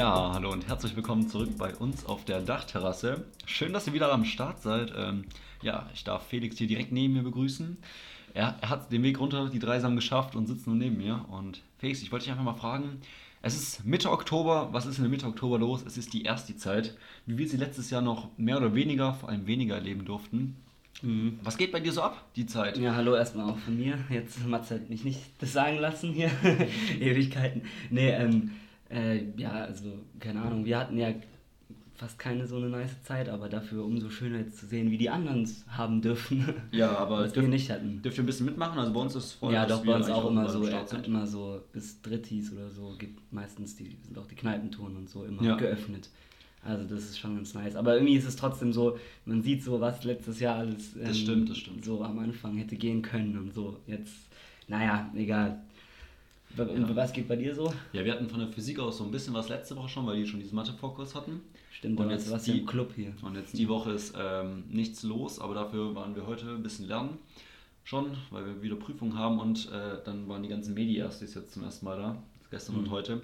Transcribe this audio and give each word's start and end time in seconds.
Ja, 0.00 0.32
hallo 0.32 0.50
und 0.50 0.66
herzlich 0.66 0.96
willkommen 0.96 1.28
zurück 1.28 1.58
bei 1.58 1.74
uns 1.74 2.06
auf 2.06 2.24
der 2.24 2.40
Dachterrasse. 2.40 3.26
Schön, 3.44 3.74
dass 3.74 3.86
ihr 3.86 3.92
wieder 3.92 4.10
am 4.10 4.24
Start 4.24 4.62
seid. 4.62 4.94
Ähm, 4.96 5.26
ja, 5.60 5.90
ich 5.92 6.04
darf 6.04 6.26
Felix 6.26 6.56
hier 6.56 6.68
direkt 6.68 6.90
neben 6.90 7.12
mir 7.12 7.22
begrüßen. 7.22 7.76
Er, 8.32 8.56
er 8.62 8.70
hat 8.70 8.90
den 8.90 9.02
Weg 9.02 9.20
runter, 9.20 9.50
die 9.50 9.58
Dreisam 9.58 9.96
geschafft 9.96 10.36
und 10.36 10.46
sitzt 10.46 10.66
nun 10.66 10.78
neben 10.78 10.96
mir. 10.96 11.26
Und 11.28 11.60
Felix, 11.76 12.00
ich 12.00 12.10
wollte 12.10 12.24
dich 12.24 12.32
einfach 12.32 12.44
mal 12.44 12.54
fragen, 12.54 13.02
es 13.42 13.54
ist 13.54 13.84
Mitte 13.84 14.10
Oktober, 14.10 14.70
was 14.72 14.86
ist 14.86 14.96
in 14.96 15.04
der 15.04 15.10
Mitte 15.10 15.26
Oktober 15.26 15.58
los? 15.58 15.84
Es 15.86 15.98
ist 15.98 16.14
die 16.14 16.22
erste 16.22 16.56
Zeit, 16.56 16.96
wie 17.26 17.36
wir 17.36 17.46
sie 17.46 17.58
letztes 17.58 17.90
Jahr 17.90 18.00
noch 18.00 18.30
mehr 18.38 18.56
oder 18.56 18.74
weniger, 18.74 19.12
vor 19.12 19.28
allem 19.28 19.46
weniger 19.46 19.74
erleben 19.74 20.06
durften. 20.06 20.56
Mhm. 21.02 21.40
Was 21.42 21.58
geht 21.58 21.72
bei 21.72 21.80
dir 21.80 21.92
so 21.92 22.00
ab, 22.00 22.24
die 22.36 22.46
Zeit? 22.46 22.78
Ja, 22.78 22.94
hallo 22.94 23.16
erstmal 23.16 23.50
auch 23.50 23.58
von 23.58 23.76
mir. 23.76 23.98
Jetzt 24.08 24.46
Mats 24.46 24.70
hat 24.70 24.88
mich 24.88 25.04
nicht 25.04 25.20
das 25.40 25.52
sagen 25.52 25.76
lassen 25.76 26.14
hier. 26.14 26.30
Ewigkeiten. 26.98 27.64
Nee, 27.90 28.12
ähm, 28.12 28.52
äh, 28.90 29.24
ja, 29.36 29.52
also, 29.52 29.92
keine 30.18 30.42
Ahnung, 30.42 30.64
wir 30.64 30.78
hatten 30.78 30.96
ja 30.98 31.12
fast 31.94 32.18
keine 32.18 32.46
so 32.46 32.56
eine 32.56 32.70
nice 32.70 33.02
Zeit, 33.02 33.28
aber 33.28 33.48
dafür 33.50 33.84
umso 33.84 34.08
schöner 34.08 34.38
jetzt 34.38 34.56
zu 34.58 34.66
sehen, 34.66 34.90
wie 34.90 34.96
die 34.96 35.10
anderen 35.10 35.42
es 35.42 35.64
haben 35.68 36.00
dürfen. 36.00 36.46
Ja, 36.72 36.96
aber 36.96 37.20
was 37.24 37.36
wir 37.36 37.42
nicht 37.42 37.70
hatten. 37.70 38.00
Dürft 38.02 38.16
ihr 38.16 38.22
ein 38.22 38.26
bisschen 38.26 38.46
mitmachen? 38.46 38.78
Also 38.78 38.92
bei 38.92 39.00
uns 39.00 39.14
ist 39.14 39.32
voll, 39.32 39.52
Ja, 39.52 39.66
doch, 39.66 39.84
bei 39.84 39.96
uns 39.96 40.08
auch 40.08 40.30
immer 40.30 40.48
so, 40.48 40.66
äh, 40.66 40.76
immer 41.04 41.26
so 41.26 41.60
bis 41.72 42.00
Drittis 42.00 42.52
oder 42.52 42.70
so 42.70 42.94
gibt 42.98 43.30
meistens 43.32 43.76
die 43.76 43.96
sind 44.02 44.16
auch 44.18 44.26
die 44.26 44.34
Kneipentouren 44.34 44.96
und 44.96 45.10
so 45.10 45.24
immer 45.24 45.42
Ja. 45.42 45.56
geöffnet. 45.56 46.08
Also 46.64 46.84
das 46.84 47.04
ist 47.04 47.18
schon 47.18 47.36
ganz 47.36 47.52
nice. 47.54 47.76
Aber 47.76 47.94
irgendwie 47.94 48.16
ist 48.16 48.26
es 48.26 48.36
trotzdem 48.36 48.72
so, 48.72 48.98
man 49.26 49.42
sieht 49.42 49.62
so, 49.62 49.78
was 49.80 50.02
letztes 50.04 50.40
Jahr 50.40 50.56
alles 50.56 50.94
ähm, 50.96 51.04
Das 51.04 51.18
stimmt, 51.18 51.50
das 51.50 51.58
stimmt. 51.58 51.84
so 51.84 52.02
am 52.02 52.18
Anfang 52.18 52.56
hätte 52.56 52.76
gehen 52.76 53.02
können 53.02 53.36
und 53.38 53.52
so. 53.52 53.78
Jetzt, 53.86 54.14
naja, 54.68 55.10
egal. 55.14 55.60
Und 56.56 56.88
Ja. 56.88 56.96
was 56.96 57.12
geht 57.12 57.28
bei 57.28 57.36
dir 57.36 57.54
so? 57.54 57.72
Ja, 57.92 58.04
wir 58.04 58.12
hatten 58.12 58.28
von 58.28 58.40
der 58.40 58.48
Physik 58.48 58.78
aus 58.80 58.98
so 58.98 59.04
ein 59.04 59.10
bisschen 59.10 59.32
was 59.34 59.48
letzte 59.48 59.76
Woche 59.76 59.88
schon, 59.88 60.06
weil 60.06 60.16
die 60.16 60.26
schon 60.26 60.40
diesen 60.40 60.56
Mathe-Fokus 60.56 61.14
hatten. 61.14 61.40
Stimmt, 61.72 61.98
Und 62.00 62.06
und 62.06 62.12
jetzt 62.12 62.30
was 62.30 62.42
die- 62.44 62.58
im 62.60 62.66
Club 62.66 62.92
hier. 62.94 63.12
Und 63.22 63.36
jetzt 63.36 63.56
die 63.56 63.68
Woche 63.68 63.92
ist 63.92 64.14
ähm, 64.18 64.64
nichts 64.68 65.02
los, 65.02 65.38
aber 65.38 65.54
dafür 65.54 65.94
waren 65.94 66.14
wir 66.16 66.26
heute 66.26 66.46
ein 66.50 66.62
bisschen 66.62 66.88
lernen. 66.88 67.18
Schon, 67.84 68.06
weil 68.30 68.44
wir 68.44 68.62
wieder 68.62 68.76
Prüfungen 68.76 69.16
haben 69.16 69.38
und 69.40 69.70
äh, 69.72 69.98
dann 70.04 70.28
waren 70.28 70.42
die 70.42 70.48
ganzen 70.48 70.74
Medi-Erstis 70.74 71.34
jetzt 71.34 71.52
zum 71.52 71.64
ersten 71.64 71.86
Mal 71.86 71.96
da, 71.98 72.22
gestern 72.50 72.76
und 72.76 72.86
Mhm. 72.88 72.90
heute. 72.90 73.22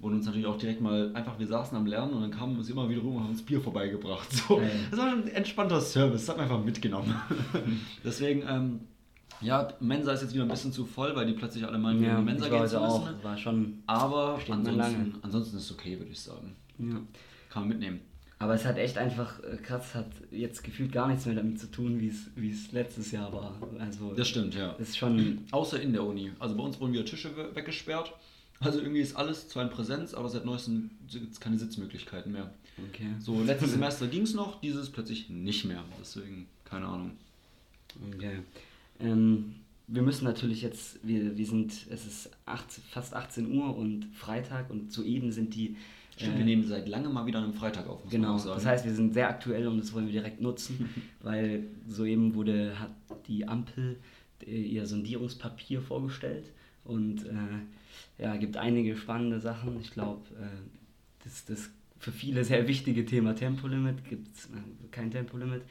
Wurden 0.00 0.16
uns 0.16 0.26
natürlich 0.26 0.46
auch 0.46 0.58
direkt 0.58 0.80
mal, 0.80 1.12
einfach, 1.14 1.38
wir 1.38 1.46
saßen 1.46 1.76
am 1.78 1.86
Lernen 1.86 2.12
und 2.12 2.20
dann 2.22 2.30
kamen 2.32 2.60
sie 2.62 2.72
immer 2.72 2.88
wieder 2.90 3.00
rum 3.00 3.16
und 3.16 3.22
haben 3.22 3.30
uns 3.30 3.42
Bier 3.42 3.60
vorbeigebracht. 3.60 4.30
So, 4.32 4.56
Geil. 4.56 4.70
das 4.90 4.98
war 5.00 5.08
schon 5.10 5.22
ein 5.22 5.28
entspannter 5.28 5.80
Service, 5.80 6.26
das 6.26 6.28
hat 6.30 6.36
man 6.36 6.46
einfach 6.50 6.62
mitgenommen. 6.62 7.14
Deswegen, 8.04 8.42
ähm, 8.46 8.80
ja, 9.40 9.68
Mensa 9.80 10.12
ist 10.12 10.22
jetzt 10.22 10.34
wieder 10.34 10.44
ein 10.44 10.48
bisschen 10.48 10.72
zu 10.72 10.86
voll, 10.86 11.14
weil 11.16 11.26
die 11.26 11.32
plötzlich 11.32 11.64
alle 11.66 11.78
meinen, 11.78 12.02
Ja, 12.02 12.12
in 12.12 12.18
die 12.18 12.32
Mensa 12.32 12.48
gehen 12.48 12.66
zu 12.68 12.80
auch. 12.80 13.04
müssen. 13.04 13.22
War 13.22 13.36
schon. 13.36 13.82
Aber 13.86 14.38
ansonsten, 14.48 15.14
ansonsten 15.22 15.56
ist 15.56 15.64
es 15.64 15.72
okay, 15.72 15.98
würde 15.98 16.10
ich 16.12 16.20
sagen. 16.20 16.54
Ja. 16.78 16.94
Kann 17.50 17.62
man 17.62 17.68
mitnehmen. 17.68 18.00
Aber 18.38 18.54
es 18.54 18.64
hat 18.64 18.76
echt 18.78 18.98
einfach 18.98 19.42
äh, 19.44 19.56
krass, 19.56 19.94
hat 19.94 20.10
jetzt 20.30 20.64
gefühlt 20.64 20.92
gar 20.92 21.08
nichts 21.08 21.24
mehr 21.24 21.36
damit 21.36 21.58
zu 21.60 21.70
tun, 21.70 22.00
wie 22.00 22.50
es 22.50 22.72
letztes 22.72 23.10
Jahr 23.12 23.32
war. 23.32 23.54
Also 23.78 24.12
Das 24.14 24.28
stimmt, 24.28 24.54
ja. 24.54 24.72
ist 24.72 24.96
schon. 24.98 25.38
Außer 25.52 25.80
in 25.80 25.92
der 25.92 26.02
Uni. 26.04 26.32
Also 26.38 26.56
bei 26.56 26.62
uns 26.62 26.80
wurden 26.80 26.92
wieder 26.92 27.04
Tische 27.04 27.34
we- 27.36 27.54
weggesperrt. 27.54 28.12
Also 28.60 28.80
irgendwie 28.80 29.00
ist 29.00 29.16
alles 29.16 29.48
zwar 29.48 29.62
in 29.64 29.70
Präsenz, 29.70 30.14
aber 30.14 30.28
seit 30.28 30.44
neuestem 30.44 30.90
gibt 31.10 31.32
es 31.32 31.40
keine 31.40 31.58
Sitzmöglichkeiten 31.58 32.32
mehr. 32.32 32.50
Okay. 32.90 33.08
So, 33.20 33.40
letztes 33.42 33.70
Semester 33.72 34.06
ging 34.08 34.22
es 34.22 34.34
noch, 34.34 34.60
dieses 34.60 34.90
plötzlich 34.90 35.28
nicht 35.30 35.64
mehr. 35.64 35.82
Deswegen, 36.00 36.46
keine 36.64 36.86
Ahnung. 36.86 37.12
Okay. 38.14 38.40
Ähm, 39.00 39.54
wir 39.86 40.02
müssen 40.02 40.24
natürlich 40.24 40.62
jetzt, 40.62 40.98
wir, 41.06 41.36
wir 41.36 41.46
sind, 41.46 41.72
es 41.90 42.06
ist 42.06 42.30
18, 42.46 42.82
fast 42.88 43.14
18 43.14 43.56
Uhr 43.56 43.76
und 43.76 44.06
Freitag 44.14 44.70
und 44.70 44.92
soeben 44.92 45.30
sind 45.30 45.54
die. 45.54 45.76
Stimmt, 46.16 46.34
äh, 46.34 46.38
wir 46.38 46.44
nehmen 46.44 46.64
seit 46.64 46.88
langem 46.88 47.12
mal 47.12 47.26
wieder 47.26 47.38
an 47.38 47.44
einem 47.44 47.54
Freitag 47.54 47.88
auf, 47.88 48.08
Genau, 48.08 48.38
das 48.38 48.64
heißt, 48.64 48.84
wir 48.84 48.94
sind 48.94 49.14
sehr 49.14 49.28
aktuell 49.28 49.66
und 49.66 49.78
das 49.78 49.92
wollen 49.92 50.06
wir 50.06 50.12
direkt 50.12 50.40
nutzen, 50.40 50.88
weil 51.20 51.64
soeben 51.86 52.34
wurde, 52.34 52.78
hat 52.78 52.92
die 53.28 53.46
Ampel 53.46 53.98
äh, 54.46 54.62
ihr 54.62 54.86
Sondierungspapier 54.86 55.82
vorgestellt 55.82 56.50
und 56.84 57.26
äh, 57.26 58.22
ja, 58.22 58.36
gibt 58.36 58.56
einige 58.56 58.96
spannende 58.96 59.40
Sachen. 59.40 59.80
Ich 59.80 59.90
glaube, 59.90 60.22
äh, 60.40 61.24
das, 61.24 61.44
das 61.44 61.70
für 61.98 62.12
viele 62.12 62.44
sehr 62.44 62.68
wichtige 62.68 63.04
Thema 63.04 63.34
Tempolimit, 63.34 64.04
gibt 64.08 64.36
es 64.36 64.46
äh, 64.46 64.88
kein 64.90 65.10
Tempolimit. 65.10 65.62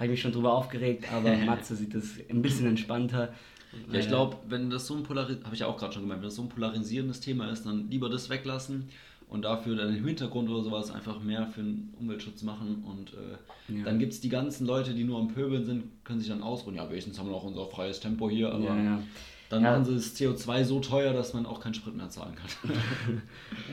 Habe 0.00 0.06
ich 0.06 0.10
mich 0.12 0.20
schon 0.22 0.32
drüber 0.32 0.54
aufgeregt, 0.54 1.04
aber 1.12 1.36
Matze 1.46 1.76
sieht 1.76 1.94
das 1.94 2.14
ein 2.30 2.40
bisschen 2.42 2.66
entspannter. 2.66 3.34
Ja, 3.72 3.98
ich 3.98 4.04
weil- 4.04 4.08
glaube, 4.08 4.36
wenn 4.48 4.70
das 4.70 4.86
so 4.86 4.94
ein 4.96 5.02
polaris 5.02 5.36
habe 5.44 5.54
ich 5.54 5.60
ja 5.60 5.66
auch 5.66 5.76
gerade 5.76 5.92
schon 5.92 6.02
gemeint, 6.02 6.20
wenn 6.22 6.26
das 6.28 6.36
so 6.36 6.42
ein 6.42 6.48
polarisierendes 6.48 7.20
Thema 7.20 7.50
ist, 7.50 7.66
dann 7.66 7.88
lieber 7.90 8.08
das 8.08 8.28
weglassen 8.30 8.88
und 9.28 9.42
dafür 9.44 9.76
dann 9.76 9.94
im 9.94 10.04
Hintergrund 10.04 10.48
oder 10.50 10.62
sowas 10.64 10.90
einfach 10.90 11.20
mehr 11.22 11.46
für 11.46 11.60
den 11.62 11.92
Umweltschutz 12.00 12.42
machen 12.42 12.82
und 12.84 13.12
äh, 13.12 13.76
Ja. 13.78 13.84
dann 13.84 13.98
gibt 14.00 14.12
es 14.14 14.20
die 14.20 14.28
ganzen 14.30 14.66
Leute, 14.66 14.92
die 14.94 15.04
nur 15.04 15.20
am 15.20 15.28
Pöbeln 15.28 15.64
sind, 15.64 15.84
können 16.02 16.18
sich 16.18 16.28
dann 16.30 16.42
ausruhen. 16.42 16.74
Ja, 16.76 16.88
wenigstens 16.90 17.16
haben 17.18 17.26
wir 17.28 17.32
noch 17.32 17.44
unser 17.44 17.66
freies 17.66 18.00
Tempo 18.00 18.28
hier, 18.28 18.50
aber 18.52 18.64
ja, 18.74 18.82
ja. 18.82 19.02
Dann 19.50 19.62
Ja. 19.62 19.72
machen 19.72 19.84
sie 19.84 19.94
das 19.94 20.14
CO2 20.16 20.64
so 20.64 20.80
teuer, 20.80 21.12
dass 21.12 21.34
man 21.34 21.44
auch 21.44 21.60
keinen 21.60 21.74
Sprit 21.74 21.94
mehr 21.96 22.08
zahlen 22.08 22.34
kann. 22.36 22.70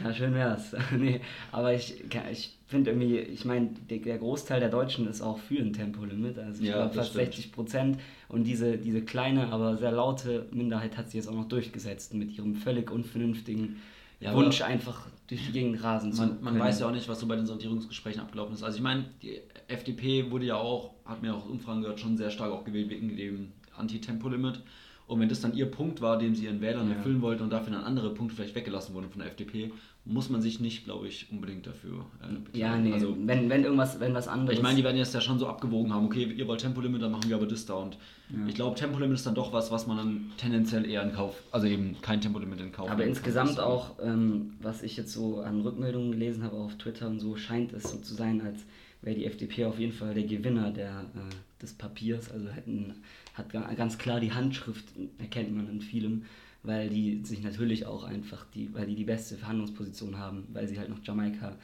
Ja, 0.03 0.13
schön 0.13 0.33
wär's. 0.33 0.75
nee, 0.97 1.21
aber 1.51 1.73
ich, 1.73 2.03
ich 2.31 2.57
finde 2.67 2.91
irgendwie, 2.91 3.17
ich 3.19 3.45
meine, 3.45 3.69
der, 3.89 4.17
Großteil 4.17 4.59
der 4.59 4.69
Deutschen 4.69 5.07
ist 5.07 5.21
auch 5.21 5.39
für 5.39 5.59
ein 5.59 5.73
Tempolimit, 5.73 6.37
also 6.37 6.61
ich 6.61 6.67
Ja, 6.69 6.75
glaube 6.77 6.95
fast 6.95 7.09
stimmt. 7.11 7.25
60 7.25 7.51
Prozent. 7.51 7.99
Und 8.27 8.43
diese, 8.43 8.77
diese 8.77 9.01
kleine, 9.03 9.47
aber 9.51 9.77
sehr 9.77 9.91
laute 9.91 10.47
Minderheit 10.51 10.97
hat 10.97 11.05
sich 11.07 11.15
jetzt 11.15 11.27
auch 11.29 11.33
noch 11.35 11.47
durchgesetzt 11.47 12.13
mit 12.13 12.31
ihrem 12.37 12.55
völlig 12.55 12.91
unvernünftigen 12.91 13.77
Ja, 14.19 14.33
Wunsch, 14.35 14.61
einfach 14.61 15.07
durch 15.27 15.45
die 15.47 15.51
Gegend 15.51 15.83
rasen 15.83 16.11
zu 16.13 16.21
man, 16.21 16.29
man 16.41 16.53
können. 16.53 16.59
weiß 16.59 16.79
ja 16.79 16.87
auch 16.87 16.91
nicht, 16.91 17.07
was 17.07 17.19
so 17.19 17.27
bei 17.27 17.35
den 17.35 17.45
Sondierungsgesprächen 17.45 18.21
abgelaufen 18.21 18.53
ist. 18.53 18.63
Also 18.63 18.77
ich 18.77 18.83
meine, 18.83 19.05
die 19.21 19.39
FDP 19.67 20.31
wurde 20.31 20.45
ja 20.45 20.55
auch, 20.55 20.93
hat 21.05 21.21
mir 21.21 21.33
auch 21.33 21.43
aus 21.45 21.49
Umfragen 21.49 21.81
gehört, 21.81 21.99
schon 21.99 22.17
sehr 22.17 22.29
stark 22.31 22.51
auch 22.51 22.63
gewählt 22.65 22.89
wegen 22.89 23.15
dem 23.15 23.51
Anti-Tempolimit. 23.75 24.61
Und 25.07 25.21
wenn 25.21 25.29
das 25.29 25.39
dann 25.39 25.55
ihr 25.55 25.67
Punkt 25.71 26.01
war, 26.01 26.17
den 26.19 26.35
sie 26.35 26.45
ihren 26.45 26.59
Wählern 26.59 26.89
Ja. 26.89 26.95
erfüllen 26.97 27.21
wollten 27.21 27.43
und 27.43 27.49
dafür 27.49 27.71
dann 27.73 27.83
andere 27.85 28.13
Punkte 28.13 28.35
vielleicht 28.35 28.55
weggelassen 28.55 28.93
wurden 28.93 29.09
von 29.09 29.19
der 29.19 29.29
FDP, 29.29 29.71
muss 30.03 30.29
man 30.29 30.41
sich 30.41 30.59
nicht, 30.59 30.83
glaube 30.85 31.07
ich, 31.07 31.31
unbedingt 31.31 31.65
dafür 31.65 32.05
äh, 32.21 32.57
Ja, 32.57 32.75
nee, 32.77 32.91
Also, 32.91 33.15
wenn, 33.25 33.49
wenn 33.49 33.63
irgendwas, 33.63 33.99
wenn 34.01 34.13
was 34.13 34.27
anderes. 34.27 34.57
ich 34.57 34.63
meine, 34.63 34.75
die 34.75 34.83
werden 34.83 34.97
jetzt 34.97 35.13
ja 35.13 35.21
schon 35.21 35.39
so 35.39 35.47
abgewogen 35.47 35.93
haben, 35.93 36.05
okay, 36.05 36.23
ihr 36.25 36.45
wollt 36.47 36.59
Tempolimit, 36.61 37.01
dann 37.01 37.11
machen 37.13 37.29
wir 37.29 37.37
aber 37.37 37.45
das 37.47 37.65
da. 37.65 37.75
Und 37.75 37.97
Ja. 38.29 38.45
ich 38.47 38.55
glaube, 38.55 38.75
Tempolimit 38.75 39.15
ist 39.15 39.25
dann 39.25 39.35
doch 39.35 39.53
was, 39.53 39.71
was 39.71 39.87
man 39.87 39.95
dann 39.97 40.31
tendenziell 40.35 40.85
eher 40.85 41.03
in 41.03 41.13
Kauf, 41.13 41.41
also 41.51 41.67
eben 41.67 41.95
kein 42.01 42.19
Tempolimit 42.19 42.59
in 42.59 42.73
Kauf 42.73 42.89
Aber 42.89 42.99
kann. 42.99 43.09
insgesamt 43.09 43.51
Deswegen. 43.51 43.65
auch, 43.67 43.95
ähm, 44.03 44.53
was 44.61 44.83
ich 44.83 44.97
jetzt 44.97 45.13
so 45.13 45.39
an 45.39 45.61
Rückmeldungen 45.61 46.11
gelesen 46.11 46.43
habe 46.43 46.57
auf 46.57 46.75
Twitter 46.77 47.07
und 47.07 47.19
so, 47.21 47.37
scheint 47.37 47.71
es 47.71 47.83
so 47.89 47.97
zu 47.97 48.13
sein, 48.13 48.41
als 48.41 48.65
wäre 49.01 49.15
die 49.15 49.25
FDP 49.25 49.65
auf 49.65 49.79
jeden 49.79 49.93
Fall 49.93 50.13
der 50.15 50.23
Gewinner 50.23 50.71
der, 50.71 51.05
äh, 51.15 51.61
des 51.61 51.73
Papiers. 51.73 52.31
Also 52.31 52.49
hätten, 52.49 52.95
hat 53.37 53.51
ga- 53.51 53.73
ganz 53.75 53.97
klar 53.97 54.19
die 54.19 54.31
Handschrift, 54.31 54.85
erkennt 55.17 55.55
man 55.55 55.69
in 55.69 55.81
vielem, 55.81 56.23
weil 56.63 56.89
die 56.89 57.21
sich 57.23 57.41
natürlich 57.43 57.85
auch 57.85 58.03
einfach, 58.03 58.45
die, 58.53 58.73
weil 58.73 58.85
die 58.87 58.95
die 58.95 59.03
beste 59.05 59.35
Verhandlungsposition 59.37 60.17
haben, 60.17 60.43
weil 60.53 60.67
sie 60.67 60.77
halt 60.79 60.89
noch 60.89 60.99
Jamaika. 61.03 61.55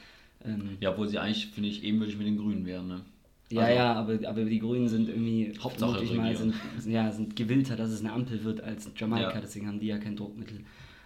Ähm, 0.44 0.76
Ja, 0.80 0.90
obwohl 0.92 1.08
sie 1.08 1.18
eigentlich, 1.18 1.46
finde 1.48 1.68
ich, 1.68 1.82
ebenbürtig 1.84 2.16
mit 2.18 2.26
den 2.26 2.36
Grünen 2.36 2.64
wären, 2.66 2.88
ne? 2.88 3.00
ja, 3.50 3.62
Also- 3.62 3.74
ja, 3.76 3.92
aber, 3.94 4.28
aber 4.28 4.44
die 4.44 4.58
Grünen 4.58 4.88
sind 4.88 5.08
irgendwie, 5.08 5.52
Hauptsache 5.60 6.02
mal, 6.14 6.34
sind, 6.36 6.54
ja, 6.86 7.10
sind 7.12 7.36
gewillter, 7.36 7.76
dass 7.76 7.90
es 7.90 8.00
eine 8.00 8.12
Ampel 8.12 8.42
wird 8.44 8.60
als 8.62 8.90
Jamaika, 8.96 9.34
Ja. 9.34 9.40
deswegen 9.40 9.66
haben 9.68 9.80
die 9.80 9.86
ja 9.88 9.98
kein 9.98 10.16
Druckmittel. 10.16 10.60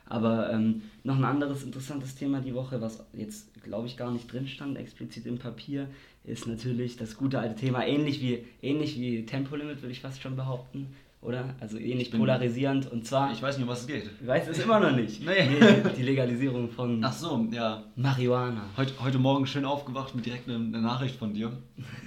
Aber 0.06 0.50
ähm, 0.50 0.82
noch 1.05 1.17
ein 1.17 1.25
anderes 1.25 1.62
interessantes 1.64 2.14
Thema 2.14 2.41
die 2.41 2.55
Woche, 2.55 2.81
was 2.81 3.05
jetzt, 3.12 3.62
glaube 3.62 3.87
ich, 3.87 3.97
gar 3.99 4.11
nicht 4.11 4.32
drin 4.32 4.47
stand, 4.49 4.79
explizit 4.79 5.26
im 5.26 5.37
Papier, 5.38 5.88
ist 6.29 6.47
natürlich 6.47 6.97
das 6.97 7.17
gute 7.17 7.39
alte 7.39 7.55
Thema, 7.55 7.87
ähnlich 7.87 8.21
wie, 8.21 8.45
ähnlich 8.63 8.99
wie 8.99 9.25
Tempolimit, 9.27 9.83
würde 9.83 9.93
ich 9.93 10.01
fast 10.01 10.21
schon 10.23 10.37
behaupten, 10.37 10.95
oder? 11.21 11.55
Also 11.61 11.79
ähnlich 11.79 12.11
bin- 12.11 12.21
polarisierend 12.21 12.91
und 12.93 13.07
zwar, 13.07 13.33
Ich 13.33 13.43
weiß 13.43 13.57
nicht, 13.57 13.65
um 13.65 13.71
was 13.71 13.81
es 13.81 13.87
geht. 13.87 14.11
ich 14.21 14.27
weiß 14.27 14.47
es 14.49 14.59
immer 14.61 14.79
noch 14.79 14.95
nicht, 14.95 15.25
Nee. 15.25 15.49
die, 15.49 15.97
die 15.97 16.03
Legalisierung 16.03 16.71
von 16.71 17.03
Ach 17.03 17.13
so, 17.13 17.49
ja. 17.51 17.83
Marihuana. 17.97 18.63
Heute, 18.77 18.93
heute 19.03 19.19
Morgen 19.19 19.47
schön 19.47 19.65
aufgewacht 19.65 20.15
mit 20.15 20.27
direkt 20.27 20.49
einer 20.49 20.59
Nachricht 20.59 21.17
von 21.17 21.33
dir. 21.35 21.51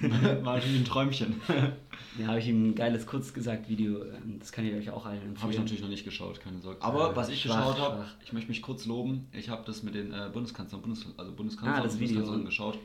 War 0.42 0.54
natürlich 0.56 0.80
ein 0.80 0.84
Träumchen. 0.84 1.40
Ja, 2.18 2.26
habe 2.28 2.38
ich 2.40 2.48
ihm 2.48 2.68
ein 2.70 2.74
geiles 2.74 3.06
Kurzgesagt-Video, 3.06 4.02
ähm, 4.04 4.36
das 4.38 4.52
kann 4.52 4.66
ich 4.66 4.74
euch 4.74 4.90
auch 4.90 5.04
allen 5.06 5.16
empfehlen. 5.18 5.42
Habe 5.42 5.52
ich 5.52 5.58
natürlich 5.58 5.82
noch 5.82 5.88
nicht 5.88 6.04
geschaut, 6.04 6.40
keine 6.40 6.58
Sorge. 6.60 6.80
Aber 6.82 7.12
Äh, 7.12 7.16
was 7.16 7.28
ich 7.30 7.40
schwach, 7.42 7.56
geschaut 7.74 7.80
habe, 7.80 8.04
ich 8.24 8.32
möchte 8.32 8.48
mich 8.50 8.60
kurz 8.62 8.86
loben. 8.86 9.26
Ich 9.32 9.48
habe 9.48 9.62
das 9.66 9.82
mit 9.82 9.94
den 9.94 10.12
äh, 10.12 10.28
Bundeskanzlern, 10.32 10.80
Bundes, 10.82 11.06
also 11.16 11.32
Bundeskanzler 11.32 11.78
Ah, 11.78 11.82
und 11.82 11.88
Video. 11.94 11.98
Bundeskanzlerinnen 12.06 12.46
geschaut. 12.46 12.78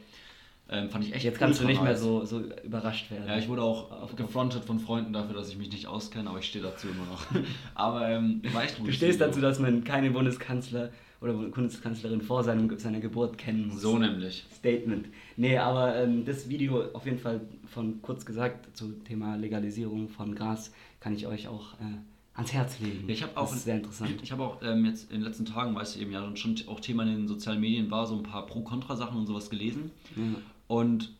Ähm, 0.69 0.89
fand 0.89 1.05
ich 1.05 1.13
echt 1.13 1.23
Jetzt 1.23 1.39
kannst 1.39 1.61
du 1.61 1.65
nicht 1.65 1.81
mehr 1.81 1.95
so, 1.95 2.25
so 2.25 2.41
überrascht 2.63 3.09
werden. 3.09 3.27
Ja, 3.27 3.37
ich 3.37 3.47
wurde 3.47 3.61
auch 3.61 4.13
gefrontet 4.15 4.65
von 4.65 4.79
Freunden 4.79 5.13
dafür, 5.13 5.35
dass 5.35 5.49
ich 5.49 5.57
mich 5.57 5.71
nicht 5.71 5.87
auskenne, 5.87 6.29
aber 6.29 6.39
ich 6.39 6.45
stehe 6.45 6.63
dazu 6.63 6.87
immer 6.87 7.05
noch. 7.05 7.25
aber 7.75 8.09
ähm, 8.09 8.41
war 8.51 8.63
echt 8.63 8.77
ein 8.79 8.85
Du 8.85 8.91
stehst 8.91 9.21
dazu, 9.21 9.39
dass 9.39 9.59
man 9.59 9.83
keine 9.83 10.11
Bundeskanzler 10.11 10.89
oder 11.21 11.33
Bundeskanzlerin 11.33 12.21
vor 12.21 12.43
seinem, 12.43 12.77
seiner 12.77 12.99
Geburt 12.99 13.37
kennen 13.37 13.69
muss. 13.69 13.81
So 13.81 13.97
nämlich. 13.97 14.45
Statement. 14.53 15.07
Nee, 15.35 15.57
aber 15.57 15.95
ähm, 15.95 16.25
das 16.25 16.49
Video 16.49 16.91
auf 16.93 17.05
jeden 17.05 17.19
Fall 17.19 17.41
von 17.65 18.01
kurz 18.01 18.25
gesagt 18.25 18.75
zum 18.77 19.03
Thema 19.03 19.35
Legalisierung 19.35 20.09
von 20.09 20.35
Gras 20.35 20.71
kann 20.99 21.15
ich 21.15 21.25
euch 21.25 21.47
auch 21.47 21.73
äh, 21.75 21.97
ans 22.35 22.53
Herz 22.53 22.79
legen. 22.79 23.09
Ich 23.09 23.23
habe 23.23 23.35
auch, 23.35 23.47
das 23.47 23.57
ist 23.57 23.63
sehr 23.63 23.75
interessant. 23.75 24.19
Ich 24.21 24.31
habe 24.31 24.43
auch 24.43 24.61
ähm, 24.61 24.85
jetzt 24.85 25.11
in 25.11 25.19
den 25.19 25.23
letzten 25.23 25.45
Tagen, 25.45 25.73
weißt 25.73 25.95
du 25.95 26.01
eben 26.01 26.11
ja, 26.11 26.35
schon 26.35 26.55
auch 26.67 26.79
Thema 26.79 27.03
in 27.03 27.09
den 27.09 27.27
sozialen 27.27 27.59
Medien 27.59 27.89
war, 27.89 28.05
so 28.05 28.15
ein 28.15 28.23
paar 28.23 28.45
Pro-Kontra-Sachen 28.45 29.17
und 29.17 29.25
sowas 29.25 29.49
gelesen. 29.49 29.91
Ja. 30.15 30.23
Und 30.67 31.13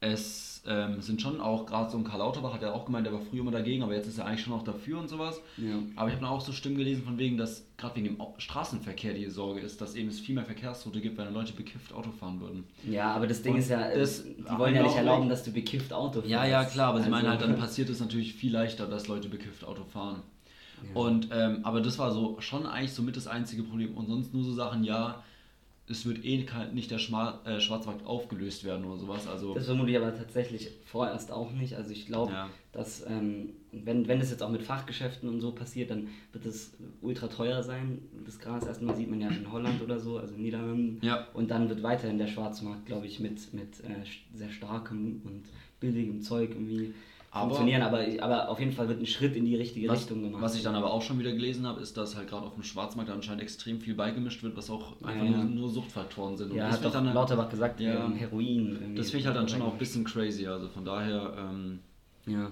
es 0.00 0.62
ähm, 0.66 1.00
sind 1.00 1.22
schon 1.22 1.40
auch, 1.40 1.64
gerade 1.64 1.88
so 1.90 1.96
ein 1.96 2.02
Karl 2.02 2.18
Lauterbach 2.18 2.54
hat 2.54 2.62
ja 2.62 2.72
auch 2.72 2.86
gemeint, 2.86 3.06
der 3.06 3.12
war 3.12 3.20
früher 3.20 3.40
immer 3.40 3.52
dagegen, 3.52 3.84
aber 3.84 3.94
jetzt 3.94 4.08
ist 4.08 4.18
er 4.18 4.26
eigentlich 4.26 4.42
schon 4.42 4.52
auch 4.52 4.64
dafür 4.64 4.98
und 4.98 5.08
sowas. 5.08 5.40
Ja. 5.56 5.74
Aber 5.94 6.08
ich 6.08 6.16
habe 6.16 6.26
auch 6.28 6.40
so 6.40 6.50
Stimmen 6.52 6.76
gelesen 6.76 7.04
von 7.04 7.18
wegen, 7.18 7.36
dass 7.38 7.64
gerade 7.76 7.94
wegen 7.96 8.06
dem 8.16 8.16
Straßenverkehr 8.38 9.14
die 9.14 9.26
Sorge 9.30 9.60
ist, 9.60 9.80
dass 9.80 9.94
eben 9.94 10.08
es 10.08 10.18
viel 10.18 10.34
mehr 10.34 10.44
Verkehrstote 10.44 11.00
gibt, 11.00 11.18
wenn 11.18 11.32
Leute 11.32 11.52
bekifft 11.52 11.92
Auto 11.92 12.10
fahren 12.10 12.40
würden. 12.40 12.64
Ja, 12.88 13.12
aber 13.14 13.28
das 13.28 13.42
Ding 13.42 13.52
Und 13.54 13.60
ist 13.60 13.70
ja, 13.70 13.94
das- 13.94 14.24
die 14.24 14.58
wollen 14.58 14.74
ja 14.74 14.82
nicht 14.82 14.96
erlauben, 14.96 15.28
dass 15.28 15.44
du 15.44 15.52
bekifft 15.52 15.92
Auto 15.92 16.14
fährst. 16.20 16.28
Ja, 16.30 16.44
ja, 16.46 16.64
klar, 16.64 16.88
aber 16.88 16.98
sie 16.98 17.04
Also- 17.04 17.10
meinen 17.16 17.28
halt, 17.28 17.40
dann 17.42 17.56
passiert 17.58 17.88
es 17.88 18.00
natürlich 18.00 18.34
viel 18.34 18.52
leichter, 18.52 18.86
dass 18.86 19.06
Leute 19.06 19.28
bekifft 19.28 19.64
Auto 19.64 19.84
fahren. 19.84 20.22
Ja. 20.82 21.00
Und, 21.00 21.28
ähm, 21.32 21.60
aber 21.62 21.80
das 21.80 21.98
war 22.00 22.10
so 22.10 22.40
schon 22.40 22.66
eigentlich 22.66 22.92
somit 22.92 23.16
das 23.16 23.28
einzige 23.28 23.62
Problem. 23.62 23.94
Und 23.96 24.08
sonst 24.08 24.34
nur 24.34 24.42
so 24.42 24.52
Sachen, 24.52 24.82
ja, 24.82 25.22
es 25.88 26.06
wird 26.06 26.24
eh 26.24 26.46
nicht 26.72 26.90
der 26.90 26.98
Schma 26.98 27.40
äh, 27.44 27.60
Schwarzmarkt 27.60 28.06
aufgelöst 28.06 28.64
werden 28.64 28.84
oder 28.84 28.98
sowas. 28.98 29.26
Also, 29.26 29.52
Das 29.54 29.66
vermute 29.66 29.90
ich 29.90 29.96
aber 29.96 30.16
tatsächlich 30.16 30.70
vorerst 30.84 31.32
auch 31.32 31.50
nicht. 31.52 31.74
Also 31.76 31.90
ich 31.90 32.06
glaube, 32.06 32.32
Ja. 32.32 32.48
dass 32.70 33.04
ähm, 33.06 33.50
wenn, 33.72 34.06
wenn 34.06 34.20
das 34.20 34.30
jetzt 34.30 34.42
auch 34.42 34.50
mit 34.50 34.62
Fachgeschäften 34.62 35.28
und 35.28 35.40
so 35.40 35.52
passiert, 35.52 35.90
dann 35.90 36.08
wird 36.32 36.46
es 36.46 36.76
ultra 37.00 37.26
teuer 37.26 37.62
sein. 37.62 37.98
Das 38.24 38.38
Gras 38.38 38.64
erstmal 38.64 38.94
sieht 38.94 39.10
man 39.10 39.20
ja 39.20 39.28
in 39.28 39.50
Holland 39.50 39.82
oder 39.82 39.98
so, 39.98 40.18
also 40.18 40.34
in 40.34 40.42
Niederlanden. 40.42 40.98
Ja. 41.04 41.26
Und 41.34 41.50
dann 41.50 41.68
wird 41.68 41.82
weiterhin 41.82 42.18
der 42.18 42.28
Schwarzmarkt, 42.28 42.86
glaube 42.86 43.06
ich, 43.06 43.18
mit, 43.18 43.52
mit 43.52 43.80
äh, 43.80 44.04
sehr 44.34 44.50
starkem 44.50 45.20
und 45.24 45.42
billigem 45.80 46.22
Zeug 46.22 46.50
irgendwie 46.50 46.94
Aber- 47.34 47.46
funktionieren. 47.46 47.82
Aber, 47.82 48.04
aber 48.20 48.48
auf 48.50 48.60
jeden 48.60 48.72
Fall 48.72 48.88
wird 48.88 49.00
ein 49.00 49.06
Schritt 49.06 49.34
in 49.36 49.44
die 49.46 49.56
richtige 49.56 49.88
was, 49.88 50.00
Richtung 50.00 50.22
gemacht. 50.22 50.42
was 50.42 50.54
ich 50.54 50.62
dann 50.62 50.74
aber 50.74 50.92
auch 50.92 51.00
schon 51.02 51.18
wieder 51.18 51.32
gelesen 51.32 51.66
habe, 51.66 51.80
ist, 51.80 51.96
dass 51.96 52.14
halt 52.14 52.28
gerade 52.28 52.46
auf 52.46 52.54
dem 52.54 52.62
Schwarzmarkt 52.62 53.10
anscheinend 53.10 53.42
extrem 53.42 53.80
viel 53.80 53.94
beigemischt 53.94 54.42
wird, 54.42 54.54
was 54.56 54.68
auch 54.68 55.00
einfach 55.02 55.24
Ja, 55.24 55.30
nur, 55.38 55.44
nur 55.44 55.70
Suchtfaktoren 55.70 56.36
sind. 56.36 56.50
Und 56.50 56.58
ja, 56.58 56.66
das 56.66 56.76
hat 56.76 56.84
doch 56.84 56.92
dann, 56.92 57.12
Lauterbach 57.12 57.48
gesagt, 57.48 57.80
Ja. 57.80 58.10
Heroin. 58.10 58.94
das 58.96 59.06
finde 59.10 59.20
ich 59.20 59.26
halt 59.26 59.36
dann 59.36 59.48
schon 59.48 59.62
auch 59.62 59.72
ein 59.72 59.78
bisschen 59.78 60.04
crazy. 60.04 60.46
Also 60.46 60.68
von 60.68 60.84
daher 60.84 61.32
ähm, 61.38 61.78
Ja. 62.26 62.50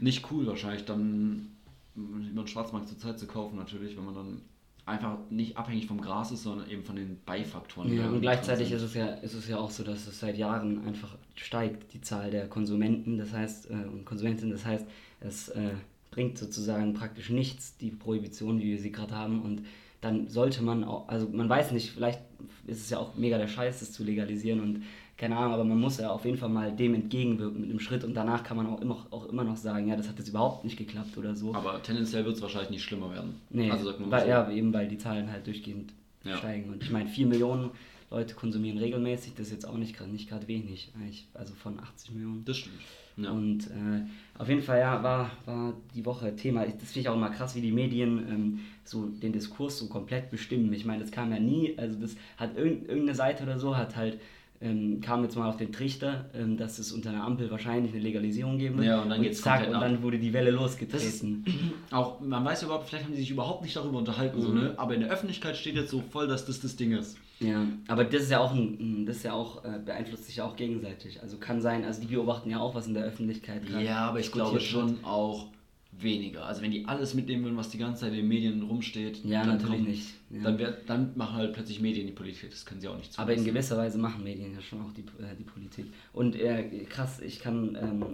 nicht 0.00 0.30
cool 0.32 0.44
wahrscheinlich 0.46 0.84
dann 0.84 1.46
über 1.94 2.42
den 2.42 2.46
Schwarzmarkt 2.48 2.88
zur 2.88 2.98
Zeit 2.98 3.18
zu 3.18 3.26
kaufen 3.26 3.56
natürlich, 3.56 3.96
wenn 3.96 4.04
man 4.04 4.14
dann 4.14 4.42
einfach 4.86 5.18
nicht 5.30 5.56
abhängig 5.56 5.86
vom 5.86 6.00
Gras 6.00 6.32
ist, 6.32 6.42
sondern 6.42 6.68
eben 6.68 6.84
von 6.84 6.96
den 6.96 7.18
Beifaktoren. 7.24 7.92
Ja, 7.94 8.08
und 8.08 8.20
gleichzeitig 8.20 8.72
ist 8.72 8.82
es, 8.82 8.94
ja, 8.94 9.06
ist 9.06 9.34
es 9.34 9.48
ja 9.48 9.58
auch 9.58 9.70
so, 9.70 9.84
dass 9.84 10.06
es 10.06 10.18
seit 10.20 10.36
Jahren 10.36 10.86
einfach 10.86 11.16
steigt, 11.34 11.92
die 11.92 12.00
Zahl 12.00 12.30
der 12.30 12.48
Konsumenten, 12.48 13.18
das 13.18 13.32
heißt, 13.32 13.70
äh, 13.70 13.74
und 13.74 14.04
Konsumentinnen, 14.04 14.52
das 14.52 14.64
heißt, 14.64 14.86
es 15.20 15.48
äh, 15.50 15.70
bringt 16.10 16.38
sozusagen 16.38 16.94
praktisch 16.94 17.30
nichts, 17.30 17.76
die 17.76 17.90
Prohibition, 17.90 18.58
wie 18.58 18.72
wir 18.72 18.78
sie 18.78 18.92
gerade 18.92 19.14
haben, 19.14 19.42
und 19.42 19.62
dann 20.00 20.28
sollte 20.28 20.62
man 20.62 20.82
auch, 20.84 21.08
also 21.08 21.28
man 21.28 21.48
weiß 21.48 21.72
nicht, 21.72 21.90
vielleicht 21.90 22.20
ist 22.66 22.80
es 22.80 22.90
ja 22.90 22.98
auch 22.98 23.16
mega 23.16 23.36
der 23.36 23.48
Scheiß, 23.48 23.80
das 23.80 23.92
zu 23.92 24.02
legalisieren. 24.02 24.60
Und 24.60 24.82
keine 25.20 25.36
Ahnung, 25.36 25.52
aber 25.52 25.64
man 25.64 25.78
muss 25.78 25.98
ja 25.98 26.10
auf 26.10 26.24
jeden 26.24 26.38
Fall 26.38 26.48
mal 26.48 26.74
dem 26.74 26.94
entgegenwirken 26.94 27.60
mit 27.60 27.68
einem 27.68 27.78
Schritt 27.78 28.04
und 28.04 28.14
danach 28.14 28.42
kann 28.42 28.56
man 28.56 28.66
auch 28.66 28.80
immer, 28.80 29.06
auch 29.10 29.26
immer 29.28 29.44
noch 29.44 29.56
sagen, 29.58 29.86
ja, 29.86 29.94
das 29.94 30.08
hat 30.08 30.18
jetzt 30.18 30.28
überhaupt 30.28 30.64
nicht 30.64 30.78
geklappt 30.78 31.18
oder 31.18 31.36
so. 31.36 31.54
Aber 31.54 31.82
tendenziell 31.82 32.24
wird 32.24 32.36
es 32.36 32.42
wahrscheinlich 32.42 32.70
nicht 32.70 32.82
schlimmer 32.82 33.12
werden. 33.12 33.34
Nee, 33.50 33.70
also 33.70 33.84
sagt 33.84 34.00
man 34.00 34.10
weil, 34.10 34.22
so. 34.22 34.28
ja, 34.28 34.50
eben 34.50 34.72
weil 34.72 34.88
die 34.88 34.96
Zahlen 34.96 35.30
halt 35.30 35.46
durchgehend 35.46 35.92
Ja. 36.24 36.38
steigen. 36.38 36.70
Und 36.72 36.82
ich 36.82 36.90
meine, 36.90 37.06
4 37.10 37.26
Millionen 37.26 37.68
Leute 38.10 38.34
konsumieren 38.34 38.78
regelmäßig, 38.78 39.34
das 39.34 39.48
ist 39.48 39.52
jetzt 39.52 39.68
auch 39.68 39.76
nicht 39.76 39.94
gerade 39.94 40.10
nicht 40.10 40.26
gerade 40.26 40.48
wenig, 40.48 40.90
eigentlich, 40.98 41.28
also 41.34 41.52
von 41.52 41.78
80 41.78 42.12
Millionen. 42.12 42.42
Das 42.46 42.56
stimmt. 42.56 42.80
Ja. 43.18 43.30
Und 43.30 43.66
äh, 43.66 44.06
auf 44.38 44.48
jeden 44.48 44.62
Fall, 44.62 44.78
ja, 44.78 45.02
war, 45.02 45.30
war 45.44 45.74
die 45.94 46.06
Woche 46.06 46.34
Thema. 46.34 46.64
Das 46.64 46.92
finde 46.92 47.00
ich 47.00 47.08
auch 47.10 47.14
immer 47.14 47.28
krass, 47.28 47.54
wie 47.54 47.60
die 47.60 47.72
Medien 47.72 48.18
ähm, 48.26 48.58
so 48.84 49.04
den 49.06 49.32
Diskurs 49.32 49.78
so 49.78 49.88
komplett 49.88 50.30
bestimmen. 50.30 50.72
Ich 50.72 50.86
meine, 50.86 51.02
das 51.02 51.10
kam 51.12 51.30
ja 51.30 51.38
nie, 51.38 51.74
also 51.76 52.00
das 52.00 52.16
hat 52.38 52.56
irgend, 52.56 52.88
irgendeine 52.88 53.14
Seite 53.14 53.42
oder 53.42 53.58
so, 53.58 53.76
hat 53.76 53.96
halt, 53.96 54.18
ähm, 54.62 55.00
kam 55.00 55.22
jetzt 55.22 55.36
mal 55.36 55.48
auf 55.48 55.56
den 55.56 55.72
Trichter, 55.72 56.26
ähm, 56.34 56.58
dass 56.58 56.78
es 56.78 56.92
unter 56.92 57.10
einer 57.10 57.24
Ampel 57.24 57.50
wahrscheinlich 57.50 57.92
eine 57.92 58.02
Legalisierung 58.02 58.58
geben 58.58 58.76
wird. 58.76 58.88
Ja, 58.88 59.00
und 59.00 59.08
dann 59.08 59.22
geht's 59.22 59.40
zack, 59.40 59.66
und 59.66 59.74
ab. 59.74 59.80
dann 59.80 60.02
wurde 60.02 60.18
die 60.18 60.32
Welle 60.34 60.50
losgetreten. 60.50 61.44
Auch, 61.90 62.20
man 62.20 62.44
weiß 62.44 62.64
überhaupt, 62.64 62.88
vielleicht 62.88 63.06
haben 63.06 63.14
die 63.14 63.20
sich 63.20 63.30
überhaupt 63.30 63.62
nicht 63.62 63.74
darüber 63.74 63.98
unterhalten, 63.98 64.40
so, 64.40 64.52
ne? 64.52 64.74
aber 64.76 64.94
in 64.94 65.00
der 65.00 65.10
Öffentlichkeit 65.10 65.56
steht 65.56 65.76
jetzt 65.76 65.90
so 65.90 66.02
voll, 66.02 66.28
dass 66.28 66.44
das 66.44 66.60
das 66.60 66.76
Ding 66.76 66.92
ist. 66.92 67.16
Ja, 67.38 67.64
aber 67.88 68.04
das 68.04 68.24
ist 68.24 68.30
ja 68.30 68.38
auch 68.38 68.52
ein, 68.54 69.06
das 69.06 69.16
ist 69.16 69.22
ja 69.22 69.32
auch, 69.32 69.64
äh, 69.64 69.78
beeinflusst 69.82 70.26
sich 70.26 70.36
ja 70.36 70.44
auch 70.44 70.56
gegenseitig. 70.56 71.22
Also 71.22 71.38
kann 71.38 71.62
sein, 71.62 71.84
also 71.84 72.02
die 72.02 72.08
beobachten 72.08 72.50
ja 72.50 72.60
auch, 72.60 72.74
was 72.74 72.86
in 72.86 72.92
der 72.92 73.04
Öffentlichkeit 73.04 73.66
gerade 73.66 73.82
Ja, 73.82 74.08
aber 74.08 74.20
ich 74.20 74.30
glaube 74.30 74.52
wird. 74.52 74.62
schon 74.62 75.02
auch 75.04 75.46
weniger. 75.92 76.46
Also 76.46 76.62
wenn 76.62 76.70
die 76.70 76.86
alles 76.86 77.14
mitnehmen 77.14 77.44
würden, 77.44 77.56
was 77.56 77.68
die 77.68 77.78
ganze 77.78 78.02
Zeit 78.02 78.10
in 78.12 78.18
den 78.20 78.28
Medien 78.28 78.62
rumsteht, 78.62 79.24
Ja, 79.24 79.44
dann 79.44 79.56
natürlich 79.58 79.86
nicht. 79.86 80.14
Ja. 80.30 80.42
Dann, 80.44 80.58
wär, 80.58 80.72
dann 80.86 81.16
machen 81.16 81.34
halt 81.36 81.52
plötzlich 81.52 81.80
Medien 81.80 82.06
die 82.06 82.12
Politik, 82.12 82.50
das 82.50 82.64
können 82.64 82.80
sie 82.80 82.88
auch 82.88 82.96
nicht 82.96 83.18
Aber 83.18 83.32
in 83.32 83.38
zulassen. 83.38 83.54
gewisser 83.54 83.76
Weise 83.76 83.98
machen 83.98 84.24
Medien 84.24 84.54
ja 84.54 84.60
schon 84.60 84.80
auch 84.82 84.92
die, 84.92 85.02
äh, 85.02 85.34
die 85.38 85.44
Politik. 85.44 85.86
Und 86.12 86.36
äh, 86.36 86.84
krass, 86.88 87.20
ich 87.20 87.40
kann 87.40 87.76
ähm, 87.80 88.04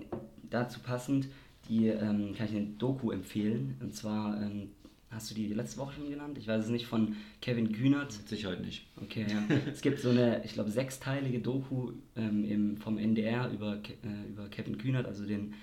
dazu 0.50 0.81
passend, 0.81 1.28
die 1.69 1.88
ähm, 1.88 2.34
kann 2.37 2.46
ich 2.46 2.56
eine 2.56 2.67
Doku 2.78 3.11
empfehlen. 3.11 3.76
Und 3.81 3.94
zwar, 3.94 4.40
ähm, 4.40 4.70
hast 5.11 5.31
du 5.31 5.34
die 5.34 5.49
letzte 5.49 5.79
Woche 5.79 5.94
schon 5.94 6.08
genannt? 6.11 6.38
Ich 6.38 6.49
weiß 6.49 6.64
es 6.64 6.70
nicht, 6.70 6.87
von 6.87 7.17
Kevin 7.40 7.72
Kühnert. 7.72 8.17
Mit 8.17 8.29
Sicherheit 8.29 8.64
nicht. 8.64 8.87
Okay, 9.02 9.26
ja. 9.29 9.56
es 9.70 9.81
gibt 9.82 10.00
so 10.00 10.11
eine, 10.11 10.44
ich 10.44 10.55
glaube, 10.55 10.70
sechsteilige 10.70 11.40
Doku 11.40 11.93
ähm, 12.17 12.44
im, 12.44 12.76
vom 12.79 12.99
NDR 12.99 13.50
über, 13.50 13.76
äh, 13.76 14.29
über 14.31 14.49
Kevin 14.49 14.79
Kühnert, 14.79 15.06
also 15.06 15.26
den 15.26 15.55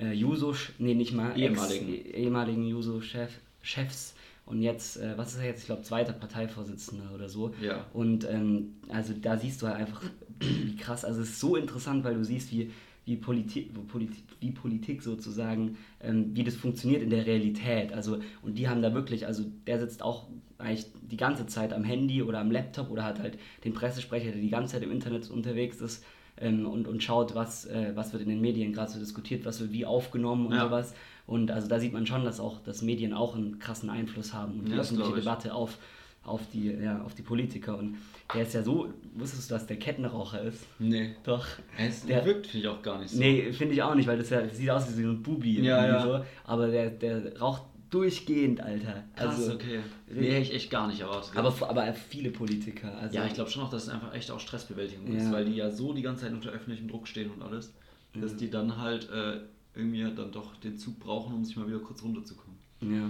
äh, 0.00 0.12
Juso, 0.12 0.54
nee, 0.78 0.94
nicht 0.94 1.12
mal, 1.12 1.38
Ehemaligen. 1.38 1.94
Ex, 1.94 2.06
eh- 2.06 2.10
ehemaligen 2.10 2.66
Juso-Chefs 2.66 4.14
und 4.46 4.62
jetzt, 4.62 4.96
äh, 4.96 5.16
was 5.16 5.34
ist 5.34 5.38
er 5.38 5.46
jetzt, 5.46 5.60
ich 5.60 5.66
glaube, 5.66 5.82
zweiter 5.82 6.12
Parteivorsitzender 6.12 7.14
oder 7.14 7.28
so. 7.28 7.54
Ja. 7.60 7.86
Und 7.92 8.28
ähm, 8.28 8.74
also 8.88 9.12
da 9.12 9.36
siehst 9.36 9.62
du 9.62 9.68
halt 9.68 9.76
einfach, 9.76 10.02
wie 10.40 10.76
krass, 10.76 11.04
also 11.04 11.20
es 11.20 11.30
ist 11.30 11.40
so 11.40 11.56
interessant, 11.56 12.02
weil 12.02 12.14
du 12.14 12.24
siehst, 12.24 12.50
wie, 12.50 12.70
wie, 13.04 13.16
Politik, 13.16 13.70
wo 13.74 13.82
Politik, 13.82 14.24
wie 14.40 14.50
Politik 14.50 15.02
sozusagen, 15.02 15.76
ähm, 16.02 16.30
wie 16.34 16.42
das 16.42 16.56
funktioniert 16.56 17.02
in 17.02 17.10
der 17.10 17.26
Realität. 17.26 17.92
Also, 17.92 18.18
und 18.42 18.58
die 18.58 18.68
haben 18.68 18.82
da 18.82 18.92
wirklich, 18.92 19.26
also 19.26 19.44
der 19.66 19.78
sitzt 19.78 20.02
auch 20.02 20.26
eigentlich 20.58 20.86
die 21.02 21.16
ganze 21.16 21.46
Zeit 21.46 21.72
am 21.72 21.84
Handy 21.84 22.22
oder 22.22 22.40
am 22.40 22.50
Laptop 22.50 22.90
oder 22.90 23.04
hat 23.04 23.20
halt 23.20 23.38
den 23.64 23.72
Pressesprecher, 23.72 24.32
der 24.32 24.40
die 24.40 24.50
ganze 24.50 24.74
Zeit 24.74 24.82
im 24.82 24.90
Internet 24.90 25.30
unterwegs 25.30 25.80
ist 25.80 26.04
ähm, 26.40 26.66
und, 26.66 26.86
und 26.88 27.02
schaut, 27.02 27.34
was, 27.34 27.66
äh, 27.66 27.92
was 27.94 28.12
wird 28.12 28.22
in 28.22 28.28
den 28.28 28.40
Medien 28.40 28.72
gerade 28.72 28.90
so 28.90 28.98
diskutiert, 28.98 29.44
was 29.44 29.60
wird 29.60 29.72
wie 29.72 29.84
aufgenommen 29.86 30.46
und 30.46 30.54
Ja. 30.54 30.64
sowas. 30.66 30.94
Und 31.26 31.50
also 31.50 31.68
da 31.68 31.78
sieht 31.78 31.92
man 31.92 32.06
schon, 32.06 32.24
dass 32.24 32.40
auch 32.40 32.60
dass 32.62 32.82
Medien 32.82 33.12
auch 33.12 33.36
einen 33.36 33.58
krassen 33.58 33.88
Einfluss 33.90 34.32
haben 34.34 34.60
und 34.60 34.68
die 34.68 34.72
Ja, 34.72 34.78
öffentliche. 34.80 35.12
Debatte 35.14 35.54
auf, 35.54 35.78
auf, 36.24 36.40
die, 36.52 36.66
ja, 36.72 37.02
auf 37.02 37.14
die 37.14 37.22
Politiker. 37.22 37.78
Und 37.78 37.96
der 38.34 38.42
ist 38.42 38.52
ja 38.54 38.62
so, 38.62 38.88
wusstest 39.14 39.48
du, 39.50 39.54
dass 39.54 39.66
der 39.66 39.78
Kettenraucher 39.78 40.42
ist? 40.42 40.64
Nee. 40.78 41.14
Doch. 41.24 41.46
Es 41.78 42.04
Der- 42.04 42.24
wirkt, 42.24 42.48
finde 42.48 42.66
ich 42.66 42.72
auch 42.72 42.82
gar 42.82 42.98
nicht 42.98 43.10
so. 43.10 43.18
Nee, 43.18 43.52
finde 43.52 43.74
ich 43.74 43.82
auch 43.82 43.94
nicht, 43.94 44.06
weil 44.08 44.18
das 44.18 44.30
ja 44.30 44.42
das 44.42 44.56
sieht 44.56 44.70
aus 44.70 44.88
wie 44.98 45.02
so 45.02 45.08
ein 45.08 45.22
Bubi. 45.22 45.60
Ja, 45.62 45.86
ja. 45.86 46.02
So. 46.02 46.24
Aber 46.44 46.66
der, 46.68 46.90
der 46.90 47.38
raucht 47.38 47.62
durchgehend, 47.90 48.60
Alter. 48.60 49.04
Krass, 49.16 49.36
also, 49.36 49.54
okay. 49.54 49.80
Nee, 50.08 50.30
hätte 50.30 50.42
ich 50.42 50.54
echt 50.54 50.70
gar 50.70 50.86
nicht 50.86 51.00
erwartet. 51.00 51.36
Aber, 51.36 51.54
aber 51.68 51.92
viele 51.94 52.30
Politiker. 52.30 52.96
Also, 52.98 53.16
ja, 53.16 53.26
ich 53.26 53.34
glaube 53.34 53.50
schon 53.50 53.62
auch, 53.62 53.70
dass 53.70 53.84
es 53.84 53.88
einfach 53.88 54.14
echt 54.14 54.30
auch 54.30 54.40
Stressbewältigung 54.40 55.12
Ja. 55.12 55.18
ist, 55.22 55.32
weil 55.32 55.44
die 55.44 55.56
ja 55.56 55.70
so 55.70 55.92
die 55.92 56.02
ganze 56.02 56.22
Zeit 56.22 56.32
unter 56.32 56.50
öffentlichem 56.50 56.88
Druck 56.88 57.06
stehen 57.08 57.30
und 57.30 57.42
alles, 57.42 57.72
dass 58.14 58.32
Ja. 58.32 58.36
die 58.38 58.50
dann 58.50 58.76
halt 58.78 59.08
äh, 59.10 59.40
irgendwie 59.74 60.02
dann 60.14 60.32
doch 60.32 60.56
den 60.56 60.78
Zug 60.78 60.98
brauchen, 60.98 61.34
um 61.34 61.44
sich 61.44 61.56
mal 61.56 61.66
wieder 61.68 61.78
kurz 61.80 62.02
runterzukommen. 62.02 62.58
Ja, 62.82 63.08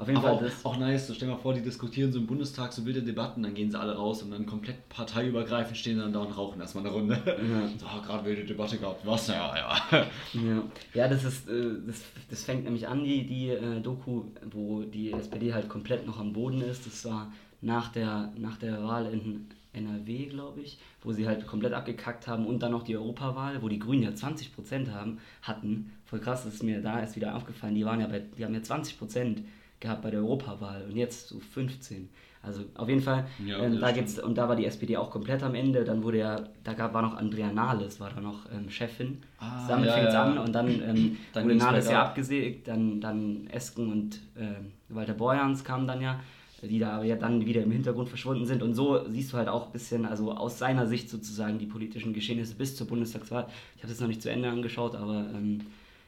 auf 0.00 0.08
jeden 0.08 0.18
Aber 0.18 0.38
Fall 0.38 0.50
auch, 0.64 0.72
auch 0.72 0.78
nice, 0.78 1.06
so 1.06 1.14
stell 1.14 1.28
dir 1.28 1.34
mal 1.34 1.40
vor, 1.40 1.52
die 1.52 1.60
diskutieren 1.60 2.10
so 2.10 2.18
im 2.18 2.26
Bundestag 2.26 2.72
so 2.72 2.84
wilde 2.86 3.02
Debatten, 3.02 3.42
dann 3.42 3.54
gehen 3.54 3.70
sie 3.70 3.78
alle 3.78 3.94
raus 3.94 4.22
und 4.22 4.30
dann 4.30 4.46
komplett 4.46 4.88
parteiübergreifend 4.88 5.76
stehen 5.76 5.98
dann 5.98 6.12
da 6.12 6.20
und 6.20 6.32
rauchen 6.32 6.60
erstmal 6.60 6.86
eine 6.86 6.94
Runde. 6.94 7.22
Ja. 7.26 7.68
So, 7.80 7.86
ah, 7.86 8.02
gerade 8.04 8.24
wilde 8.24 8.44
Debatte 8.44 8.78
gehabt, 8.78 9.06
was? 9.06 9.28
Ja, 9.28 9.54
ja. 9.56 10.06
Ja, 10.32 10.62
ja 10.94 11.08
das, 11.08 11.24
ist, 11.24 11.48
äh, 11.48 11.74
das, 11.86 12.02
das 12.28 12.44
fängt 12.44 12.64
nämlich 12.64 12.88
an, 12.88 13.04
die, 13.04 13.26
die 13.26 13.50
äh, 13.50 13.80
Doku, 13.80 14.24
wo 14.50 14.82
die 14.82 15.12
SPD 15.12 15.54
halt 15.54 15.68
komplett 15.68 16.06
noch 16.06 16.18
am 16.18 16.32
Boden 16.32 16.60
ist. 16.62 16.86
Das 16.86 17.04
war 17.04 17.32
nach 17.60 17.92
der, 17.92 18.32
nach 18.36 18.56
der 18.56 18.82
Wahl 18.82 19.06
in 19.12 19.46
NRW, 19.72 20.26
glaube 20.26 20.60
ich, 20.60 20.78
wo 21.02 21.12
sie 21.12 21.26
halt 21.26 21.46
komplett 21.46 21.72
abgekackt 21.72 22.26
haben 22.26 22.46
und 22.46 22.62
dann 22.62 22.72
noch 22.72 22.82
die 22.82 22.96
Europawahl, 22.96 23.62
wo 23.62 23.68
die 23.68 23.78
Grünen 23.78 24.02
ja 24.02 24.10
20% 24.10 24.90
haben, 24.90 25.18
hatten. 25.42 25.92
Voll 26.06 26.20
krass, 26.20 26.44
das 26.44 26.54
ist 26.54 26.62
mir 26.62 26.82
da 26.82 27.00
erst 27.00 27.16
wieder 27.16 27.36
aufgefallen. 27.36 27.74
Die 27.74 27.84
waren 27.84 28.00
ja 28.00 28.06
bei, 28.06 28.20
die 28.20 28.44
haben 28.44 28.54
ja 28.54 28.60
20% 28.60 29.42
gehabt 29.80 30.02
bei 30.02 30.10
der 30.10 30.20
Europawahl 30.20 30.84
und 30.88 30.96
jetzt 30.96 31.28
so 31.28 31.40
15. 31.40 32.08
Also 32.42 32.62
auf 32.74 32.88
jeden 32.88 33.02
Fall, 33.02 33.26
Ja, 33.44 33.58
ähm, 33.58 33.80
da 33.80 33.92
gibt's 33.92 34.18
und 34.18 34.38
da 34.38 34.48
war 34.48 34.56
die 34.56 34.64
SPD 34.64 34.96
auch 34.96 35.10
komplett 35.10 35.42
am 35.42 35.54
Ende. 35.54 35.84
Dann 35.84 36.02
wurde 36.02 36.18
ja, 36.18 36.44
da 36.64 36.72
gab, 36.72 36.94
war 36.94 37.02
noch 37.02 37.14
Andrea 37.14 37.52
Nahles, 37.52 38.00
war 38.00 38.10
da 38.10 38.20
noch 38.20 38.50
ähm, 38.50 38.70
Chefin. 38.70 39.22
Ah, 39.38 39.68
Damit 39.68 39.86
ja, 39.86 39.92
fängt's 39.92 40.14
ja. 40.14 40.22
an 40.24 40.38
und 40.38 40.52
dann, 40.52 40.68
ähm, 40.68 41.18
Dann 41.34 41.44
wurde 41.44 41.56
Nahles 41.56 41.90
ja 41.90 42.02
abgesägt, 42.02 42.68
dann, 42.68 43.00
dann 43.00 43.46
Esken 43.48 43.92
und 43.92 44.20
ähm, 44.38 44.72
Walter 44.88 45.12
Borjans 45.12 45.64
kamen 45.64 45.86
dann 45.86 46.00
ja, 46.00 46.20
die 46.62 46.78
da 46.78 46.92
aber 46.92 47.04
ja 47.04 47.16
dann 47.16 47.44
wieder 47.44 47.62
im 47.62 47.72
Hintergrund 47.72 48.08
verschwunden 48.08 48.46
sind. 48.46 48.62
Und 48.62 48.72
so 48.74 49.06
siehst 49.06 49.32
du 49.32 49.36
halt 49.36 49.48
auch 49.48 49.66
ein 49.66 49.72
bisschen, 49.72 50.06
also 50.06 50.32
aus 50.32 50.58
seiner 50.58 50.86
Sicht 50.86 51.10
sozusagen 51.10 51.58
die 51.58 51.66
politischen 51.66 52.14
Geschehnisse 52.14 52.54
bis 52.54 52.74
zur 52.74 52.86
Bundestagswahl. 52.86 53.48
Ich 53.76 53.82
habe 53.82 53.92
es 53.92 54.00
noch 54.00 54.08
nicht 54.08 54.22
zu 54.22 54.30
Ende 54.30 54.48
angeschaut, 54.48 54.94
aber 54.94 55.26
ähm, 55.34 55.60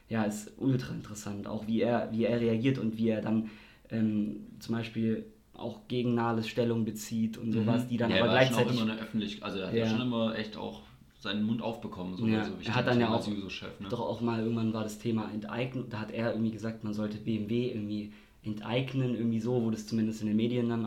ja, 0.09 0.23
ist 0.23 0.51
ultra 0.57 0.93
interessant. 0.93 1.47
Auch 1.47 1.67
wie 1.67 1.81
er, 1.81 2.09
wie 2.11 2.25
er 2.25 2.39
reagiert 2.39 2.79
und 2.79 2.97
wie 2.97 3.09
er 3.09 3.21
dann 3.21 3.49
ähm, 3.89 4.47
zum 4.59 4.75
Beispiel 4.75 5.25
auch 5.53 5.87
gegen 5.87 6.15
Nahles 6.15 6.47
Stellung 6.47 6.83
bezieht 6.83 7.37
und 7.37 7.51
sowas, 7.51 7.87
die 7.87 7.97
dann 7.97 8.09
Mhm. 8.09 8.15
ja, 8.17 8.23
aber 8.23 8.31
er 8.31 8.35
war 8.35 8.41
schon 8.45 8.53
gleichzeitig. 8.55 8.79
auch 8.79 8.83
immer 8.83 8.91
eine 8.93 9.01
öffentlich, 9.01 9.43
also 9.43 9.59
er 9.59 9.67
hat 9.67 9.73
Ja. 9.75 9.83
ja. 9.85 9.89
schon 9.89 10.01
immer 10.01 10.35
echt 10.35 10.57
auch 10.57 10.81
seinen 11.19 11.43
Mund 11.43 11.61
aufbekommen. 11.61 12.17
So, 12.17 12.25
Ja, 12.27 12.39
also 12.39 12.53
er 12.65 12.75
hat 12.75 12.87
dann 12.87 12.99
ja 12.99 13.13
auch 13.13 13.25
Juso-Chef, 13.27 13.79
ne? 13.79 13.87
Doch 13.89 13.99
auch 14.01 14.19
mal 14.19 14.41
irgendwann 14.41 14.73
war 14.73 14.83
das 14.83 14.99
Thema 14.99 15.31
Enteignung. 15.31 15.85
Da 15.89 15.99
hat 15.99 16.11
er 16.11 16.31
irgendwie 16.31 16.51
gesagt, 16.51 16.83
man 16.83 16.93
sollte 16.93 17.17
BMW 17.17 17.69
irgendwie 17.71 18.11
enteignen, 18.43 19.15
irgendwie 19.15 19.39
so, 19.39 19.61
wurde 19.61 19.77
es 19.77 19.87
zumindest 19.87 20.21
in 20.21 20.27
den 20.27 20.35
Medien 20.35 20.67
dann 20.69 20.85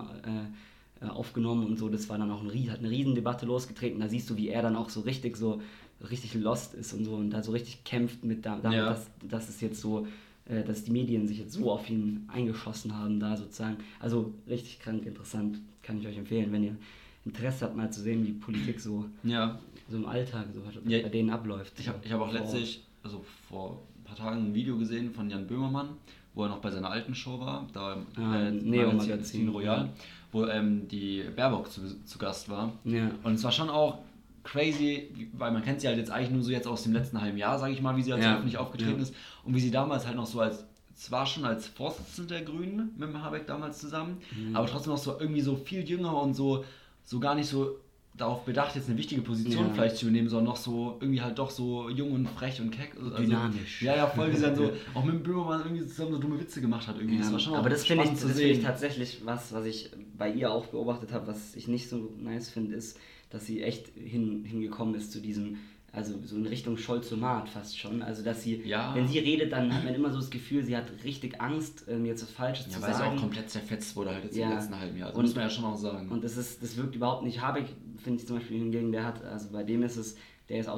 äh, 1.01 1.05
äh, 1.07 1.09
aufgenommen 1.09 1.65
und 1.67 1.79
so. 1.79 1.89
Das 1.89 2.09
war 2.11 2.19
dann 2.19 2.31
auch 2.31 2.43
ein, 2.43 2.71
hat 2.71 2.81
eine 2.81 2.91
Riesendebatte 2.91 3.47
losgetreten. 3.47 3.99
Da 4.01 4.09
siehst 4.09 4.29
du, 4.29 4.37
wie 4.37 4.49
er 4.49 4.61
dann 4.63 4.77
auch 4.77 4.91
so 4.91 5.01
richtig 5.01 5.37
so 5.37 5.63
richtig 6.11 6.35
lost 6.35 6.75
ist 6.75 6.93
und 6.93 7.05
so 7.05 7.15
und 7.15 7.31
da 7.31 7.43
so 7.43 7.53
richtig 7.53 7.83
kämpft 7.85 8.23
mit 8.23 8.45
da, 8.45 8.59
damit, 8.63 8.79
Ja. 8.79 8.91
dass, 8.91 9.11
dass 9.27 9.49
es 9.49 9.63
jetzt 9.63 9.81
so, 9.81 10.07
dass 10.49 10.85
die 10.85 10.91
Medien 10.93 11.27
sich 11.27 11.39
jetzt 11.39 11.53
so 11.55 11.71
auf 11.71 11.89
ihn 11.91 12.29
eingeschossen 12.33 12.97
haben, 12.97 13.19
da 13.21 13.37
sozusagen. 13.37 13.77
Also 14.01 14.33
richtig 14.49 14.79
krank 14.81 15.05
interessant, 15.07 15.59
kann 15.83 16.01
ich 16.01 16.07
euch 16.07 16.17
empfehlen, 16.17 16.53
wenn 16.53 16.65
ihr 16.65 16.77
Interesse 17.25 17.65
habt, 17.65 17.77
mal 17.77 17.91
zu 17.93 18.01
sehen, 18.01 18.25
wie 18.27 18.33
Politik 18.33 18.81
so, 18.81 19.05
Ja, 19.25 19.59
so 19.89 19.97
im 19.97 20.07
Alltag 20.07 20.47
so 20.53 20.61
Ja. 20.89 21.03
bei 21.03 21.09
denen 21.09 21.31
abläuft. 21.31 21.73
Ich 21.81 21.89
habe 21.89 21.99
ich 22.05 22.13
hab 22.13 22.21
auch 22.21 22.33
letztlich, 22.33 22.85
also 23.03 23.25
vor 23.49 23.83
ein 23.99 24.05
paar 24.05 24.17
Tagen 24.17 24.47
ein 24.47 24.55
Video 24.55 24.79
gesehen 24.79 25.11
von 25.13 25.29
Jan 25.29 25.47
Böhmermann, 25.47 25.89
wo 26.35 26.45
er 26.45 26.51
noch 26.51 26.59
bei 26.61 26.71
seiner 26.71 26.91
alten 26.91 27.15
Show 27.15 27.41
war, 27.41 27.67
da 27.73 27.95
im 27.95 28.07
Ah, 28.17 28.47
äh, 28.49 28.53
Magazin 28.53 28.97
Magazin, 28.99 29.49
Royal, 29.49 29.87
ja. 29.87 29.93
wo 30.31 30.45
ähm, 30.47 30.87
die 30.87 31.25
Baerbock 31.35 31.71
zu, 31.71 31.81
zu 32.05 32.19
Gast 32.19 32.49
war. 32.49 32.73
Ja. 32.85 33.11
Und 33.25 33.35
es 33.35 33.43
war 33.45 33.51
schon 33.53 33.71
auch 33.71 33.99
crazy, 34.47 35.29
weil 35.33 35.51
man 35.53 35.63
kennt 35.63 35.81
sie 35.81 35.89
halt 35.89 35.99
jetzt 35.99 36.11
eigentlich 36.11 36.31
nur 36.31 36.43
so 36.43 36.51
jetzt 36.51 36.67
aus 36.67 36.83
dem 36.85 36.93
letzten 36.93 37.21
halben 37.21 37.37
Jahr, 37.37 37.59
sage 37.59 37.73
ich 37.73 37.83
mal, 37.83 37.97
wie 37.97 38.03
sie 38.03 38.13
als 38.13 38.25
Ja, 38.25 38.35
öffentlich 38.37 38.57
aufgetreten 38.59 38.97
ja. 38.97 39.03
ist 39.03 39.15
und 39.45 39.55
wie 39.55 39.61
sie 39.61 39.71
damals 39.71 40.07
halt 40.07 40.17
noch 40.17 40.27
so 40.27 40.41
als 40.41 40.65
zwar 40.95 41.27
schon 41.27 41.45
als 41.45 41.67
Vorsitzende 41.67 42.35
der 42.35 42.43
Grünen 42.45 42.93
mit 42.97 43.09
dem 43.11 43.23
Habeck 43.23 43.47
damals 43.47 43.79
zusammen, 43.79 44.17
Mhm. 44.35 44.57
aber 44.57 44.67
trotzdem 44.67 44.93
noch 44.93 44.99
so 44.99 45.19
irgendwie 45.21 45.43
so 45.43 45.55
viel 45.57 45.87
jünger 45.87 46.23
und 46.23 46.33
so, 46.35 46.65
so 47.05 47.21
gar 47.21 47.35
nicht 47.35 47.49
so 47.49 47.77
darauf 48.15 48.47
bedacht, 48.47 48.75
jetzt 48.77 48.89
eine 48.89 48.97
wichtige 48.97 49.21
Position 49.21 49.67
Ja. 49.67 49.73
vielleicht 49.75 49.97
zu 49.99 50.07
übernehmen, 50.07 50.31
sondern 50.31 50.47
noch 50.47 50.57
so 50.57 50.97
irgendwie 51.01 51.21
halt 51.21 51.39
doch 51.39 51.51
so 51.51 51.91
jung 51.91 52.13
und 52.13 52.27
frech 52.31 52.63
und 52.63 52.71
keck. 52.71 52.97
Also, 52.97 53.11
Dynamisch. 53.15 53.83
Ja, 53.83 53.95
ja, 53.95 54.07
voll, 54.07 54.33
wie 54.33 54.37
sie 54.37 54.43
dann 54.43 54.57
so 54.57 54.71
auch 54.95 55.05
mit 55.05 55.17
dem 55.17 55.23
Böhmermann 55.23 55.61
irgendwie 55.65 55.87
zusammen 55.87 56.13
so 56.13 56.19
dumme 56.19 56.41
Witze 56.41 56.63
gemacht 56.63 56.87
hat. 56.89 56.97
Irgendwie. 56.97 57.17
Ja, 57.17 57.21
das 57.25 57.33
war 57.33 57.39
schon 57.41 57.55
aber 57.57 57.69
das 57.69 57.85
finde 57.85 58.05
ich, 58.05 58.11
das 58.13 58.21
finde 58.23 58.43
ich 58.45 58.63
tatsächlich 58.63 59.21
was, 59.27 59.53
was 59.53 59.67
ich 59.67 59.91
bei 60.17 60.31
ihr 60.33 60.51
auch 60.51 60.65
beobachtet 60.69 61.13
habe, 61.13 61.27
was 61.27 61.55
ich 61.57 61.69
nicht 61.69 61.91
so 61.91 62.11
nice 62.19 62.49
finde, 62.49 62.75
ist, 62.75 62.99
dass 63.31 63.47
sie 63.47 63.63
echt 63.63 63.89
hin, 63.95 64.45
hingekommen 64.45 64.95
ist 64.95 65.13
zu 65.13 65.21
diesem, 65.21 65.59
also 65.93 66.15
so 66.25 66.37
in 66.37 66.47
Richtung 66.47 66.77
Scholzomat 66.77 67.49
fast 67.49 67.79
schon. 67.79 68.03
Also 68.03 68.23
dass 68.23 68.43
sie, 68.43 68.57
Ja. 68.65 68.95
wenn 68.95 69.09
sie 69.09 69.19
redet, 69.19 69.53
dann 69.53 69.73
hat 69.75 69.85
man 69.85 69.95
immer 69.95 70.11
so 70.11 70.19
das 70.19 70.31
Gefühl, 70.31 70.63
sie 70.65 70.77
hat 70.77 70.93
richtig 71.05 71.41
Angst, 71.41 71.85
ähm, 71.89 72.05
jetzt 72.07 72.23
was 72.23 72.31
Falsches 72.31 72.67
Ja, 72.67 72.73
zu 72.73 72.83
weil 72.83 72.93
sie 72.93 72.99
sagen. 73.01 73.17
auch 73.17 73.21
komplett 73.21 73.51
zerfetzt 73.51 73.97
wurde 73.97 74.11
halt 74.11 74.25
jetzt 74.25 74.37
Ja. 74.37 74.51
im 74.51 74.57
letzten 74.57 74.79
halben 74.79 74.97
Jahr. 74.99 75.09
Das 75.09 75.17
Und- 75.19 75.25
muss 75.25 75.35
man 75.35 75.45
ja 75.45 75.51
schon 75.51 75.65
auch 75.65 75.77
sagen. 75.77 76.09
Und 76.11 76.23
das 76.23 76.37
ist, 76.37 76.63
das 76.63 76.77
wirkt 76.77 76.95
überhaupt 76.95 77.25
nicht. 77.25 77.41
Habeck, 77.41 77.67
finde 77.99 78.21
ich 78.21 78.27
zum 78.27 78.37
Beispiel 78.37 78.59
hingegen, 78.59 78.93
der 78.93 79.05
hat, 79.05 79.25
also 79.25 79.49
bei 79.51 79.63
dem 79.65 79.83
ist 79.83 79.97
es, 79.97 80.17
der 80.49 80.61
ist 80.61 80.69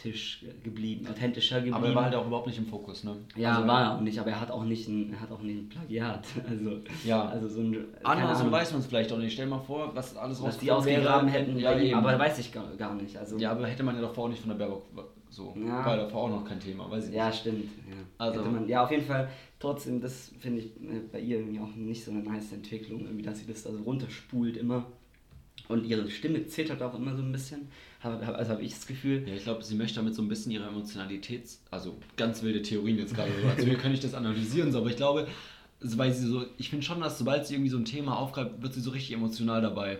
authentisch 0.00 0.44
geblieben, 0.62 1.06
authentischer 1.06 1.56
geblieben. 1.56 1.76
aber 1.76 1.88
er 1.88 1.94
war 1.94 2.04
halt 2.04 2.14
auch 2.14 2.26
überhaupt 2.26 2.46
nicht 2.46 2.58
im 2.58 2.66
Fokus, 2.66 3.04
ne? 3.04 3.16
ja, 3.36 3.56
also, 3.56 3.68
war 3.68 3.82
er 3.82 3.96
auch 3.96 4.00
nicht, 4.00 4.18
aber 4.18 4.30
er 4.30 4.40
hat 4.40 4.50
auch 4.50 4.64
nicht 4.64 4.88
ein, 4.88 5.12
er 5.12 5.20
hat 5.20 5.30
auch 5.30 5.42
nicht 5.42 5.58
ein 5.58 5.68
Plagiat. 5.68 6.26
Also, 6.50 6.80
Ja. 7.04 7.26
also 7.26 7.48
so 7.48 7.60
ein. 7.60 7.76
Andersrum 8.02 8.50
weiß 8.50 8.72
man 8.72 8.80
es 8.80 8.86
vielleicht 8.86 9.12
auch 9.12 9.18
nicht. 9.18 9.32
Stell 9.32 9.46
dir 9.46 9.50
mal 9.50 9.60
vor, 9.60 9.94
was 9.94 10.16
alles 10.16 10.42
was 10.42 10.58
die 10.58 10.70
ausgegraben 10.70 11.28
hätten, 11.28 11.58
ja, 11.58 11.72
bei 11.72 11.80
ihm, 11.80 11.86
eben. 11.88 11.94
aber 11.98 12.18
weiß 12.18 12.38
ich 12.38 12.52
gar, 12.52 12.66
gar 12.76 12.94
nicht. 12.94 13.16
Also, 13.16 13.36
ja, 13.38 13.52
aber 13.52 13.66
hätte 13.66 13.82
man 13.82 13.94
ja 13.94 14.00
davor 14.00 14.24
auch 14.24 14.28
nicht 14.28 14.40
von 14.40 14.50
der 14.50 14.56
Baerbock 14.56 14.84
so. 15.28 15.54
Ja. 15.64 15.84
War 15.84 15.96
davor 15.96 16.22
auch 16.24 16.30
noch 16.30 16.44
kein 16.44 16.58
Thema, 16.58 16.90
weiß 16.90 17.08
ich 17.08 17.14
ja, 17.14 17.28
nicht. 17.28 17.40
stimmt. 17.40 17.64
Ja. 17.88 17.94
Also- 18.18 18.42
man, 18.42 18.68
ja, 18.68 18.82
auf 18.82 18.90
jeden 18.90 19.04
Fall, 19.04 19.28
trotzdem, 19.60 20.00
das 20.00 20.32
finde 20.40 20.60
ich 20.60 20.66
äh, 20.76 21.00
bei 21.12 21.20
ihr 21.20 21.38
irgendwie 21.38 21.60
auch 21.60 21.74
nicht 21.76 22.04
so 22.04 22.10
eine 22.10 22.20
nice 22.20 22.52
Entwicklung, 22.52 23.02
irgendwie, 23.02 23.22
dass 23.22 23.38
sie 23.38 23.46
das 23.46 23.62
da 23.62 23.70
so 23.70 23.78
runterspult 23.82 24.56
immer. 24.56 24.86
Und 25.70 25.84
ihre 25.86 26.10
Stimme 26.10 26.46
zittert 26.46 26.82
auch 26.82 26.94
immer 26.94 27.16
so 27.16 27.22
ein 27.22 27.32
bisschen. 27.32 27.68
Hab, 28.02 28.24
hab, 28.24 28.34
also 28.36 28.52
habe 28.52 28.62
ich 28.62 28.72
das 28.72 28.86
Gefühl. 28.86 29.26
Ja, 29.26 29.34
ich 29.34 29.44
glaube, 29.44 29.62
sie 29.62 29.74
möchte 29.74 29.96
damit 29.96 30.14
so 30.14 30.22
ein 30.22 30.28
bisschen 30.28 30.52
ihre 30.52 30.66
Emotionalität, 30.66 31.44
also 31.70 31.96
ganz 32.16 32.42
wilde 32.42 32.62
Theorien 32.62 32.98
jetzt 32.98 33.14
gerade 33.14 33.30
so. 33.40 33.48
Also 33.48 33.66
wir 33.66 33.76
können 33.76 33.92
nicht 33.92 34.04
das 34.04 34.14
analysieren, 34.14 34.72
so, 34.72 34.78
aber 34.78 34.90
ich 34.90 34.96
glaube, 34.96 35.28
weil 35.80 36.12
sie 36.12 36.26
so, 36.26 36.44
ich 36.58 36.70
finde 36.70 36.84
schon, 36.84 37.00
dass 37.00 37.18
sobald 37.18 37.46
sie 37.46 37.54
irgendwie 37.54 37.70
so 37.70 37.78
ein 37.78 37.84
Thema 37.84 38.18
aufgreift, 38.18 38.62
wird 38.62 38.74
sie 38.74 38.80
so 38.80 38.90
richtig 38.90 39.12
emotional 39.12 39.62
dabei. 39.62 39.98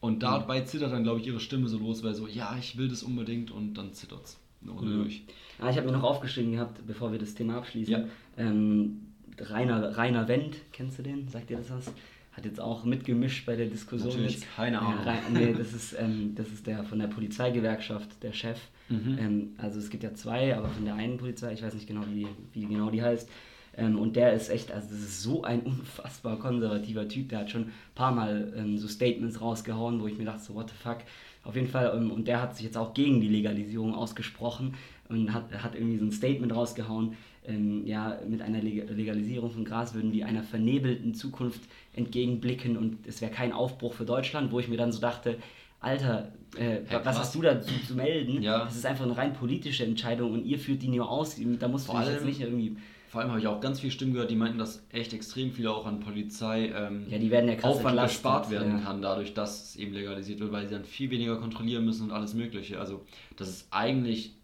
Und 0.00 0.22
dabei 0.22 0.62
zittert 0.62 0.92
dann, 0.92 1.02
glaube 1.02 1.20
ich, 1.20 1.26
ihre 1.26 1.40
Stimme 1.40 1.68
so 1.68 1.78
los, 1.78 2.02
weil 2.02 2.14
so, 2.14 2.26
ja, 2.26 2.56
ich 2.58 2.78
will 2.78 2.88
das 2.88 3.02
unbedingt 3.02 3.50
und 3.50 3.74
dann 3.74 3.92
zittert 3.92 4.24
es. 4.24 4.38
durch. 4.62 5.24
Ah, 5.58 5.70
ich 5.70 5.76
habe 5.76 5.86
mir 5.86 5.92
noch 5.92 6.02
aufgeschrieben 6.04 6.52
gehabt, 6.52 6.86
bevor 6.86 7.12
wir 7.12 7.18
das 7.18 7.34
Thema 7.34 7.58
abschließen. 7.58 7.92
Ja. 7.92 8.04
Ähm, 8.38 9.08
Rainer, 9.38 9.96
Rainer 9.96 10.26
Wendt, 10.28 10.56
kennst 10.72 10.98
du 10.98 11.02
den? 11.02 11.28
Sagt 11.28 11.50
dir 11.50 11.58
das 11.58 11.70
was? 11.70 11.92
Hat 12.32 12.44
jetzt 12.44 12.60
auch 12.60 12.84
mitgemischt 12.84 13.44
bei 13.46 13.56
der 13.56 13.66
Diskussion. 13.66 14.10
Natürlich, 14.10 14.34
jetzt. 14.34 14.54
keine 14.56 14.80
Ahnung. 14.80 15.02
Rein- 15.04 15.32
nee, 15.32 15.52
das 15.52 15.72
ist, 15.72 15.94
ähm, 15.98 16.32
das 16.36 16.48
ist 16.48 16.66
der 16.66 16.84
von 16.84 16.98
der 17.00 17.08
Polizeigewerkschaft, 17.08 18.22
der 18.22 18.32
Chef. 18.32 18.58
Mhm. 18.88 19.18
Ähm, 19.18 19.48
also 19.58 19.78
es 19.78 19.90
gibt 19.90 20.02
ja 20.04 20.14
zwei, 20.14 20.56
aber 20.56 20.68
von 20.68 20.84
der 20.84 20.94
einen 20.94 21.16
Polizei, 21.16 21.52
ich 21.52 21.62
weiß 21.62 21.74
nicht 21.74 21.86
genau, 21.88 22.02
wie, 22.12 22.26
wie 22.52 22.66
genau 22.66 22.90
die 22.90 23.02
heißt. 23.02 23.28
Ähm, 23.76 23.98
und 23.98 24.16
der 24.16 24.32
ist 24.32 24.48
echt, 24.48 24.70
also 24.72 24.88
das 24.90 24.98
ist 24.98 25.22
so 25.22 25.42
ein 25.42 25.60
unfassbar 25.64 26.38
konservativer 26.38 27.08
Typ. 27.08 27.28
Der 27.30 27.40
hat 27.40 27.50
schon 27.50 27.62
ein 27.62 27.72
paar 27.94 28.12
Mal 28.12 28.52
ähm, 28.56 28.78
so 28.78 28.88
Statements 28.88 29.40
rausgehauen, 29.40 30.00
wo 30.00 30.06
ich 30.06 30.16
mir 30.18 30.24
dachte, 30.24 30.42
so 30.42 30.54
what 30.54 30.70
the 30.70 30.76
fuck. 30.76 30.98
Auf 31.42 31.56
jeden 31.56 31.68
Fall, 31.68 31.92
ähm, 31.96 32.10
und 32.10 32.28
der 32.28 32.42
hat 32.42 32.54
sich 32.56 32.64
jetzt 32.66 32.76
auch 32.76 32.94
gegen 32.94 33.20
die 33.20 33.28
Legalisierung 33.28 33.94
ausgesprochen 33.94 34.74
und 35.08 35.32
hat, 35.32 35.52
hat 35.62 35.74
irgendwie 35.74 35.98
so 35.98 36.04
ein 36.04 36.12
Statement 36.12 36.54
rausgehauen. 36.54 37.16
Ähm, 37.50 37.86
ja, 37.86 38.18
mit 38.28 38.40
einer 38.42 38.60
Leg 38.62 38.88
Legalisierung 38.90 39.50
von 39.50 39.64
Gras 39.64 39.94
würden 39.94 40.12
die 40.12 40.24
einer 40.24 40.42
vernebelten 40.42 41.14
Zukunft 41.14 41.60
entgegenblicken 41.94 42.76
und 42.76 42.98
es 43.06 43.20
wäre 43.20 43.32
kein 43.32 43.52
Aufbruch 43.52 43.94
für 43.94 44.04
Deutschland, 44.04 44.52
wo 44.52 44.60
ich 44.60 44.68
mir 44.68 44.76
dann 44.76 44.92
so 44.92 45.00
dachte, 45.00 45.36
Alter, 45.80 46.32
äh, 46.56 46.80
was 46.90 47.02
krass. 47.02 47.18
hast 47.18 47.34
du 47.34 47.42
dazu 47.42 47.72
zu 47.86 47.94
melden? 47.94 48.42
Ja. 48.42 48.64
Das 48.64 48.76
ist 48.76 48.84
einfach 48.86 49.04
eine 49.04 49.16
rein 49.16 49.32
politische 49.32 49.84
Entscheidung 49.84 50.32
und 50.32 50.44
ihr 50.44 50.58
führt 50.58 50.82
die 50.82 50.88
nur 50.88 51.10
aus. 51.10 51.36
Da 51.58 51.68
musst 51.68 51.88
du 51.88 51.92
Vor 51.92 52.00
jetzt 52.02 52.10
allem- 52.18 52.26
nicht 52.26 52.40
irgendwie. 52.40 52.76
Vor 53.08 53.20
allem 53.22 53.30
habe 53.30 53.40
ich 53.40 53.46
auch 53.48 53.60
ganz 53.60 53.80
viele 53.80 53.90
Stimmen 53.90 54.12
gehört, 54.12 54.30
die 54.30 54.36
meinten, 54.36 54.58
dass 54.58 54.84
echt 54.90 55.12
extrem 55.12 55.50
viel 55.50 55.66
auch 55.66 55.84
an 55.84 55.98
Polizei 55.98 56.66
ähm, 56.68 57.06
Ja, 57.08 57.18
die 57.18 57.28
werden 57.32 57.48
ja 57.48 57.56
krass 57.56 57.64
Aufwand 57.72 57.94
entlastet, 57.94 58.18
gespart 58.22 58.50
werden 58.50 58.78
ja. 58.78 58.84
kann, 58.84 59.02
dadurch, 59.02 59.34
dass 59.34 59.70
es 59.70 59.76
eben 59.76 59.94
legalisiert 59.94 60.38
wird, 60.38 60.52
weil 60.52 60.68
sie 60.68 60.74
dann 60.74 60.84
viel 60.84 61.10
weniger 61.10 61.36
kontrollieren 61.38 61.84
müssen 61.84 62.04
und 62.04 62.12
alles 62.12 62.34
Mögliche. 62.34 62.78
Also, 62.78 63.04
das 63.36 63.48
ist 63.48 63.66
eigentlich 63.72 64.34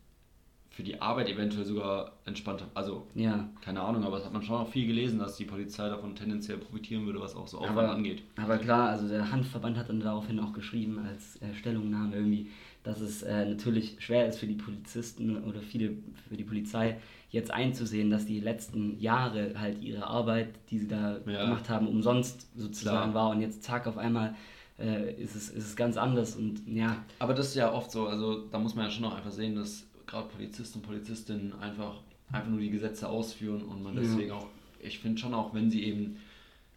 für 0.77 0.83
die 0.83 1.01
Arbeit 1.01 1.31
eventuell 1.31 1.65
sogar 1.65 2.13
entspannter. 2.27 2.67
Also, 2.75 3.07
Ja. 3.15 3.49
keine 3.63 3.81
Ahnung, 3.81 4.05
aber 4.05 4.17
das 4.19 4.27
hat 4.27 4.35
man 4.35 4.43
schon 4.43 4.57
auch 4.57 4.69
viel 4.69 4.87
gelesen, 4.87 5.19
dass 5.19 5.39
die 5.39 5.47
Polizei 5.47 5.89
davon 5.89 6.15
tendenziell 6.15 6.59
profitieren 6.59 7.07
würde, 7.07 7.19
was 7.19 7.35
auch 7.35 7.49
so 7.49 7.57
Aufwand 7.59 7.79
Aber, 7.79 7.93
angeht. 7.93 8.23
aber 8.37 8.59
klar, 8.59 8.91
also 8.91 9.09
der 9.09 9.33
Handverband 9.33 9.79
hat 9.79 9.89
dann 9.89 10.01
daraufhin 10.01 10.39
auch 10.39 10.53
geschrieben 10.53 10.99
als 10.99 11.41
äh, 11.41 11.55
Stellungnahme 11.55 12.17
irgendwie, 12.17 12.51
dass 12.83 13.01
es 13.01 13.23
äh, 13.23 13.47
natürlich 13.47 13.97
schwer 14.01 14.29
ist 14.29 14.39
für 14.39 14.47
die 14.47 14.55
Polizisten 14.55 15.43
oder 15.45 15.63
viele 15.63 15.97
für 16.29 16.37
die 16.37 16.45
Polizei 16.45 16.99
jetzt 17.31 17.51
einzusehen, 17.51 18.11
dass 18.11 18.27
die 18.27 18.41
letzten 18.41 19.01
Jahre 19.01 19.55
halt 19.59 19.81
ihre 19.83 20.07
Arbeit, 20.07 20.51
die 20.71 20.79
sie 20.79 20.89
da 20.89 21.17
Ja. 21.27 21.45
gemacht 21.45 21.71
haben, 21.71 21.89
umsonst 21.89 22.55
sozusagen 22.55 23.13
Klar. 23.13 23.15
war 23.15 23.31
und 23.31 23.41
jetzt 23.41 23.63
zack 23.63 23.87
auf 23.87 23.97
einmal 23.97 24.35
äh, 24.79 25.15
ist, 25.15 25.35
es, 25.35 25.49
ist 25.49 25.65
es 25.69 25.75
ganz 25.75 25.97
anders 25.97 26.37
und 26.37 26.69
ja, 26.69 27.03
Aber 27.19 27.33
das 27.33 27.49
ist 27.49 27.55
ja 27.55 27.73
oft 27.73 27.91
so, 27.91 28.09
also 28.09 28.45
da 28.51 28.59
muss 28.59 28.75
man 28.75 28.85
ja 28.85 28.91
schon 28.91 29.07
auch 29.07 29.17
einfach 29.17 29.33
sehen, 29.33 29.57
dass 29.57 29.87
gerade 30.07 30.29
Polizisten 30.29 30.79
und 30.79 30.87
Polizistinnen 30.87 31.53
einfach, 31.61 31.95
einfach 32.33 32.49
nur 32.49 32.61
die 32.61 32.71
Gesetze 32.71 33.09
ausführen 33.09 33.63
und 33.63 33.83
man 33.83 33.95
Ja. 33.95 34.03
deswegen 34.03 34.33
auch, 34.33 34.47
ich 34.81 34.99
finde 34.99 35.21
schon 35.21 35.35
auch, 35.35 35.55
wenn 35.55 35.71
sie 35.71 35.85
eben 35.85 36.17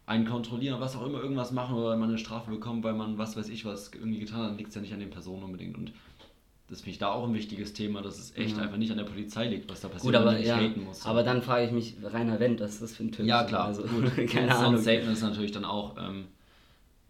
einen 0.06 0.26
kontrollieren, 0.26 0.80
was 0.80 0.96
auch 0.96 1.06
immer, 1.06 1.20
irgendwas 1.20 1.52
machen 1.52 1.76
oder 1.76 1.96
man 1.96 2.08
eine 2.08 2.18
Strafe 2.18 2.50
bekommt, 2.50 2.82
weil 2.82 2.94
man 2.94 3.16
was 3.18 3.36
weiß 3.36 3.48
ich 3.48 3.64
was 3.64 3.92
irgendwie 3.94 4.18
getan 4.18 4.42
hat, 4.50 4.56
liegt 4.58 4.70
es 4.70 4.74
ja 4.74 4.80
nicht 4.80 4.92
an 4.92 5.00
den 5.00 5.10
Personen 5.10 5.42
unbedingt 5.44 5.76
und 5.78 5.92
das 6.68 6.80
finde 6.82 6.90
ich 6.92 6.98
da 6.98 7.10
auch 7.12 7.26
ein 7.26 7.34
wichtiges 7.34 7.72
Thema, 7.72 8.00
dass 8.00 8.18
es 8.18 8.36
echt 8.36 8.56
Ja. 8.56 8.62
einfach 8.62 8.76
nicht 8.76 8.90
an 8.92 8.98
der 8.98 9.04
Polizei 9.04 9.48
liegt, 9.48 9.68
was 9.70 9.80
da 9.80 9.88
passiert, 9.88 10.12
gut, 10.14 10.20
und 10.22 10.28
aber 10.28 10.38
ja, 10.38 10.56
haten 10.56 10.84
muss. 10.84 11.04
aber 11.04 11.22
dann 11.24 11.42
frage 11.42 11.66
ich 11.66 11.72
mich, 11.72 11.96
Rainer 12.02 12.38
Wendt, 12.40 12.60
was 12.60 12.74
ist 12.74 12.82
das 12.82 12.96
für 12.96 13.04
ein 13.04 13.12
Typ? 13.12 13.26
ja 13.26 13.42
klar, 13.44 13.66
also, 13.66 13.82
gut. 13.82 14.04
keine 14.28 14.46
ein 14.46 14.50
Ahnung. 14.50 14.80
Statement 14.80 15.12
ist 15.12 15.22
natürlich 15.22 15.50
dann 15.52 15.64
auch, 15.64 15.96
ähm, 15.98 16.26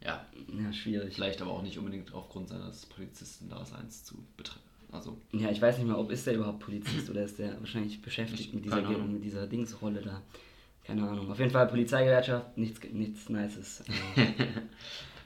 ja, 0.02 0.24
Ja, 0.58 0.72
schwierig. 0.72 1.14
vielleicht 1.14 1.42
aber 1.42 1.50
auch 1.52 1.62
nicht 1.62 1.78
unbedingt 1.78 2.12
aufgrund 2.14 2.48
seines 2.48 2.86
Polizistendaseins 2.86 4.04
zu 4.04 4.16
betreffen. 4.36 4.69
Also, 4.92 5.16
Ja, 5.32 5.50
ich 5.50 5.60
weiß 5.62 5.78
nicht 5.78 5.86
mal, 5.86 5.96
ob 5.96 6.10
ist 6.10 6.26
der 6.26 6.34
überhaupt 6.34 6.60
Polizist 6.60 7.08
oder 7.10 7.22
ist 7.24 7.38
der 7.38 7.58
wahrscheinlich 7.60 8.00
beschäftigt 8.02 8.40
Ich- 8.40 8.52
mit 8.54 8.64
dieser, 8.64 8.82
mit 8.82 9.24
dieser 9.24 9.46
Dingsrolle 9.46 10.00
da. 10.02 10.20
Keine 10.84 11.08
Ahnung. 11.08 11.30
Auf 11.30 11.38
jeden 11.38 11.50
Fall 11.50 11.68
Polizeigewerkschaft, 11.68 12.56
nichts, 12.58 12.80
nichts 12.92 13.28
Nices. 13.28 13.82
Äh, 14.16 14.24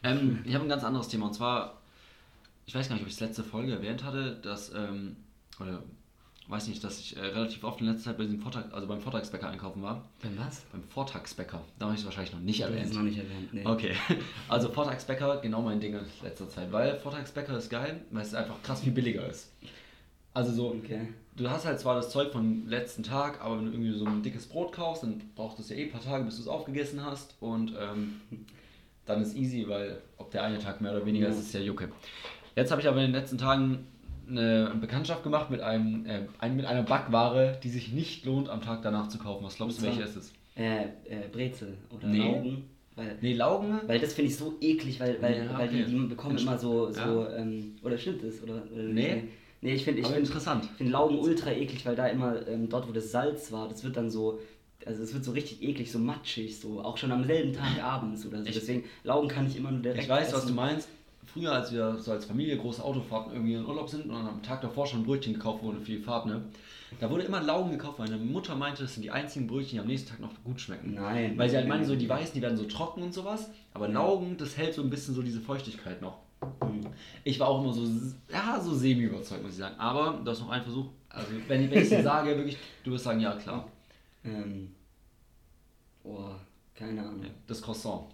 Ähm, 0.06 0.40
ich 0.44 0.54
habe 0.54 0.66
ein 0.66 0.68
ganz 0.68 0.85
anderes 0.85 1.09
Thema 1.09 1.28
und 1.28 1.33
zwar, 1.35 1.80
ich 2.66 2.75
weiß 2.75 2.88
gar 2.88 2.94
nicht, 2.97 3.02
ob 3.04 3.09
ich 3.09 3.14
es 3.14 3.21
letzte 3.21 3.42
Folge 3.42 3.73
erwähnt 3.73 4.04
hatte, 4.04 4.37
dass, 4.42 4.71
ähm, 4.75 5.16
oder 5.59 5.83
weiß 6.48 6.68
nicht, 6.68 6.84
dass 6.84 6.98
ich 6.98 7.16
äh, 7.16 7.20
relativ 7.20 7.64
oft 7.64 7.80
in 7.80 7.86
letzter 7.86 8.10
Zeit 8.10 8.18
bei 8.18 8.24
diesem 8.24 8.40
Vortrag, 8.40 8.72
also 8.72 8.86
beim 8.86 9.00
Vortragsbäcker 9.00 9.48
einkaufen 9.48 9.82
war. 9.82 10.08
Beim 10.22 10.36
was? 10.38 10.60
Beim 10.72 10.82
Vortragsbäcker, 10.82 11.62
da 11.78 11.86
habe 11.86 11.94
ich 11.94 12.00
es 12.00 12.06
wahrscheinlich 12.06 12.32
noch 12.34 12.40
nicht 12.40 12.60
Das 12.60 12.68
ist 12.70 12.74
erwähnt. 12.76 12.94
noch 12.94 13.02
nicht 13.02 13.18
erwähnt. 13.18 13.54
Nee. 13.54 13.64
Okay, 13.66 13.94
also 14.48 14.68
Vortragsbäcker, 14.68 15.38
genau 15.38 15.62
mein 15.62 15.80
Ding 15.80 15.94
in 15.94 16.04
letzter 16.22 16.48
Zeit, 16.48 16.70
weil 16.72 16.98
Vortragsbäcker 16.98 17.56
ist 17.56 17.70
geil, 17.70 18.02
weil 18.10 18.22
es 18.22 18.34
einfach 18.34 18.62
krass 18.62 18.82
viel 18.82 18.92
billiger 18.92 19.26
ist. 19.28 19.52
Also 20.34 20.52
so, 20.52 20.68
Okay. 20.70 21.08
du 21.36 21.48
hast 21.48 21.64
halt 21.64 21.78
zwar 21.80 21.94
das 21.94 22.10
Zeug 22.10 22.32
vom 22.32 22.66
letzten 22.68 23.02
Tag, 23.04 23.40
aber 23.40 23.56
wenn 23.58 23.66
du 23.66 23.72
irgendwie 23.72 23.96
so 23.96 24.04
ein 24.04 24.22
dickes 24.22 24.46
Brot 24.46 24.72
kaufst, 24.72 25.02
dann 25.04 25.22
braucht 25.36 25.58
es 25.60 25.70
ja 25.70 25.76
eh 25.76 25.84
ein 25.84 25.92
paar 25.92 26.02
Tage, 26.02 26.24
bis 26.24 26.36
du 26.36 26.42
es 26.42 26.48
aufgegessen 26.48 27.04
hast. 27.04 27.36
Und 27.40 27.72
ähm, 27.80 28.20
dann 29.06 29.22
ist 29.22 29.36
easy, 29.36 29.64
weil 29.68 30.02
ob 30.18 30.30
der 30.32 30.42
eine 30.42 30.58
Tag 30.58 30.80
mehr 30.80 30.90
oder 30.92 31.06
weniger 31.06 31.28
Ja. 31.28 31.32
ist, 31.32 31.38
ist 31.40 31.54
ja 31.54 31.60
Jucke. 31.60 31.90
Jetzt 32.56 32.70
habe 32.72 32.80
ich 32.80 32.88
aber 32.88 32.98
in 32.98 33.12
den 33.12 33.20
letzten 33.20 33.38
Tagen 33.38 33.86
eine 34.28 34.73
Bekanntschaft 34.81 35.23
gemacht 35.23 35.50
mit, 35.50 35.61
einem, 35.61 36.07
äh, 36.07 36.23
ein, 36.38 36.57
mit 36.57 36.66
einer 36.66 36.83
Backware, 36.83 37.59
die 37.62 37.69
sich 37.69 37.93
nicht 37.93 38.25
lohnt, 38.25 38.49
am 38.49 38.61
Tag 38.62 38.83
danach 38.83 39.09
zu 39.09 39.19
kaufen. 39.19 39.45
Was 39.45 39.57
glaubst 39.57 39.78
du, 39.78 39.83
welche 39.83 40.02
ist 40.02 40.16
es? 40.16 40.33
Äh, 40.57 40.85
äh, 40.85 41.28
Brezel 41.33 41.75
oder 41.90 42.07
Nee. 42.09 42.19
Laugen. 42.19 42.64
Weil, 42.97 43.16
Nee, 43.21 43.33
Laugen? 43.35 43.81
weil 43.88 43.99
das 43.99 44.12
finde 44.14 44.31
ich 44.31 44.37
so 44.37 44.54
eklig, 44.61 45.00
weil, 45.00 45.21
weil, 45.21 45.45
Ja, 45.47 45.59
weil 45.59 45.69
die, 45.69 45.83
okay. 45.83 45.90
die 45.90 45.99
bekommen 46.07 46.38
immer 46.38 46.57
so, 46.57 46.93
so 46.93 47.00
Ja. 47.00 47.37
ähm, 47.38 47.75
oder 47.83 47.99
stimmt 47.99 48.23
das? 48.23 48.40
Oder, 48.43 48.62
oder 48.73 48.83
Nee. 48.85 49.25
Nee, 49.62 49.75
ich 49.75 49.85
finde 49.85 50.00
ich 50.02 50.07
find, 50.07 50.19
interessant. 50.19 50.69
ich 50.78 50.88
Laugen 50.88 51.19
ultra 51.19 51.50
eklig, 51.50 51.85
weil 51.87 51.97
da 51.97 52.07
immer 52.07 52.47
ähm, 52.47 52.69
dort, 52.69 52.87
wo 52.87 52.93
das 52.93 53.11
Salz 53.11 53.50
war, 53.50 53.66
das 53.69 53.83
wird 53.83 53.97
dann 53.97 54.11
so, 54.11 54.38
also 54.87 55.02
es 55.02 55.12
wird 55.14 55.25
so 55.25 55.33
richtig 55.33 55.62
eklig, 55.62 55.90
so 55.90 55.99
matschig, 55.99 56.61
so 56.61 56.83
auch 56.83 56.97
schon 56.99 57.11
am 57.11 57.25
selben 57.25 57.52
Tag 57.54 57.83
abends 57.83 58.25
oder 58.26 58.43
so. 58.43 58.49
Ich- 58.49 58.54
Deswegen 58.54 58.85
Laugen 59.04 59.26
kann 59.26 59.47
ich 59.47 59.57
immer 59.57 59.71
nur 59.73 59.81
direkt 59.81 60.02
Ich 60.04 60.09
weiß, 60.09 60.33
was 60.33 60.40
essen. 60.40 60.49
du 60.49 60.54
meinst. 60.54 60.88
Früher, 61.26 61.52
als 61.52 61.73
wir 61.73 61.97
so 61.97 62.12
als 62.12 62.25
Familie 62.26 62.57
große 62.57 62.83
Autofahrten 62.83 63.33
irgendwie 63.33 63.54
in 63.54 63.64
Urlaub 63.64 63.88
sind 63.88 64.07
und 64.07 64.14
am 64.14 64.43
Tag 64.43 64.61
davor 64.61 64.87
schon 64.87 65.04
Brötchen 65.04 65.35
gekauft 65.35 65.62
wurden 65.62 65.81
für 65.81 65.93
die 65.93 65.99
Fahrt, 65.99 66.26
ne? 66.26 66.43
Da 67.00 67.11
wurde 67.11 67.25
immer 67.25 67.43
Laugen 67.43 67.73
gekauft, 67.73 67.99
weil 67.99 68.09
meine 68.09 68.23
Mutter 68.23 68.54
meinte, 68.54 68.83
das 68.83 68.95
sind 68.95 69.02
die 69.02 69.11
einzigen 69.11 69.47
Brötchen, 69.47 69.73
die 69.73 69.81
am 69.81 69.87
nächsten 69.87 70.11
Tag 70.11 70.21
noch 70.21 70.31
gut 70.45 70.61
schmecken. 70.61 70.95
Nein. 70.95 71.37
Weil 71.37 71.50
sie 71.50 71.57
halt 71.57 71.66
meinen, 71.66 71.85
so 71.85 71.97
die 71.97 72.09
weißen, 72.09 72.35
die 72.35 72.43
werden 72.43 72.57
so 72.57 72.64
trocken 72.64 73.02
und 73.02 73.12
sowas, 73.12 73.50
aber 73.73 73.88
Laugen, 73.88 74.37
das 74.37 74.57
hält 74.57 74.75
so 74.75 74.83
ein 74.83 74.90
bisschen 74.90 75.14
so 75.14 75.23
diese 75.23 75.40
Feuchtigkeit 75.40 76.00
noch. 76.00 76.19
Mhm. 76.62 76.87
Ich 77.25 77.40
war 77.40 77.49
auch 77.49 77.62
immer 77.62 77.73
so, 77.73 77.87
ja, 78.31 78.61
so 78.61 78.75
semi 78.75 79.02
überzeugt, 79.02 79.43
muss 79.43 79.52
ich 79.52 79.59
sagen. 79.59 79.78
Aber 79.78 80.21
du 80.23 80.31
hast 80.31 80.40
noch 80.40 80.50
einen 80.50 80.62
Versuch. 80.62 80.87
Also, 81.09 81.28
wenn, 81.49 81.71
wenn 81.71 81.83
ich 81.83 81.88
dir 81.88 82.02
sage, 82.04 82.37
wirklich, 82.37 82.59
du 82.85 82.93
wirst 82.93 83.04
sagen, 83.04 83.21
ja, 83.21 83.35
klar. 83.37 83.69
Ähm, 84.25 84.75
boah, 86.02 86.38
keine 86.75 87.00
Ahnung. 87.00 87.25
Das 87.47 87.61
Croissant. 87.62 88.04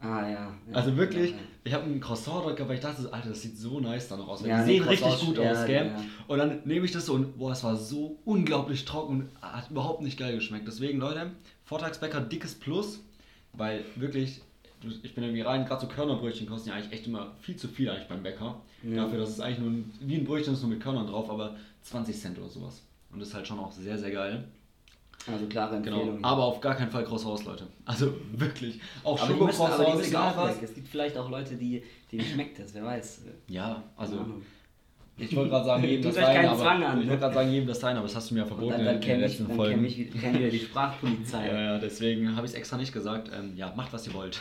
Ah 0.00 0.28
ja. 0.28 0.30
ja. 0.30 0.54
Also 0.72 0.96
wirklich, 0.96 1.30
Ja, 1.30 1.36
ich 1.66 1.72
habe 1.72 1.84
ein 1.84 1.98
Croissant 2.00 2.44
dort 2.44 2.56
gehabt, 2.56 2.68
weil 2.68 2.76
ich 2.76 2.82
dachte, 2.82 3.10
Alter, 3.10 3.30
das 3.30 3.40
sieht 3.40 3.56
so 3.56 3.80
nice 3.80 4.08
dann 4.08 4.18
noch 4.18 4.28
aus. 4.28 4.44
Ja, 4.44 4.60
die 4.60 4.72
sehen 4.72 4.84
richtig 4.84 5.18
gut 5.20 5.38
ja, 5.38 5.50
aus, 5.50 5.66
gell? 5.66 5.86
ja. 5.86 6.04
Und 6.28 6.38
dann 6.38 6.60
nehme 6.64 6.84
ich 6.84 6.92
das 6.92 7.06
so 7.06 7.14
und 7.14 7.38
boah, 7.38 7.52
es 7.52 7.64
war 7.64 7.76
so 7.76 8.18
unglaublich 8.26 8.84
trocken 8.84 9.30
und 9.30 9.42
hat 9.42 9.70
überhaupt 9.70 10.02
nicht 10.02 10.18
geil 10.18 10.34
geschmeckt. 10.34 10.68
Deswegen, 10.68 10.98
Leute, 10.98 11.30
Vortagsbäcker 11.64 12.20
dickes 12.20 12.54
Plus, 12.54 13.00
weil 13.54 13.82
wirklich, 13.96 14.42
ich 15.02 15.14
bin 15.14 15.24
irgendwie 15.24 15.40
rein, 15.40 15.64
gerade 15.64 15.80
so 15.80 15.86
Körnerbrötchen 15.86 16.46
kosten 16.46 16.68
ja 16.68 16.74
eigentlich 16.74 16.92
echt 16.92 17.06
immer 17.06 17.34
viel 17.40 17.56
zu 17.56 17.68
viel 17.68 17.88
eigentlich 17.88 18.08
beim 18.08 18.22
Bäcker. 18.22 18.60
Dafür, 18.82 19.20
dass 19.20 19.30
es 19.30 19.40
eigentlich 19.40 19.60
nur 19.60 19.70
ein, 19.70 19.90
wie 20.00 20.16
ein 20.16 20.24
Brötchen 20.24 20.52
ist, 20.52 20.60
nur 20.60 20.70
mit 20.70 20.80
Körnern 20.80 21.06
drauf, 21.06 21.30
aber 21.30 21.56
20 21.82 22.20
Cent 22.20 22.38
oder 22.38 22.50
sowas. 22.50 22.82
Und 23.10 23.20
das 23.20 23.28
ist 23.28 23.34
halt 23.34 23.46
schon 23.46 23.58
auch 23.58 23.72
sehr, 23.72 23.96
sehr 23.96 24.10
geil. 24.10 24.44
Also 25.26 25.46
klare 25.46 25.80
Genau. 25.80 26.00
Empfehlung. 26.00 26.24
Aber 26.24 26.44
auf 26.44 26.60
gar 26.60 26.74
keinen 26.74 26.90
Fall 26.90 27.04
Croissants, 27.04 27.44
Leute. 27.44 27.66
Also 27.84 28.14
wirklich. 28.32 28.80
Auch 29.02 29.20
Aber 29.20 29.32
die, 29.32 29.40
müssen, 29.40 29.60
aber 29.62 29.68
die 29.70 29.82
Schokocroissants, 29.82 29.98
müssen 29.98 30.10
egal 30.10 30.32
was. 30.36 30.62
Es 30.62 30.74
gibt 30.74 30.88
vielleicht 30.88 31.16
auch 31.16 31.30
Leute, 31.30 31.56
die, 31.56 31.82
denen 32.12 32.24
schmeckt 32.24 32.58
das, 32.58 32.74
wer 32.74 32.84
weiß. 32.84 33.22
Ja, 33.48 33.82
also 33.96 34.24
ich 35.16 35.34
wollte 35.36 35.50
gerade 35.50 35.64
sagen, 35.64 35.84
jedem 35.88 36.02
das 36.02 36.14
sein, 36.16 36.46
aber 36.46 36.58
Zwang 36.58 36.82
an, 36.82 36.98
ich 36.98 37.04
ne? 37.04 37.10
wollte 37.10 37.20
gerade 37.22 37.34
sagen, 37.34 37.50
jedem 37.52 37.68
das 37.68 37.80
sein, 37.80 37.96
aber 37.96 38.06
das 38.06 38.16
hast 38.16 38.30
du 38.30 38.34
mir 38.34 38.40
ja 38.40 38.46
verboten 38.46 38.70
dann, 38.70 38.80
in 38.80 38.86
dann 38.86 38.94
den 38.96 39.00
kenne 39.02 39.24
ich, 39.24 39.30
letzten 39.30 39.48
dann 39.48 39.56
Folgen. 39.56 39.84
ich, 39.84 40.10
kenn 40.10 40.38
wieder 40.38 40.48
die 40.48 40.58
Sprachpolizei. 40.58 41.46
ja, 41.52 41.60
ja, 41.60 41.78
deswegen 41.78 42.34
habe 42.34 42.46
ich 42.46 42.52
es 42.52 42.58
extra 42.58 42.76
nicht 42.76 42.92
gesagt. 42.92 43.30
Ähm, 43.32 43.52
ja, 43.56 43.72
macht 43.76 43.92
was 43.92 44.06
ihr 44.06 44.14
wollt. 44.14 44.40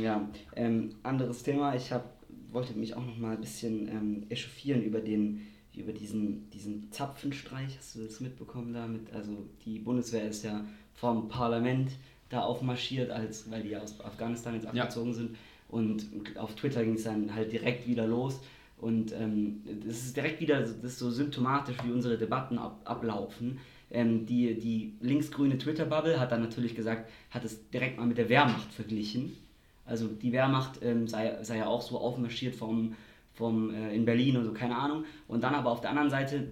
Ja, 0.00 0.28
ähm, 0.54 0.94
anderes 1.02 1.42
Thema. 1.42 1.74
Ich 1.74 1.90
hab, 1.92 2.04
wollte 2.52 2.74
mich 2.74 2.94
auch 2.94 3.04
noch 3.04 3.16
mal 3.18 3.34
ein 3.34 3.40
bisschen 3.40 3.88
ähm, 3.88 4.26
echauffieren 4.28 4.82
über 4.82 5.00
den 5.00 5.42
über 5.76 5.92
diesen, 5.92 6.48
diesen 6.50 6.90
Zapfenstreich. 6.90 7.76
Hast 7.78 7.94
du 7.96 8.00
das 8.04 8.20
mitbekommen 8.20 8.72
damit? 8.72 9.12
Also 9.12 9.46
die 9.64 9.78
Bundeswehr 9.78 10.28
ist 10.28 10.42
ja 10.44 10.64
vom 10.94 11.28
Parlament 11.28 11.92
da 12.28 12.40
aufmarschiert, 12.40 13.10
als, 13.10 13.50
weil 13.50 13.62
die 13.62 13.70
ja 13.70 13.80
aus 13.80 14.00
Afghanistan 14.00 14.54
jetzt 14.54 14.64
Ja. 14.72 14.82
abgezogen 14.82 15.14
sind. 15.14 15.36
Und 15.68 16.06
auf 16.36 16.54
Twitter 16.54 16.84
ging 16.84 16.94
es 16.94 17.04
dann 17.04 17.34
halt 17.34 17.52
direkt 17.52 17.86
wieder 17.86 18.06
los. 18.06 18.40
Und 18.78 19.12
ähm, 19.12 19.62
das 19.86 19.98
ist 19.98 20.16
direkt 20.16 20.40
wieder 20.40 20.60
das 20.60 20.70
ist 20.70 20.98
so 20.98 21.10
symptomatisch, 21.10 21.76
wie 21.84 21.92
unsere 21.92 22.18
Debatten 22.18 22.58
ab, 22.58 22.80
ablaufen. 22.84 23.58
Ähm, 23.90 24.26
die, 24.26 24.58
die 24.58 24.94
linksgrüne 25.00 25.58
Twitter-Bubble 25.58 26.18
hat 26.18 26.32
dann 26.32 26.40
natürlich 26.40 26.74
gesagt, 26.74 27.08
hat 27.30 27.44
es 27.44 27.70
direkt 27.70 27.98
mal 27.98 28.06
mit 28.06 28.18
der 28.18 28.28
Wehrmacht 28.28 28.72
verglichen. 28.72 29.36
Also 29.84 30.08
die 30.08 30.32
Wehrmacht 30.32 30.80
ähm, 30.82 31.06
sei, 31.06 31.42
sei 31.44 31.58
ja 31.58 31.66
auch 31.68 31.80
so 31.80 31.98
aufmarschiert 31.98 32.56
vom, 32.56 32.96
vom, 33.36 33.72
äh, 33.72 33.94
in 33.94 34.04
Berlin 34.04 34.36
und 34.38 34.44
so, 34.44 34.52
keine 34.52 34.76
Ahnung. 34.76 35.04
Und 35.28 35.44
dann 35.44 35.54
aber 35.54 35.70
auf 35.70 35.80
der 35.80 35.90
anderen 35.90 36.10
Seite 36.10 36.48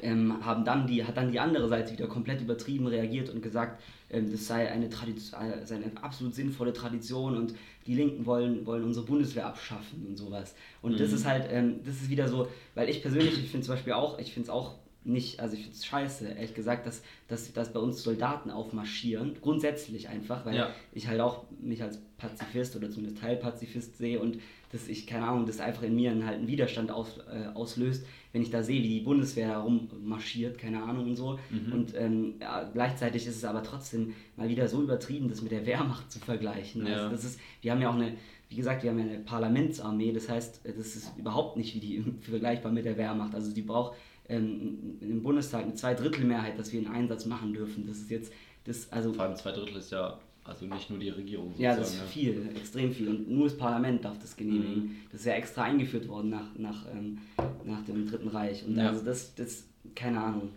ähm, 0.00 0.44
haben 0.44 0.64
dann 0.64 0.86
die, 0.86 1.04
hat 1.04 1.16
dann 1.18 1.30
die 1.30 1.38
andere 1.38 1.68
Seite 1.68 1.92
wieder 1.92 2.06
komplett 2.06 2.40
übertrieben 2.40 2.86
reagiert 2.86 3.28
und 3.28 3.42
gesagt, 3.42 3.80
ähm, 4.10 4.30
das 4.32 4.46
sei 4.46 4.70
eine, 4.72 4.88
Tradition, 4.88 5.40
äh, 5.40 5.64
sei 5.66 5.76
eine 5.76 5.90
absolut 6.02 6.34
sinnvolle 6.34 6.72
Tradition 6.72 7.36
und 7.36 7.54
die 7.86 7.94
Linken 7.94 8.24
wollen, 8.24 8.64
wollen 8.66 8.84
unsere 8.84 9.04
Bundeswehr 9.04 9.46
abschaffen 9.46 10.06
und 10.08 10.16
sowas. 10.16 10.54
Und 10.82 10.98
das 10.98 11.10
Mhm. 11.10 11.14
ist 11.16 11.26
halt, 11.26 11.48
ähm, 11.50 11.80
das 11.84 11.96
ist 11.96 12.08
wieder 12.10 12.26
so, 12.28 12.48
weil 12.74 12.88
ich 12.88 13.02
persönlich, 13.02 13.38
ich 13.38 13.50
finde 13.50 13.66
zum 13.66 13.74
Beispiel 13.74 13.92
auch, 13.92 14.18
ich 14.18 14.32
finde 14.32 14.46
es 14.46 14.50
auch 14.50 14.76
nicht, 15.04 15.38
also 15.38 15.54
ich 15.54 15.60
finde 15.62 15.76
es 15.76 15.84
scheiße, 15.86 16.26
ehrlich 16.30 16.54
gesagt, 16.54 16.84
dass, 16.86 17.00
dass, 17.28 17.52
dass 17.52 17.72
bei 17.72 17.78
uns 17.78 18.02
Soldaten 18.02 18.50
aufmarschieren, 18.50 19.36
grundsätzlich 19.40 20.08
einfach, 20.08 20.44
weil 20.46 20.56
Ja. 20.56 20.70
ich 20.92 21.06
halt 21.06 21.20
auch 21.20 21.44
mich 21.60 21.80
als 21.82 22.00
Pazifist 22.18 22.74
oder 22.74 22.90
zumindest 22.90 23.18
Teilpazifist 23.22 23.98
sehe 23.98 24.18
und 24.18 24.38
dass 24.76 24.88
ich, 24.88 25.06
keine 25.06 25.26
Ahnung, 25.26 25.46
das 25.46 25.60
einfach 25.60 25.82
in 25.82 25.96
mir 25.96 26.10
einen, 26.10 26.26
halt 26.26 26.38
einen 26.38 26.48
Widerstand 26.48 26.90
aus, 26.90 27.18
äh, 27.32 27.46
auslöst, 27.54 28.06
wenn 28.32 28.42
ich 28.42 28.50
da 28.50 28.62
sehe, 28.62 28.82
wie 28.82 28.88
die 28.88 29.00
Bundeswehr 29.00 29.48
herummarschiert, 29.48 30.58
keine 30.58 30.82
Ahnung 30.82 31.06
und 31.06 31.16
so. 31.16 31.38
Mhm. 31.50 31.72
Und 31.72 31.94
ähm, 31.96 32.34
ja, 32.40 32.68
gleichzeitig 32.72 33.26
ist 33.26 33.36
es 33.36 33.44
aber 33.44 33.62
trotzdem 33.62 34.12
mal 34.36 34.48
wieder 34.48 34.68
so 34.68 34.82
übertrieben, 34.82 35.28
das 35.28 35.40
mit 35.40 35.52
der 35.52 35.64
Wehrmacht 35.64 36.12
zu 36.12 36.18
vergleichen. 36.18 36.86
Ja. 36.86 36.94
Also 36.94 37.10
das 37.10 37.24
ist, 37.24 37.40
wir 37.62 37.72
haben 37.72 37.80
ja 37.80 37.88
auch 37.88 37.94
eine, 37.94 38.12
wie 38.50 38.56
gesagt, 38.56 38.82
wir 38.82 38.90
haben 38.90 38.98
ja 38.98 39.06
eine 39.06 39.18
Parlamentsarmee, 39.20 40.12
das 40.12 40.28
heißt, 40.28 40.60
das 40.64 40.96
ist 40.96 41.12
überhaupt 41.16 41.56
nicht 41.56 41.74
wie 41.74 41.80
die 41.80 42.04
vergleichbar 42.20 42.70
mit 42.70 42.84
der 42.84 42.98
Wehrmacht. 42.98 43.34
Also 43.34 43.52
die 43.52 43.62
braucht 43.62 43.96
ähm, 44.28 44.98
im 45.00 45.22
Bundestag 45.22 45.62
eine 45.62 45.74
Zweidrittelmehrheit, 45.74 46.58
dass 46.58 46.72
wir 46.72 46.80
einen 46.80 46.94
Einsatz 46.94 47.24
machen 47.24 47.54
dürfen. 47.54 47.86
Das 47.86 47.96
ist 47.96 48.10
jetzt, 48.10 48.32
das, 48.64 48.92
also 48.92 49.14
Vor 49.14 49.24
allem 49.24 49.36
zwei 49.36 49.52
Drittel 49.52 49.76
ist 49.76 49.92
ja, 49.92 50.18
also 50.48 50.66
nicht 50.66 50.88
nur 50.90 50.98
die 50.98 51.08
Regierung 51.10 51.52
ja, 51.58 51.70
das 51.76 51.88
ist 51.88 51.98
sozusagen, 51.98 52.10
viel, 52.10 52.50
extrem 52.56 52.92
viel. 52.92 53.08
Und 53.08 53.30
nur 53.30 53.48
das 53.48 53.56
Parlament 53.56 54.04
darf 54.04 54.18
das 54.18 54.36
genehmigen. 54.36 54.84
Mhm. 54.84 54.96
Das 55.10 55.20
ist 55.20 55.26
ja 55.26 55.32
extra 55.34 55.62
eingeführt 55.64 56.08
worden 56.08 56.30
nach, 56.30 56.54
nach, 56.56 56.86
ähm, 56.92 57.18
nach 57.64 57.84
dem 57.84 58.06
Dritten 58.08 58.28
Reich. 58.28 58.64
Und 58.66 58.76
Ja. 58.76 58.88
also 58.88 59.04
das, 59.04 59.34
das, 59.34 59.64
keine 59.94 60.20
Ahnung. 60.22 60.50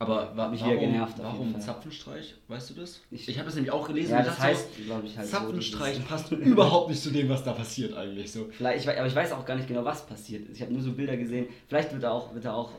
Aber 0.00 0.36
wa 0.36 0.48
Mich 0.48 0.60
warum, 0.60 0.72
wieder 0.76 0.86
genervt 0.86 1.18
warum. 1.18 1.58
Zapfenstreich? 1.60 2.34
Weißt 2.48 2.70
du 2.70 2.74
das? 2.74 3.00
Ich- 3.12 3.28
Ich, 3.28 3.36
habe 3.38 3.46
das 3.46 3.54
nämlich 3.54 3.72
auch 3.72 3.86
gelesen 3.86 4.10
Ja, 4.10 4.22
das 4.22 4.38
heißt, 4.40 4.84
glaube 4.84 5.06
ich, 5.06 5.16
halt 5.16 5.28
so. 5.28 5.36
Zapfenstreich 5.36 5.94
dieses- 5.94 6.08
passt 6.08 6.32
überhaupt 6.32 6.90
nicht 6.90 7.00
zu 7.00 7.10
dem, 7.10 7.28
was 7.28 7.44
da 7.44 7.52
passiert 7.52 7.94
eigentlich 7.94 8.30
so. 8.32 8.48
Vielleicht, 8.50 8.88
aber 8.88 9.06
ich 9.06 9.14
weiß 9.14 9.32
auch 9.32 9.44
gar 9.46 9.54
nicht 9.56 9.68
genau, 9.68 9.84
was 9.84 10.04
passiert 10.04 10.48
ist. 10.48 10.56
Ich 10.56 10.62
habe 10.62 10.72
nur 10.72 10.82
so 10.82 10.92
Bilder 10.92 11.16
gesehen. 11.16 11.46
Vielleicht 11.68 11.92
wird 11.92 12.02
da 12.02 12.10
auch, 12.10 12.34
wird 12.34 12.44
da 12.44 12.54
auch 12.54 12.72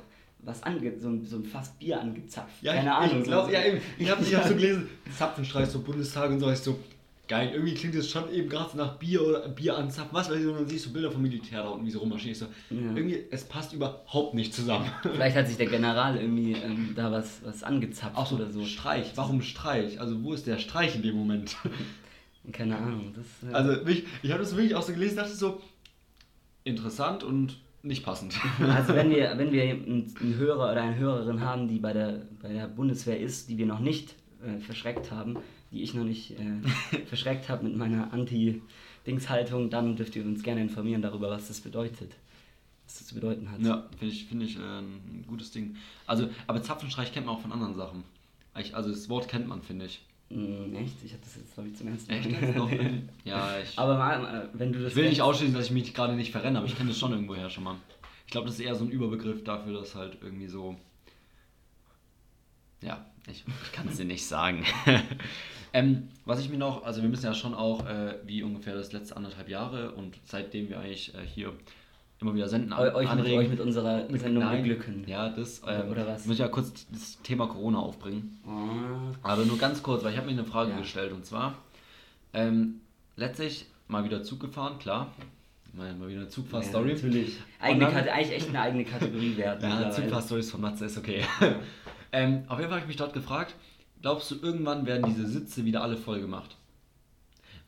was 0.46 0.64
ange, 0.64 0.98
so, 1.00 1.10
ein, 1.10 1.26
so 1.26 1.38
ein 1.38 1.44
Fass 1.46 1.72
Bier 1.80 2.00
angezapft. 2.00 2.62
Ja, 2.62 2.74
keine 2.74 2.90
ich, 2.90 2.96
Ahnung. 2.96 3.18
Ich, 3.22 3.24
glaub, 3.28 3.46
so, 3.46 3.52
ja, 3.52 3.64
eben. 3.66 3.82
ich 3.98 4.10
habe 4.10 4.24
ich 4.24 4.36
hab 4.36 4.48
so 4.48 4.54
gelesen, 4.56 4.90
Zapfenstreich, 5.18 5.68
so 5.68 5.80
Bundestag 5.80 6.30
und 6.32 6.40
so, 6.40 6.52
ich 6.52 6.60
so, 6.60 6.80
geil, 7.28 7.50
irgendwie 7.54 7.74
klingt 7.74 7.96
das 7.96 8.10
schon 8.10 8.32
eben 8.32 8.48
gerade 8.50 8.78
nach 8.78 8.98
Bier 8.98 9.22
oder 9.26 9.50
Bier 9.50 9.76
anzapfen, 9.78 10.14
was 10.14 10.30
weiß 10.30 10.40
ich, 10.40 10.46
und 10.46 10.54
dann 10.56 10.68
siehst 10.68 10.86
du 10.86 10.94
Bilder 10.94 11.12
vom 11.12 11.22
Militär 11.24 11.64
da 11.64 11.70
unten, 11.70 11.86
wie 11.86 11.92
sie 11.92 11.98
rummarschieren. 11.98 12.34
Ich 12.34 12.38
so, 12.38 12.46
Ja. 12.70 12.96
irgendwie, 12.96 13.24
es 13.32 13.44
passt 13.46 13.74
überhaupt 13.74 14.36
nicht 14.36 14.54
zusammen. 14.54 14.90
Vielleicht 15.02 15.36
hat 15.36 15.48
sich 15.48 15.58
der 15.58 15.66
General 15.66 16.16
irgendwie 16.18 16.54
ähm, 16.54 16.94
da 16.96 17.12
was, 17.12 17.40
was 17.44 17.64
angezapft 17.64 18.16
Auch 18.16 18.28
so, 18.28 18.36
oder 18.36 18.52
so. 18.52 18.64
Streich, 18.66 19.12
warum 19.16 19.42
Streich? 19.42 20.00
Also, 20.00 20.24
wo 20.24 20.34
ist 20.34 20.46
der 20.46 20.60
Streich 20.60 20.96
in 20.96 21.02
dem 21.02 21.16
Moment? 21.16 21.56
Keine 22.52 22.78
Ahnung. 22.78 23.16
Das, 23.16 23.50
äh, 23.50 23.54
Also, 23.56 23.88
ich, 23.88 24.04
ich 24.22 24.30
habe 24.32 24.42
das 24.44 24.56
wirklich 24.56 24.76
auch 24.76 24.84
so 24.84 24.94
gelesen, 24.94 25.16
dachte 25.16 25.34
so, 25.34 25.62
interessant 26.64 27.24
und 27.24 27.58
nicht 27.86 28.04
passend. 28.04 28.36
Also 28.60 28.96
wenn 28.96 29.10
wir, 29.10 29.34
wenn 29.38 29.52
wir 29.52 29.64
einen, 29.64 30.14
Hörer 30.20 30.72
oder 30.72 30.82
eine 30.82 30.98
Hörerin 30.98 31.42
haben, 31.42 31.68
die 31.68 31.80
bei 31.80 31.94
der, 31.94 32.24
bei 32.42 32.52
der 32.52 32.68
Bundeswehr 32.68 33.20
ist, 33.20 33.50
die 33.50 33.58
wir 33.58 33.66
noch 33.66 33.80
nicht 33.80 34.16
äh, 34.44 34.60
verschreckt 34.60 35.12
haben, 35.12 35.38
die 35.72 35.84
ich 35.84 35.94
noch 35.94 36.04
nicht 36.04 36.32
äh, 36.32 36.98
verschreckt 37.06 37.48
habe 37.50 37.66
mit 37.66 37.78
meiner 37.78 38.12
Anti-Dings-Haltung, 38.12 39.70
dann 39.70 39.96
dürft 39.96 40.16
ihr 40.16 40.26
uns 40.26 40.44
gerne 40.44 40.62
informieren 40.62 41.02
darüber, 41.02 41.30
was 41.30 41.48
das 41.48 41.62
bedeutet. 41.62 42.16
Was 42.86 43.00
das 43.00 43.08
zu 43.08 43.16
bedeuten 43.16 43.50
hat. 43.50 43.62
Ja, 43.62 43.88
finde 43.98 44.14
ich, 44.14 44.26
find 44.26 44.44
ich 44.44 44.58
äh, 44.58 44.62
ein 44.62 45.26
gutes 45.28 45.52
Ding. 45.52 45.76
Also, 46.06 46.30
aber 46.48 46.62
Zapfenstreich 46.62 47.14
kennt 47.14 47.26
man 47.26 47.36
auch 47.36 47.42
von 47.42 47.52
anderen 47.52 47.76
Sachen. 47.76 48.04
Also 48.54 48.90
das 48.90 49.10
Wort 49.10 49.28
kennt 49.28 49.48
man, 49.48 49.62
finde 49.62 49.86
ich. 49.86 50.02
Mm, 50.30 50.76
echt? 50.76 51.04
Ich 51.04 51.14
hatte 51.14 51.24
das 51.24 51.36
jetzt, 51.36 51.54
glaube 51.54 51.70
ich, 51.70 51.76
zum 51.76 51.88
ersten 51.88 52.12
Mal. 52.12 53.04
Ja, 53.24 53.60
ich, 53.60 53.78
Aber 53.78 53.98
mal, 53.98 54.50
äh, 54.54 54.60
wenn 54.60 54.74
du 54.74 54.80
das. 54.80 54.92
ich 54.92 54.96
will 54.96 55.10
nicht 55.10 55.22
ausschließen, 55.22 55.54
dass 55.54 55.66
ich 55.66 55.72
mich 55.72 55.94
gerade 55.94 56.16
nicht 56.16 56.32
verrenne, 56.32 56.58
aber 56.58 56.68
ich 56.68 56.76
kenne 56.76 56.90
das 56.90 57.00
schon 57.00 57.12
irgendwoher 57.12 57.50
schon 57.50 57.64
mal. 57.64 57.76
Ich 58.26 58.32
glaube, 58.32 58.48
das 58.48 58.56
ist 58.56 58.66
eher 58.66 58.76
so 58.76 58.86
ein 58.86 58.90
Überbegriff 58.90 59.44
dafür, 59.44 59.74
dass 59.74 59.94
halt 59.96 60.18
irgendwie 60.22 60.48
so. 60.48 60.76
Ja, 62.82 63.06
ich, 63.28 63.44
ich 63.64 63.72
kann 63.72 63.88
es 63.88 63.98
dir 63.98 64.06
nicht 64.06 64.26
sagen. 64.26 64.66
ähm, 65.74 66.10
was 66.26 66.40
ich 66.40 66.50
mir 66.50 66.58
noch, 66.58 66.84
also 66.84 67.02
wir 67.02 67.10
müssen 67.10 67.26
ja 67.26 67.34
schon 67.34 67.54
auch, 67.54 67.86
äh, 67.86 68.20
wie 68.26 68.44
ungefähr 68.44 68.76
das 68.76 68.92
letzte 68.94 69.16
anderthalb 69.18 69.50
Jahre 69.50 69.92
und 69.92 70.20
seitdem 70.26 70.70
wir 70.70 70.80
eigentlich 70.80 71.14
äh, 71.16 71.26
hier 71.26 71.54
immer 72.22 72.34
wieder 72.34 72.48
senden. 72.48 72.72
Eu- 72.74 72.94
euch, 72.96 73.14
mit, 73.16 73.26
euch 73.28 73.50
mit 73.50 73.60
unserer 73.60 74.08
Sendung 74.18 74.44
Nein. 74.44 74.62
beglücken. 74.64 75.04
Ja, 75.08 75.30
das. 75.30 75.62
Ähm, 75.68 75.90
oder 75.92 76.08
was? 76.08 76.26
Muss 76.26 76.36
ich 76.36 76.40
ja 76.40 76.48
kurz 76.48 76.86
das 76.92 77.22
Thema 77.24 77.48
Corona 77.48 77.80
aufbringen. 77.80 78.40
Ah, 78.48 79.12
Aber 79.32 79.46
nur 79.46 79.58
ganz 79.58 79.84
kurz, 79.84 80.04
weil 80.04 80.12
ich 80.14 80.18
habe 80.18 80.28
mir 80.28 80.34
eine 80.34 80.46
Frage 80.46 80.72
Ja. 80.72 80.78
gestellt 80.78 81.12
und 81.12 81.26
zwar 81.26 81.56
ähm, 82.34 82.82
letztlich 83.16 83.66
mal 83.88 84.04
wieder 84.04 84.24
Zug 84.24 84.40
gefahren, 84.40 84.80
klar. 84.80 85.14
Mal, 85.74 85.94
mal 85.96 86.08
wieder 86.08 86.20
eine 86.20 86.26
ja, 86.28 86.32
Zugfahrstory. 86.32 86.94
natürlich. 86.94 87.38
Eigene 87.60 87.86
dann- 87.86 87.96
eigentlich 88.08 88.32
echt 88.38 88.50
eine 88.50 88.62
eigene 88.62 88.86
Kategorie 88.86 89.36
wert. 89.38 89.62
Ja. 89.62 89.92
Zugfahrstories 89.92 90.50
von 90.52 90.62
Matze 90.62 90.86
ist 90.86 90.98
okay. 90.98 91.24
ähm, 92.14 92.44
auf 92.48 92.60
jeden 92.60 92.70
Fall 92.70 92.80
habe 92.80 92.82
ich 92.82 92.88
mich 92.88 92.96
dort 92.96 93.14
gefragt, 93.14 93.56
glaubst 94.02 94.32
du, 94.32 94.36
irgendwann 94.42 94.86
werden 94.86 95.06
diese 95.06 95.28
Sitze 95.28 95.66
wieder 95.66 95.82
alle 95.84 95.98
voll 95.98 96.22
gemacht? 96.22 96.56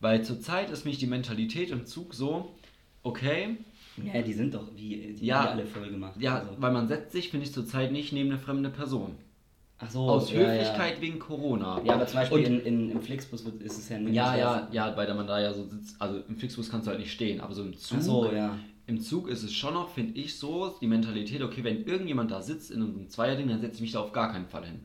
Weil 0.00 0.24
zurzeit 0.24 0.70
ist 0.70 0.84
mich 0.86 0.98
die 0.98 1.06
Mentalität 1.06 1.70
im 1.70 1.84
Zug 1.84 2.14
so, 2.14 2.54
okay, 3.02 3.56
Ja, 4.06 4.22
die 4.22 4.32
sind 4.32 4.54
doch 4.54 4.64
wie 4.76 5.14
die 5.18 5.26
Ja. 5.26 5.44
ja. 5.44 5.50
alle 5.50 5.66
voll 5.66 5.90
gemacht. 5.90 6.20
ja, 6.20 6.38
also. 6.38 6.50
weil 6.58 6.72
man 6.72 6.88
setzt 6.88 7.12
sich, 7.12 7.30
finde 7.30 7.46
ich, 7.46 7.52
zurzeit 7.52 7.92
nicht 7.92 8.12
neben 8.12 8.30
eine 8.30 8.38
fremde 8.38 8.70
Person. 8.70 9.16
Ach 9.80 9.90
so, 9.90 10.00
Aus 10.00 10.32
ja, 10.32 10.40
Höflichkeit 10.40 11.00
wegen 11.00 11.20
Corona. 11.20 11.78
Ja. 11.78 11.84
ja, 11.84 11.94
aber 11.94 12.06
zum 12.06 12.18
Beispiel 12.20 12.38
in, 12.42 12.60
in, 12.60 12.90
im 12.90 13.00
Flixbus 13.00 13.44
wird, 13.44 13.62
ist 13.62 13.78
es 13.78 13.88
ja 13.88 13.98
nicht 13.98 14.12
Ja, 14.14 14.32
so, 14.32 14.38
ja, 14.38 14.68
ja, 14.72 14.96
weil 14.96 15.14
man 15.14 15.26
da 15.26 15.40
ja 15.40 15.54
so 15.54 15.64
sitzt, 15.64 16.00
also 16.00 16.20
im 16.28 16.36
Flixbus 16.36 16.68
kannst 16.68 16.86
du 16.86 16.90
halt 16.90 16.98
nicht 17.00 17.12
stehen, 17.12 17.40
aber 17.40 17.54
so 17.54 17.62
im 17.62 17.76
Zug, 17.76 17.98
Ach 17.98 18.02
so, 18.02 18.32
ja. 18.32 18.58
im 18.88 19.00
Zug 19.00 19.28
ist 19.28 19.44
es 19.44 19.52
schon 19.52 19.74
noch, 19.74 19.90
finde 19.90 20.18
ich, 20.18 20.36
so, 20.36 20.74
die 20.80 20.88
Mentalität, 20.88 21.42
okay, 21.42 21.62
wenn 21.62 21.84
irgendjemand 21.84 22.32
da 22.32 22.42
sitzt 22.42 22.72
in 22.72 22.82
einem 22.82 23.08
Zweierding, 23.08 23.48
dann 23.48 23.60
setze 23.60 23.76
ich 23.76 23.80
mich 23.82 23.92
da 23.92 24.00
auf 24.00 24.12
gar 24.12 24.32
keinen 24.32 24.46
Fall 24.46 24.64
hin. 24.66 24.80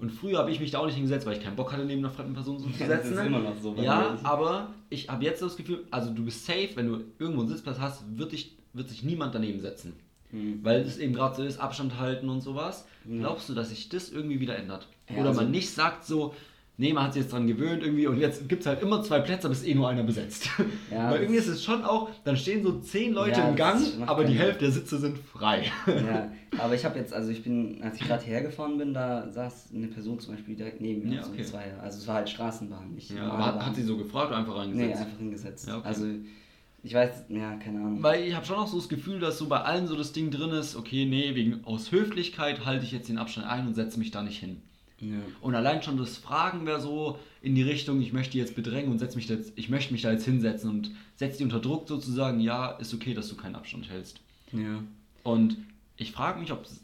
Und 0.00 0.10
früher 0.10 0.38
habe 0.38 0.50
ich 0.50 0.60
mich 0.60 0.70
da 0.70 0.78
auch 0.78 0.86
nicht 0.86 0.94
hingesetzt, 0.94 1.26
weil 1.26 1.36
ich 1.36 1.42
keinen 1.42 1.56
Bock 1.56 1.72
hatte, 1.72 1.84
neben 1.84 2.00
einer 2.04 2.10
fremden 2.10 2.34
Person 2.34 2.58
so 2.58 2.68
zu 2.68 2.80
Ja, 2.82 2.88
das 2.88 3.04
sitzen. 3.04 3.18
ist 3.18 3.26
immer 3.26 3.38
noch 3.40 3.56
so 3.60 3.74
Ja, 3.76 4.18
aber 4.22 4.74
ich 4.90 5.08
habe 5.08 5.24
jetzt 5.24 5.42
das 5.42 5.56
Gefühl, 5.56 5.84
also 5.90 6.10
du 6.12 6.24
bist 6.24 6.44
safe, 6.46 6.70
wenn 6.74 6.86
du 6.86 7.04
irgendwo 7.18 7.40
einen 7.40 7.48
Sitzplatz 7.50 7.78
hast, 7.78 8.04
wird, 8.18 8.32
dich, 8.32 8.56
wird 8.72 8.88
sich 8.88 9.02
niemand 9.02 9.34
daneben 9.34 9.60
setzen. 9.60 9.94
Hm. 10.30 10.60
Weil 10.62 10.80
es 10.80 10.98
eben 10.98 11.12
gerade 11.14 11.36
so 11.36 11.42
ist, 11.44 11.58
Abstand 11.58 11.98
halten 11.98 12.28
und 12.28 12.40
sowas. 12.40 12.86
Glaubst 13.08 13.48
du, 13.48 13.54
dass 13.54 13.68
sich 13.70 13.88
das 13.88 14.10
irgendwie 14.10 14.40
wieder 14.40 14.56
ändert? 14.56 14.88
Ja, 15.08 15.16
Oder 15.18 15.28
also- 15.28 15.42
man 15.42 15.50
nicht 15.50 15.70
sagt 15.70 16.04
so, 16.04 16.34
nee, 16.76 16.92
man 16.92 17.04
hat 17.04 17.12
sich 17.14 17.22
jetzt 17.22 17.32
dran 17.32 17.46
gewöhnt 17.46 17.82
irgendwie 17.82 18.06
und 18.06 18.18
jetzt 18.18 18.48
gibt 18.48 18.62
es 18.62 18.66
halt 18.66 18.82
immer 18.82 19.02
zwei 19.02 19.20
Plätze, 19.20 19.46
aber 19.46 19.52
es 19.52 19.62
ist 19.62 19.68
eh 19.68 19.74
nur 19.74 19.88
einer 19.88 20.02
besetzt. 20.02 20.48
Ja, 20.90 21.10
Weil 21.10 21.20
irgendwie 21.22 21.38
ist 21.38 21.46
es 21.48 21.62
schon 21.64 21.84
auch, 21.84 22.10
dann 22.24 22.36
stehen 22.36 22.62
so 22.62 22.80
zehn 22.80 23.12
Leute 23.12 23.38
Ja, 23.40 23.48
im 23.48 23.56
Gang, 23.56 23.80
aber 24.06 24.24
die 24.24 24.34
Hälfte 24.38 24.64
der 24.64 24.72
Sitze 24.72 24.98
sind 24.98 25.18
frei. 25.18 25.70
ja, 25.86 26.32
aber 26.58 26.74
ich 26.74 26.84
habe 26.84 26.98
jetzt, 26.98 27.12
also 27.12 27.30
ich 27.30 27.42
bin, 27.42 27.80
als 27.82 27.96
ich 28.00 28.06
gerade 28.06 28.24
hierher 28.24 28.42
gefahren 28.42 28.76
bin, 28.78 28.92
da 28.94 29.30
saß 29.30 29.70
eine 29.74 29.86
Person 29.88 30.18
zum 30.18 30.34
Beispiel 30.34 30.56
direkt 30.56 30.80
neben 30.80 31.08
mir, 31.08 31.16
Ja, 31.16 31.22
so 31.22 31.28
ein 31.28 31.34
okay. 31.34 31.44
Zweier. 31.44 31.80
Also 31.82 31.98
es 31.98 32.06
war 32.08 32.16
halt 32.16 32.28
Straßenbahn, 32.30 32.94
nicht 32.94 33.10
Ja, 33.10 33.30
aber 33.30 33.46
hat, 33.46 33.66
hat 33.66 33.76
sie 33.76 33.82
so 33.82 33.96
gefragt 33.96 34.28
oder 34.28 34.38
einfach 34.38 34.54
Nee, 34.54 34.60
reingesetzt? 34.60 35.00
einfach 35.02 35.18
hingesetzt. 35.18 35.68
Ja, 35.68 35.78
okay. 35.78 35.86
Also 35.88 36.06
ich 36.82 36.92
weiß, 36.92 37.10
ja, 37.30 37.54
keine 37.56 37.78
Ahnung. 37.78 38.02
Weil 38.02 38.24
ich 38.24 38.34
habe 38.34 38.44
schon 38.44 38.56
auch 38.56 38.66
so 38.68 38.76
das 38.76 38.88
Gefühl, 38.90 39.18
dass 39.18 39.38
so 39.38 39.46
bei 39.46 39.60
allen 39.62 39.86
so 39.86 39.96
das 39.96 40.12
Ding 40.12 40.30
drin 40.30 40.50
ist, 40.50 40.76
okay, 40.76 41.06
nee, 41.06 41.34
wegen 41.34 41.64
aus 41.64 41.92
Höflichkeit 41.92 42.66
halte 42.66 42.84
ich 42.84 42.92
jetzt 42.92 43.08
den 43.08 43.16
Abstand 43.16 43.46
ein 43.46 43.66
und 43.66 43.74
setze 43.74 43.98
mich 43.98 44.10
da 44.10 44.22
nicht 44.22 44.38
hin. 44.38 44.60
Ja. 45.00 45.18
Und 45.40 45.54
allein 45.54 45.82
schon 45.82 45.96
das 45.96 46.16
Fragen 46.16 46.66
wäre 46.66 46.80
so 46.80 47.18
in 47.42 47.54
die 47.54 47.62
Richtung, 47.62 48.00
ich 48.00 48.12
möchte 48.12 48.32
die 48.32 48.38
jetzt 48.38 48.54
bedrängen 48.54 48.90
und 48.90 48.98
setz 48.98 49.16
mich 49.16 49.28
jetzt, 49.28 49.52
ich 49.56 49.68
möchte 49.68 49.92
mich 49.92 50.02
da 50.02 50.12
jetzt 50.12 50.24
hinsetzen 50.24 50.70
und 50.70 50.92
setze 51.16 51.38
die 51.38 51.44
unter 51.44 51.60
Druck 51.60 51.88
sozusagen, 51.88 52.40
ja, 52.40 52.70
ist 52.72 52.94
okay, 52.94 53.12
dass 53.14 53.28
du 53.28 53.36
keinen 53.36 53.56
Abstand 53.56 53.90
hältst. 53.90 54.20
ja. 54.52 54.82
Und 55.22 55.56
ich 55.96 56.12
frage 56.12 56.40
mich, 56.40 56.52
ob 56.52 56.64
es, 56.64 56.80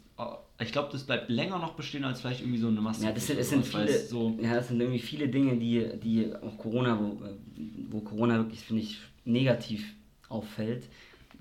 ich 0.59 0.71
glaube, 0.71 0.89
das 0.91 1.03
bleibt 1.03 1.29
länger 1.29 1.59
noch 1.59 1.73
bestehen 1.73 2.03
als 2.03 2.21
vielleicht 2.21 2.41
irgendwie 2.41 2.59
so 2.59 2.67
eine 2.67 2.81
Masse. 2.81 3.03
Ja, 3.03 3.11
das 3.11 3.27
sind, 3.27 3.39
es 3.39 3.49
sind 3.49 3.65
viele, 3.65 3.99
so, 3.99 4.37
ja, 4.41 4.55
das 4.55 4.67
sind 4.67 4.79
irgendwie 4.79 4.99
viele 4.99 5.27
Dinge, 5.27 5.57
die, 5.57 5.87
die 6.01 6.33
auch 6.35 6.57
Corona, 6.57 6.99
wo, 6.99 7.23
äh, 7.25 7.33
wo 7.89 7.99
Corona 8.01 8.37
wirklich, 8.37 8.61
finde 8.61 8.83
ich, 8.83 8.99
negativ 9.25 9.93
auffällt. 10.29 10.87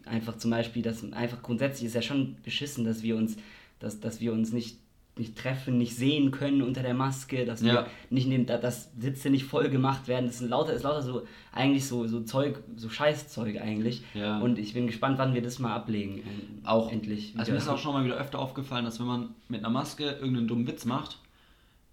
Einfach 0.04 0.36
zum 0.38 0.50
Beispiel, 0.50 0.82
dass 0.82 1.10
einfach 1.12 1.42
grundsätzlich 1.42 1.86
ist 1.86 1.94
ja 1.94 2.02
schon 2.02 2.36
beschissen, 2.42 2.84
dass 2.84 3.02
wir 3.02 3.16
uns, 3.16 3.36
dass, 3.78 4.00
dass 4.00 4.20
wir 4.20 4.32
uns 4.32 4.52
nicht, 4.52 4.78
nicht 5.20 5.36
treffen, 5.38 5.78
nicht 5.78 5.94
sehen 5.94 6.32
können 6.32 6.62
unter 6.62 6.82
der 6.82 6.94
Maske, 6.94 7.44
dass 7.44 7.60
Ja. 7.62 7.72
wir 7.72 7.86
nicht 8.10 8.26
nehmen, 8.26 8.46
da- 8.46 8.58
dass 8.58 8.90
Sitze 8.98 9.30
nicht 9.30 9.44
voll 9.44 9.68
gemacht 9.68 10.08
werden. 10.08 10.26
Das 10.26 10.38
sind 10.38 10.48
lauter, 10.50 10.72
ist 10.72 10.82
lauter 10.82 11.02
so 11.02 11.22
eigentlich 11.52 11.86
so, 11.86 12.06
so 12.06 12.20
Zeug, 12.22 12.58
so 12.76 12.88
Scheißzeug 12.88 13.60
eigentlich. 13.60 14.02
Ja. 14.14 14.38
Und 14.40 14.58
ich 14.58 14.74
bin 14.74 14.86
gespannt, 14.88 15.18
wann 15.18 15.34
wir 15.34 15.42
das 15.42 15.58
mal 15.60 15.74
ablegen. 15.74 16.22
auch 16.64 16.90
endlich. 16.90 17.34
Also 17.36 17.52
mir 17.52 17.58
ist 17.58 17.68
auch 17.68 17.78
schon 17.78 17.92
mal 17.94 18.04
wieder 18.04 18.16
öfter 18.16 18.38
aufgefallen, 18.38 18.84
dass 18.84 18.98
wenn 18.98 19.06
man 19.06 19.28
mit 19.48 19.60
einer 19.60 19.70
Maske 19.70 20.04
irgendeinen 20.04 20.48
dummen 20.48 20.66
Witz 20.66 20.84
macht 20.84 21.18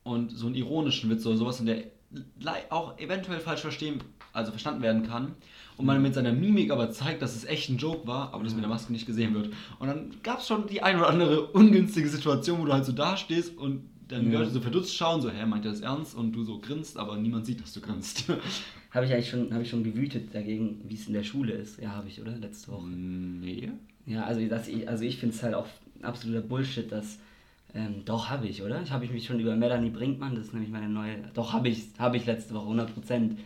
und 0.04 0.32
so 0.32 0.48
einen 0.48 0.56
ironischen 0.56 1.10
Witz 1.10 1.26
oder 1.26 1.38
sowas 1.38 1.60
und 1.60 1.68
der 1.68 1.84
auch 2.70 2.98
eventuell 2.98 3.40
falsch 3.40 3.62
verstehen, 3.62 4.00
also 4.34 4.52
verstanden 4.52 4.82
werden 4.82 5.04
kann 5.08 5.36
und 5.78 5.86
man 5.86 6.02
mit 6.02 6.14
seiner 6.16 6.34
Mimik 6.34 6.72
aber 6.72 6.92
zeigt, 6.92 7.22
dass 7.22 7.36
es 7.36 7.46
echt 7.46 7.70
ein 7.70 7.78
Joke 7.78 8.08
war, 8.08 8.34
aber 8.34 8.44
das 8.44 8.54
mit 8.54 8.64
der 8.64 8.70
Maske 8.70 8.92
nicht 8.92 9.06
gesehen 9.06 9.34
wird. 9.36 9.50
Und 9.80 9.88
dann 9.88 10.12
gab 10.24 10.40
es 10.40 10.48
schon 10.48 10.68
die 10.68 10.82
ein 10.82 10.98
oder 10.98 11.10
andere 11.10 11.48
ungünstige 11.48 12.10
Situation, 12.10 12.60
wo 12.60 12.66
du 12.66 12.74
halt 12.74 12.86
so 12.86 12.92
dastehst 12.92 13.58
und 13.58 13.84
dann 14.08 14.26
die 14.26 14.32
Ja. 14.32 14.40
Leute 14.40 14.52
so 14.52 14.62
verdutzt 14.62 14.96
schauen, 14.96 15.22
so, 15.22 15.30
hä, 15.30 15.46
meint 15.46 15.66
er 15.66 15.72
das 15.72 15.82
ernst? 15.82 16.16
Und 16.16 16.32
du 16.32 16.44
so 16.44 16.60
grinst, 16.60 16.98
aber 16.98 17.18
niemand 17.18 17.46
sieht, 17.46 17.62
dass 17.62 17.74
du 17.74 17.82
grinst. 17.82 18.24
Habe 18.92 19.06
ich 19.06 19.14
eigentlich 19.14 19.30
schon, 19.30 19.54
habe 19.54 19.64
ich 19.64 19.70
schon 19.70 19.84
gewütet 19.84 20.34
dagegen, 20.34 20.82
wie 20.88 20.96
es 20.96 21.08
in 21.08 21.14
der 21.14 21.24
Schule 21.24 21.52
ist. 21.54 21.80
Ja, 21.80 21.90
habe 21.92 22.08
ich, 22.08 22.20
oder? 22.22 22.32
Letzte 22.38 22.72
Woche. 22.72 22.88
nee. 22.88 23.70
Ja, 24.06 24.24
also, 24.24 24.40
ich, 24.40 24.88
also 24.88 25.04
ich 25.04 25.18
finde 25.18 25.36
es 25.36 25.44
halt 25.44 25.54
auch 25.54 25.68
absoluter 26.02 26.42
Bullshit, 26.42 26.90
dass. 26.92 27.20
Ähm, 27.76 28.04
doch, 28.06 28.30
habe 28.30 28.48
ich, 28.48 28.64
oder? 28.64 28.82
Ich 28.82 28.92
habe 28.92 29.04
ich 29.04 29.12
mich 29.12 29.26
schon 29.26 29.40
über 29.42 29.56
Melanie 29.58 29.90
Brinkmann, 29.90 30.36
das 30.36 30.46
ist 30.46 30.54
nämlich 30.54 30.72
meine 30.72 30.88
neue. 30.88 31.18
Doch, 31.34 31.52
habe 31.52 31.68
ich, 31.68 31.84
habe 32.00 32.16
ich 32.16 32.26
letzte 32.26 32.54
Woche, 32.54 32.64
100 32.64 32.94
Prozent. 32.94 33.40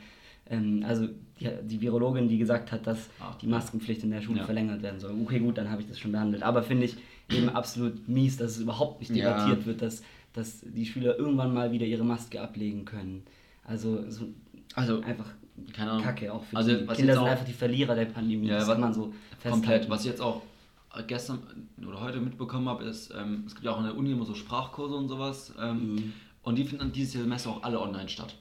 Ähm, 0.48 0.86
also 0.88 1.10
die, 1.42 1.50
die 1.68 1.82
Virologin, 1.82 2.28
die 2.30 2.38
gesagt 2.38 2.72
hat, 2.72 2.86
dass 2.88 3.10
Ah, 3.20 3.36
die 3.42 3.48
Maskenpflicht 3.48 4.04
in 4.04 4.12
der 4.12 4.22
Schule 4.22 4.40
Ja. 4.40 4.46
verlängert 4.46 4.82
werden 4.82 5.00
soll. 5.00 5.14
Okay, 5.24 5.40
gut, 5.40 5.58
dann 5.58 5.70
habe 5.70 5.82
ich 5.82 5.88
das 5.88 6.00
schon 6.00 6.12
behandelt. 6.12 6.44
Aber 6.44 6.64
finde 6.64 6.86
ich 6.86 6.96
eben 7.32 7.50
absolut 7.50 8.08
mies, 8.08 8.38
dass 8.38 8.52
es 8.52 8.60
überhaupt 8.60 9.00
nicht 9.02 9.14
Ja. 9.16 9.30
debattiert 9.34 9.66
wird, 9.66 9.82
dass, 9.82 10.02
dass 10.34 10.62
die 10.62 10.86
Schüler 10.86 11.18
irgendwann 11.18 11.54
mal 11.54 11.72
wieder 11.72 11.86
ihre 11.86 12.04
Maske 12.04 12.42
ablegen 12.42 12.86
können. 12.86 13.24
Also 13.64 14.10
so 14.10 14.26
Also, 14.76 15.02
einfach 15.02 15.26
keine 15.74 15.92
Ahnung. 15.92 16.04
Kacke 16.04 16.32
auch 16.34 16.44
für 16.44 16.56
Also, 16.56 16.72
die 16.76 16.86
Kinder 16.88 17.16
sind 17.16 17.26
einfach 17.26 17.46
die 17.46 17.54
Verlierer 17.54 17.96
der 17.96 18.06
Pandemie. 18.06 18.48
Ja, 18.48 18.56
das 18.56 18.68
was- 18.68 18.74
kann 18.76 18.82
man 18.82 18.94
so 18.94 19.14
festhalten. 19.40 19.52
Komplett. 19.52 19.90
Was 19.90 20.02
ich 20.02 20.08
jetzt 20.12 20.22
auch 20.22 20.42
gestern 21.08 21.40
oder 21.88 22.02
heute 22.02 22.20
mitbekommen 22.20 22.68
habe, 22.70 22.84
ist, 22.86 23.14
ähm, 23.18 23.44
es 23.48 23.54
gibt 23.56 23.66
ja 23.66 23.72
auch 23.72 23.80
in 23.80 23.86
der 23.86 23.98
Uni 23.98 24.12
immer 24.12 24.26
so 24.26 24.34
Sprachkurse 24.36 24.96
und 24.96 25.08
sowas. 25.08 25.54
Ähm, 25.62 25.96
Mhm. 25.96 26.14
Und 26.44 26.58
die 26.58 26.64
finden 26.66 26.92
dieses 26.92 27.14
Semester 27.22 27.52
auch 27.52 27.62
alle 27.64 27.80
online 27.80 28.10
statt. 28.10 28.36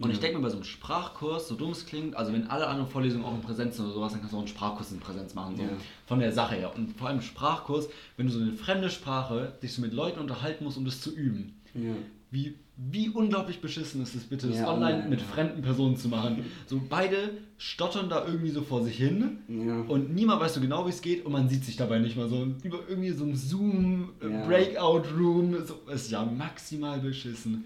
Und 0.00 0.10
ich 0.10 0.18
denke 0.20 0.38
mir 0.38 0.42
bei 0.44 0.48
so 0.48 0.56
einem 0.56 0.64
Sprachkurs, 0.64 1.48
so 1.48 1.54
dumm 1.54 1.72
es 1.72 1.84
klingt, 1.84 2.16
also 2.16 2.32
wenn 2.32 2.46
alle 2.48 2.66
anderen 2.66 2.90
Vorlesungen 2.90 3.24
auch 3.24 3.34
in 3.34 3.42
Präsenz 3.42 3.76
sind 3.76 3.84
oder 3.84 3.94
sowas, 3.94 4.12
dann 4.12 4.20
kannst 4.20 4.32
du 4.32 4.36
auch 4.38 4.40
einen 4.42 4.48
Sprachkurs 4.48 4.92
in 4.92 4.98
Präsenz 5.00 5.34
machen, 5.34 5.56
so 5.56 5.62
Ja. 5.62 5.68
von 6.06 6.18
der 6.20 6.32
Sache 6.32 6.54
her. 6.54 6.72
Und 6.74 6.96
vor 6.96 7.08
allem 7.08 7.20
Sprachkurs, 7.20 7.88
wenn 8.16 8.26
du 8.26 8.32
so 8.32 8.40
eine 8.40 8.52
fremde 8.52 8.88
Sprache 8.90 9.52
dich 9.62 9.72
so 9.74 9.82
mit 9.82 9.92
Leuten 9.92 10.18
unterhalten 10.18 10.64
musst, 10.64 10.78
um 10.78 10.84
das 10.86 11.00
zu 11.02 11.14
üben. 11.14 11.54
Ja. 11.74 11.92
Wie, 12.32 12.54
wie 12.76 13.08
unglaublich 13.10 13.60
beschissen 13.60 14.00
ist 14.02 14.14
es 14.14 14.22
bitte, 14.24 14.46
das 14.48 14.58
Ja, 14.58 14.72
online 14.72 15.06
mit 15.08 15.20
ja. 15.20 15.26
fremden 15.26 15.60
Personen 15.62 15.96
zu 15.96 16.08
machen. 16.08 16.44
So 16.66 16.80
beide 16.88 17.32
stottern 17.58 18.08
da 18.08 18.24
irgendwie 18.24 18.50
so 18.50 18.62
vor 18.62 18.82
sich 18.84 18.96
hin 18.96 19.38
Ja. 19.48 19.80
und 19.82 20.14
niemand 20.14 20.40
weiß 20.40 20.54
so 20.54 20.60
genau, 20.62 20.86
wie 20.86 20.90
es 20.90 21.02
geht 21.02 21.26
und 21.26 21.32
man 21.32 21.48
sieht 21.50 21.64
sich 21.64 21.76
dabei 21.76 21.98
nicht 21.98 22.16
mal 22.16 22.28
so. 22.28 22.46
Über 22.62 22.78
irgendwie 22.88 23.10
so 23.10 23.24
ein 23.24 23.36
Zoom, 23.36 24.10
äh, 24.22 24.30
Ja. 24.30 24.46
Breakout-Room, 24.46 25.56
so, 25.66 25.74
ist 25.92 26.10
ja 26.10 26.24
maximal 26.24 27.00
beschissen. 27.00 27.64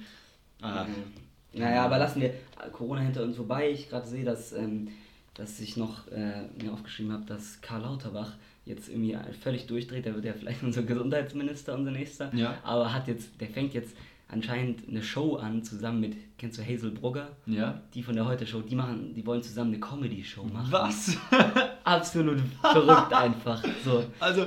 Ah, 0.63 0.87
Naja, 1.55 1.85
aber 1.85 1.99
lassen 1.99 2.21
wir 2.21 2.35
Corona 2.73 3.01
hinter 3.01 3.23
uns 3.23 3.37
vorbei. 3.37 3.71
Ich 3.71 3.89
gerade 3.89 4.07
sehe, 4.07 4.25
dass, 4.25 4.53
ähm, 4.53 4.89
dass 5.35 5.61
ich 5.61 5.77
noch 5.77 6.09
äh, 6.09 6.49
mir 6.63 6.73
aufgeschrieben 6.73 7.13
habe, 7.13 7.25
dass 7.25 7.61
Karl 7.61 7.83
Lauterbach 7.83 8.33
jetzt 8.65 8.89
irgendwie 8.89 9.17
völlig 9.43 9.67
durchdreht. 9.67 10.07
Der 10.07 10.15
wird 10.15 10.25
ja 10.25 10.33
vielleicht 10.33 10.63
unser 10.63 10.83
Gesundheitsminister, 10.83 11.75
unser 11.75 11.91
nächster. 11.91 12.35
Ja. 12.35 12.59
Aber 12.63 12.93
hat 12.93 13.09
jetzt, 13.09 13.41
der 13.41 13.49
fängt 13.49 13.75
jetzt 13.75 13.97
anscheinend 14.29 14.89
eine 14.89 15.03
Show 15.03 15.37
an, 15.37 15.63
zusammen 15.63 16.01
mit, 16.01 16.17
kennst 16.39 16.59
du 16.59 16.63
Hazel 16.63 16.91
Brugger? 16.91 17.29
Ja. 17.47 17.81
Die 17.95 18.03
von 18.03 18.15
der 18.15 18.27
Heute-Show, 18.27 18.63
die 18.63 18.75
machen, 18.75 19.15
die 19.15 19.25
wollen 19.27 19.43
zusammen 19.43 19.73
eine 19.73 19.81
Comedy-Show 19.81 20.45
machen. 20.45 20.73
Was? 20.73 21.17
Absolut 21.85 22.41
verrückt 22.61 23.13
einfach. 23.13 23.63
So. 23.85 24.05
Also, 24.19 24.47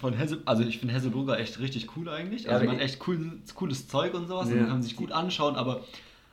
von 0.00 0.14
Hesse, 0.14 0.42
also 0.44 0.62
ich 0.64 0.78
finde 0.78 0.94
Hesselburger 0.94 1.38
echt 1.38 1.58
richtig 1.60 1.96
cool 1.96 2.08
eigentlich. 2.08 2.44
Ja, 2.44 2.52
Also 2.52 2.64
aber 2.64 2.72
man 2.72 2.80
echt 2.80 3.06
cool, 3.06 3.38
cooles 3.54 3.88
Zeug 3.88 4.14
und 4.14 4.26
sowas. 4.26 4.48
Ja. 4.48 4.54
Und 4.54 4.60
man 4.62 4.70
kann 4.70 4.82
sich 4.82 4.96
gut 4.96 5.12
anschauen, 5.12 5.56
aber 5.56 5.84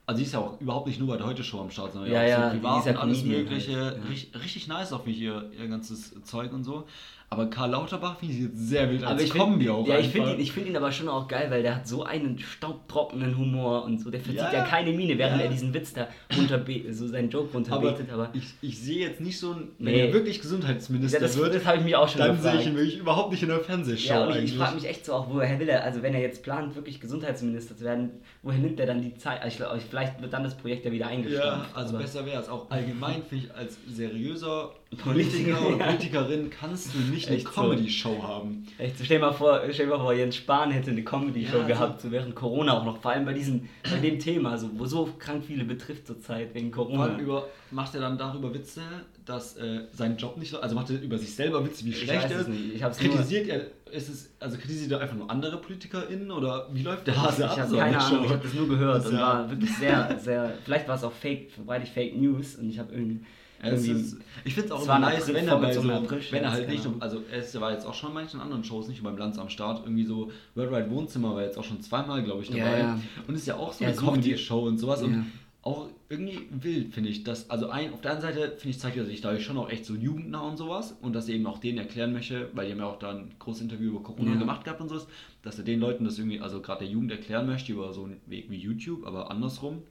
also 0.05 0.17
sie 0.17 0.23
ist 0.25 0.33
ja 0.33 0.39
auch 0.39 0.59
überhaupt 0.59 0.87
nicht 0.87 0.99
nur 0.99 1.07
bei 1.09 1.17
der 1.17 1.25
Heute-Show 1.27 1.59
am 1.61 1.69
Start, 1.71 1.93
sondern 1.93 2.11
Ja, 2.11 2.21
auch 2.21 2.27
ja, 2.27 2.49
so 2.49 2.55
die 2.55 2.59
privat 2.61 2.87
und 2.87 2.97
alles 2.97 3.23
mögliche. 3.23 3.75
halt, 3.85 3.97
ja. 3.97 4.03
Richtig, 4.09 4.43
richtig 4.43 4.67
nice 4.67 4.93
auch 4.93 5.05
wie 5.05 5.13
ihr, 5.13 5.51
ihr 5.57 5.67
ganzes 5.67 6.13
Zeug 6.23 6.51
und 6.53 6.63
so. 6.63 6.85
Aber 7.33 7.49
Karl 7.49 7.69
Lauterbach 7.71 8.17
finde 8.19 8.33
ich 8.35 8.41
jetzt 8.41 8.57
sehr 8.67 8.89
wild 8.89 9.03
als 9.03 9.11
Aber 9.13 9.21
ich 9.21 9.29
Kombi 9.29 9.59
finde 9.65 9.73
auch 9.73 9.87
ja, 9.87 9.97
ich 9.99 10.07
einfach. 10.07 10.11
find 10.11 10.27
ihn, 10.27 10.39
ich 10.41 10.51
find 10.51 10.67
ihn 10.67 10.75
aber 10.75 10.91
schon 10.91 11.07
auch 11.07 11.29
geil, 11.29 11.49
weil 11.49 11.63
der 11.63 11.77
hat 11.77 11.87
so 11.87 12.03
einen 12.03 12.37
staubtrockenen 12.37 13.37
Humor 13.37 13.85
und 13.85 13.99
so. 14.01 14.11
Der 14.11 14.19
verzieht 14.19 14.41
Ja, 14.41 14.51
ja, 14.51 14.63
keine 14.65 14.91
Miene, 14.91 15.17
während 15.17 15.37
ja. 15.39 15.45
er 15.45 15.49
diesen 15.49 15.73
Witz 15.73 15.93
da 15.93 16.09
runterbe 16.35 16.93
so 16.93 17.07
seinen 17.07 17.29
Joke 17.29 17.47
aber 17.47 17.77
runterbetet. 17.77 18.11
Aber, 18.11 18.29
ich, 18.33 18.43
ich 18.61 18.77
sehe 18.77 19.07
jetzt 19.07 19.21
nicht 19.21 19.39
so 19.39 19.51
ein, 19.53 19.69
wenn 19.79 19.93
Nee. 19.93 20.01
er 20.07 20.13
wirklich 20.13 20.41
Gesundheitsminister 20.41 21.19
ja, 21.19 21.23
das, 21.25 21.37
wird, 21.37 21.55
das 21.55 21.65
habe 21.65 21.77
ich 21.77 21.83
mich 21.85 21.95
auch 21.95 22.09
schon 22.09 22.19
dann 22.19 22.35
gefragt. 22.35 22.51
sehe 22.53 22.61
ich 22.63 22.67
ihn 22.67 22.75
wirklich 22.75 22.97
überhaupt 22.99 23.31
nicht 23.31 23.43
in 23.43 23.47
der 23.49 23.59
Fernsehshow 23.61 24.09
ja, 24.13 24.23
und 24.25 24.29
ich, 24.31 24.35
eigentlich. 24.35 24.51
ich 24.51 24.57
frage 24.57 24.75
mich 24.75 24.85
echt 24.89 25.05
so 25.05 25.13
auch, 25.13 25.29
woher 25.33 25.57
will 25.57 25.69
er, 25.69 25.85
also 25.85 26.01
wenn 26.03 26.13
er 26.13 26.19
jetzt 26.19 26.43
plant, 26.43 26.75
wirklich 26.75 26.99
Gesundheitsminister 26.99 27.77
zu 27.77 27.85
werden, 27.85 28.09
woher 28.43 28.59
nimmt 28.59 28.77
er 28.77 28.87
dann 28.87 29.01
die 29.01 29.15
Zeit? 29.15 29.41
Also 29.41 29.63
ich 29.77 29.83
vielleicht 29.85 30.21
wird 30.21 30.33
dann 30.33 30.43
das 30.43 30.57
Projekt 30.57 30.83
ja 30.83 30.91
wieder 30.91 31.05
Ja, 31.05 31.11
eingestampft. 31.11 31.69
also 31.77 31.93
aber- 31.95 32.03
besser 32.03 32.25
wäre 32.25 32.41
es. 32.41 32.49
Auch 32.49 32.69
allgemein 32.69 33.23
finde 33.29 33.45
ich 33.45 33.55
als 33.55 33.77
seriöser 33.89 34.71
Politiker 34.97 35.65
und 35.67 35.79
Politikerin 35.85 36.49
kannst 36.49 36.93
du 36.93 36.97
nicht 36.99 37.27
eine 37.27 37.37
Echt 37.37 37.47
so. 37.47 37.61
Comedy-Show 37.61 38.21
haben. 38.21 38.67
Echt, 38.77 38.95
stell 39.01 39.19
dir 39.19 39.25
mal 39.25 39.31
vor, 39.31 39.61
stell 39.71 39.85
dir 39.85 39.91
mal 39.91 39.99
vor, 39.99 40.13
Jens 40.13 40.35
Spahn 40.35 40.69
hätte 40.71 40.91
eine 40.91 41.03
Comedy-Show 41.03 41.59
Ja, 41.59 41.67
gehabt, 41.67 42.01
so 42.01 42.11
während 42.11 42.35
Corona 42.35 42.73
auch 42.77 42.83
noch, 42.85 43.01
vor 43.01 43.11
allem 43.11 43.23
bei 43.25 43.33
diesem, 43.33 43.69
bei 43.89 43.99
dem 43.99 44.19
Thema, 44.19 44.57
so, 44.57 44.69
wo 44.75 44.85
so 44.85 45.09
krank 45.17 45.43
viele 45.47 45.63
betrifft 45.63 46.07
zurzeit 46.07 46.53
wegen 46.53 46.71
Corona. 46.71 47.17
über, 47.17 47.47
macht 47.71 47.95
er 47.95 48.01
dann 48.01 48.17
darüber 48.17 48.53
Witze, 48.53 48.81
dass 49.25 49.55
äh, 49.55 49.81
sein 49.93 50.17
Job 50.17 50.35
nicht 50.37 50.49
so, 50.51 50.59
also 50.59 50.75
macht 50.75 50.89
er 50.89 51.01
über 51.01 51.17
sich 51.17 51.33
selber 51.35 51.63
Witze, 51.63 51.85
wie 51.85 51.93
schlecht 51.93 52.23
weiß 52.25 52.31
er 52.31 52.39
es 52.41 52.47
ist. 52.47 52.49
nicht. 52.49 52.75
Ich 52.75 52.83
hab's 52.83 53.01
nur- 53.01 53.11
kritisiert 53.11 53.47
er, 53.47 53.61
ist 53.93 54.09
es, 54.09 54.29
also 54.41 54.57
kritisiert 54.57 54.91
er 54.91 54.99
einfach 54.99 55.15
nur 55.15 55.29
andere 55.31 55.57
PolitikerInnen 55.61 56.31
oder 56.31 56.67
wie 56.73 56.81
läuft 56.83 57.07
der 57.07 57.21
Hase 57.21 57.45
ab? 57.45 57.51
Ich 57.53 57.59
habe 57.61 57.69
so 57.69 57.77
keine 57.77 57.95
eine 57.95 58.03
Ahnung, 58.05 58.19
Show? 58.19 58.25
ich 58.25 58.31
habe 58.31 58.43
das 58.43 58.53
nur 58.53 58.67
gehört 58.67 58.97
Das 58.97 59.05
und 59.07 59.13
ja- 59.15 59.21
war 59.21 59.49
wirklich 59.49 59.73
sehr, 59.77 60.19
sehr, 60.21 60.53
vielleicht 60.65 60.87
war 60.89 60.95
es 60.95 61.03
auch 61.05 61.13
fake, 61.13 61.49
verbreitet 61.51 61.87
Fake 61.89 62.17
News 62.19 62.55
und 62.55 62.69
ich 62.69 62.77
habe 62.77 62.91
irgendwie 62.93 63.21
ist, 63.63 64.17
ich 64.43 64.53
finde 64.53 64.67
es 64.67 64.71
auch 64.71 64.83
immer 64.83 64.99
nice, 64.99 65.33
wenn 65.33 65.47
er 65.47 65.57
bei 65.57 65.73
so, 65.73 65.83
wenn 65.83 66.43
er 66.43 66.51
halt 66.51 66.67
nicht, 66.69 66.83
keine 66.83 66.95
nur- 66.95 67.03
also 67.03 67.21
er 67.31 67.61
war 67.61 67.71
jetzt 67.71 67.85
auch 67.85 67.93
schon 67.93 68.09
in 68.09 68.15
manchen 68.15 68.39
anderen 68.39 68.63
Shows, 68.63 68.87
nicht 68.87 69.03
beim 69.03 69.17
Lanz 69.17 69.37
am 69.37 69.49
Start, 69.49 69.81
irgendwie 69.85 70.03
so 70.05 70.31
Worldwide 70.55 70.89
Wohnzimmer 70.89 71.35
war 71.35 71.43
jetzt 71.43 71.57
auch 71.57 71.63
schon 71.63 71.81
zweimal, 71.81 72.23
glaube 72.23 72.41
ich, 72.43 72.49
Ja, 72.49 72.65
dabei. 72.65 72.79
ja. 72.79 72.99
Und 73.27 73.35
ist 73.35 73.45
ja 73.47 73.57
auch 73.57 73.71
so 73.73 73.83
eine 73.85 73.93
Comedy-Show 73.95 74.59
und 74.67 74.77
sowas 74.77 75.01
Ja. 75.01 75.07
und 75.07 75.25
auch 75.63 75.89
irgendwie 76.09 76.39
wild, 76.49 76.91
finde 76.91 77.09
ich. 77.09 77.23
Dass, 77.23 77.47
also 77.51 77.69
ein, 77.69 77.93
auf 77.93 78.01
der 78.01 78.13
einen 78.13 78.21
Seite, 78.21 78.53
finde 78.57 78.69
ich, 78.69 78.79
zeigt 78.79 78.97
er 78.97 79.05
sich 79.05 79.21
dadurch 79.21 79.43
schon 79.45 79.57
auch 79.59 79.69
echt 79.69 79.85
so 79.85 79.93
jugendnah 79.93 80.41
und 80.41 80.57
sowas 80.57 80.97
und 81.03 81.13
dass 81.13 81.29
er 81.29 81.35
eben 81.35 81.45
auch 81.45 81.59
denen 81.59 81.77
erklären 81.77 82.13
möchte, 82.13 82.49
weil 82.53 82.65
die 82.65 82.71
haben 82.71 82.79
ja 82.79 82.87
auch 82.87 82.97
da 82.97 83.11
ein 83.11 83.29
großes 83.37 83.61
Interview 83.61 83.91
über 83.91 84.01
Corona 84.01 84.31
Ja. 84.31 84.39
gemacht 84.39 84.63
gehabt 84.63 84.81
und 84.81 84.89
sowas, 84.89 85.05
dass 85.43 85.59
er 85.59 85.63
den 85.63 85.79
Leuten 85.79 86.03
das 86.03 86.17
irgendwie, 86.17 86.39
also 86.39 86.61
gerade 86.61 86.79
der 86.85 86.87
Jugend 86.91 87.11
erklären 87.11 87.45
möchte 87.45 87.73
über 87.73 87.93
so 87.93 88.05
einen 88.05 88.17
Weg 88.25 88.49
wie 88.49 88.57
YouTube, 88.57 89.05
aber 89.05 89.29
andersrum 89.29 89.83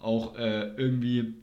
auch 0.00 0.36
äh, 0.36 0.74
irgendwie, 0.76 1.34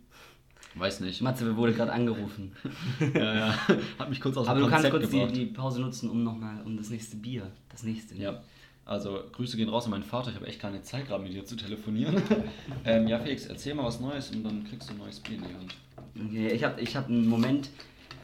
weiß 0.75 1.01
nicht, 1.01 1.21
Matze 1.21 1.55
wurde 1.55 1.73
gerade 1.73 1.91
angerufen. 1.91 2.51
ja, 3.13 3.35
ja. 3.35 3.55
Hat 3.99 4.09
mich 4.09 4.21
kurz 4.21 4.37
aus 4.37 4.47
Aber 4.47 4.59
dem 4.59 4.65
du 4.65 4.69
kannst 4.69 4.89
Konzept 4.89 5.01
kurz 5.03 5.11
die, 5.11 5.19
gebracht. 5.19 5.35
die 5.37 5.45
Pause 5.45 5.81
nutzen, 5.81 6.09
um 6.09 6.23
nochmal, 6.23 6.61
um 6.65 6.77
das 6.77 6.89
nächste 6.89 7.17
Bier, 7.17 7.51
das 7.69 7.83
nächste. 7.83 8.15
Ja, 8.15 8.41
also 8.85 9.19
Grüße 9.31 9.57
gehen 9.57 9.69
raus 9.69 9.85
an 9.85 9.91
meinen 9.91 10.03
Vater. 10.03 10.29
Ich 10.29 10.35
habe 10.35 10.47
echt 10.47 10.59
keine 10.59 10.81
Zeit 10.81 11.07
gerade 11.07 11.23
mit 11.23 11.33
dir 11.33 11.45
zu 11.45 11.55
telefonieren. 11.55 12.21
ähm, 12.85 13.07
ja, 13.07 13.19
Felix, 13.19 13.45
erzähl 13.45 13.73
mal 13.75 13.83
was 13.85 13.99
Neues 13.99 14.31
und 14.31 14.43
dann 14.43 14.63
kriegst 14.65 14.89
du 14.89 14.93
ein 14.93 14.99
neues 14.99 15.19
Bier 15.19 15.35
in 15.37 15.43
die 15.43 15.53
Hand. 15.53 15.75
Okay, 16.27 16.47
ich 16.53 16.63
habe 16.63 16.79
ich 16.81 16.95
hab 16.95 17.07
einen 17.07 17.27
Moment, 17.27 17.69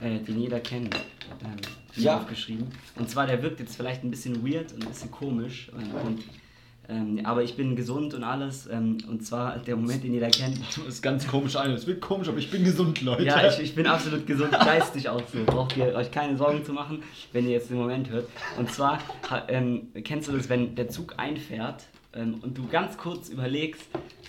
äh, 0.02 0.20
den 0.20 0.40
jeder 0.42 0.60
kennt, 0.60 0.96
ähm, 1.44 1.56
Ja. 1.96 2.18
aufgeschrieben. 2.18 2.68
Und 2.96 3.10
zwar, 3.10 3.28
der 3.28 3.42
wirkt 3.44 3.60
jetzt 3.60 3.76
vielleicht 3.76 4.04
ein 4.04 4.10
bisschen 4.12 4.46
weird 4.46 4.74
und 4.74 4.84
ein 4.84 4.90
bisschen 4.90 5.12
komisch. 5.12 5.70
äh, 5.70 6.06
Und, 6.08 6.24
ähm, 6.89 7.19
aber 7.23 7.43
ich 7.43 7.56
bin 7.56 7.76
gesund 7.76 8.13
und 8.13 8.23
alles. 8.23 8.67
Ähm, 8.67 8.97
und 9.10 9.26
zwar 9.26 9.58
der 9.60 9.76
Moment, 9.76 10.04
den 10.04 10.13
jeder 10.13 10.30
kennt. 10.30 10.58
Das 10.78 10.95
ist 10.95 11.02
ganz 11.02 11.28
komisch 11.28 11.56
ein. 11.56 11.71
Es 11.71 11.86
wird 11.86 12.02
komisch, 12.02 12.30
aber 12.30 12.38
ich 12.38 12.50
bin 12.50 12.63
gesund, 12.63 13.02
Leute. 13.02 13.23
Ja, 13.23 13.47
ich, 13.47 13.60
ich 13.60 13.76
bin 13.76 13.88
absolut 13.88 14.26
gesund, 14.26 14.52
geistig 14.65 15.10
auch 15.10 15.21
so. 15.32 15.43
Braucht 15.45 15.76
ihr 15.76 15.93
euch 15.95 16.12
keine 16.12 16.38
Sorgen 16.38 16.63
zu 16.63 16.71
machen, 16.71 17.04
wenn 17.34 17.45
ihr 17.45 17.52
jetzt 17.52 17.69
den 17.69 17.78
Moment 17.78 18.10
hört. 18.10 18.28
Und 18.58 18.71
zwar, 18.71 19.00
ähm, 19.50 19.88
kennst 20.04 20.30
du 20.30 20.32
das, 20.32 20.50
wenn 20.50 20.76
der 20.76 20.88
Zug 20.89 21.15
einfährt 21.17 21.84
ähm, 22.13 22.36
und 22.41 22.58
du 22.58 22.67
ganz 22.67 22.97
kurz 22.97 23.30
überlegst, 23.30 23.84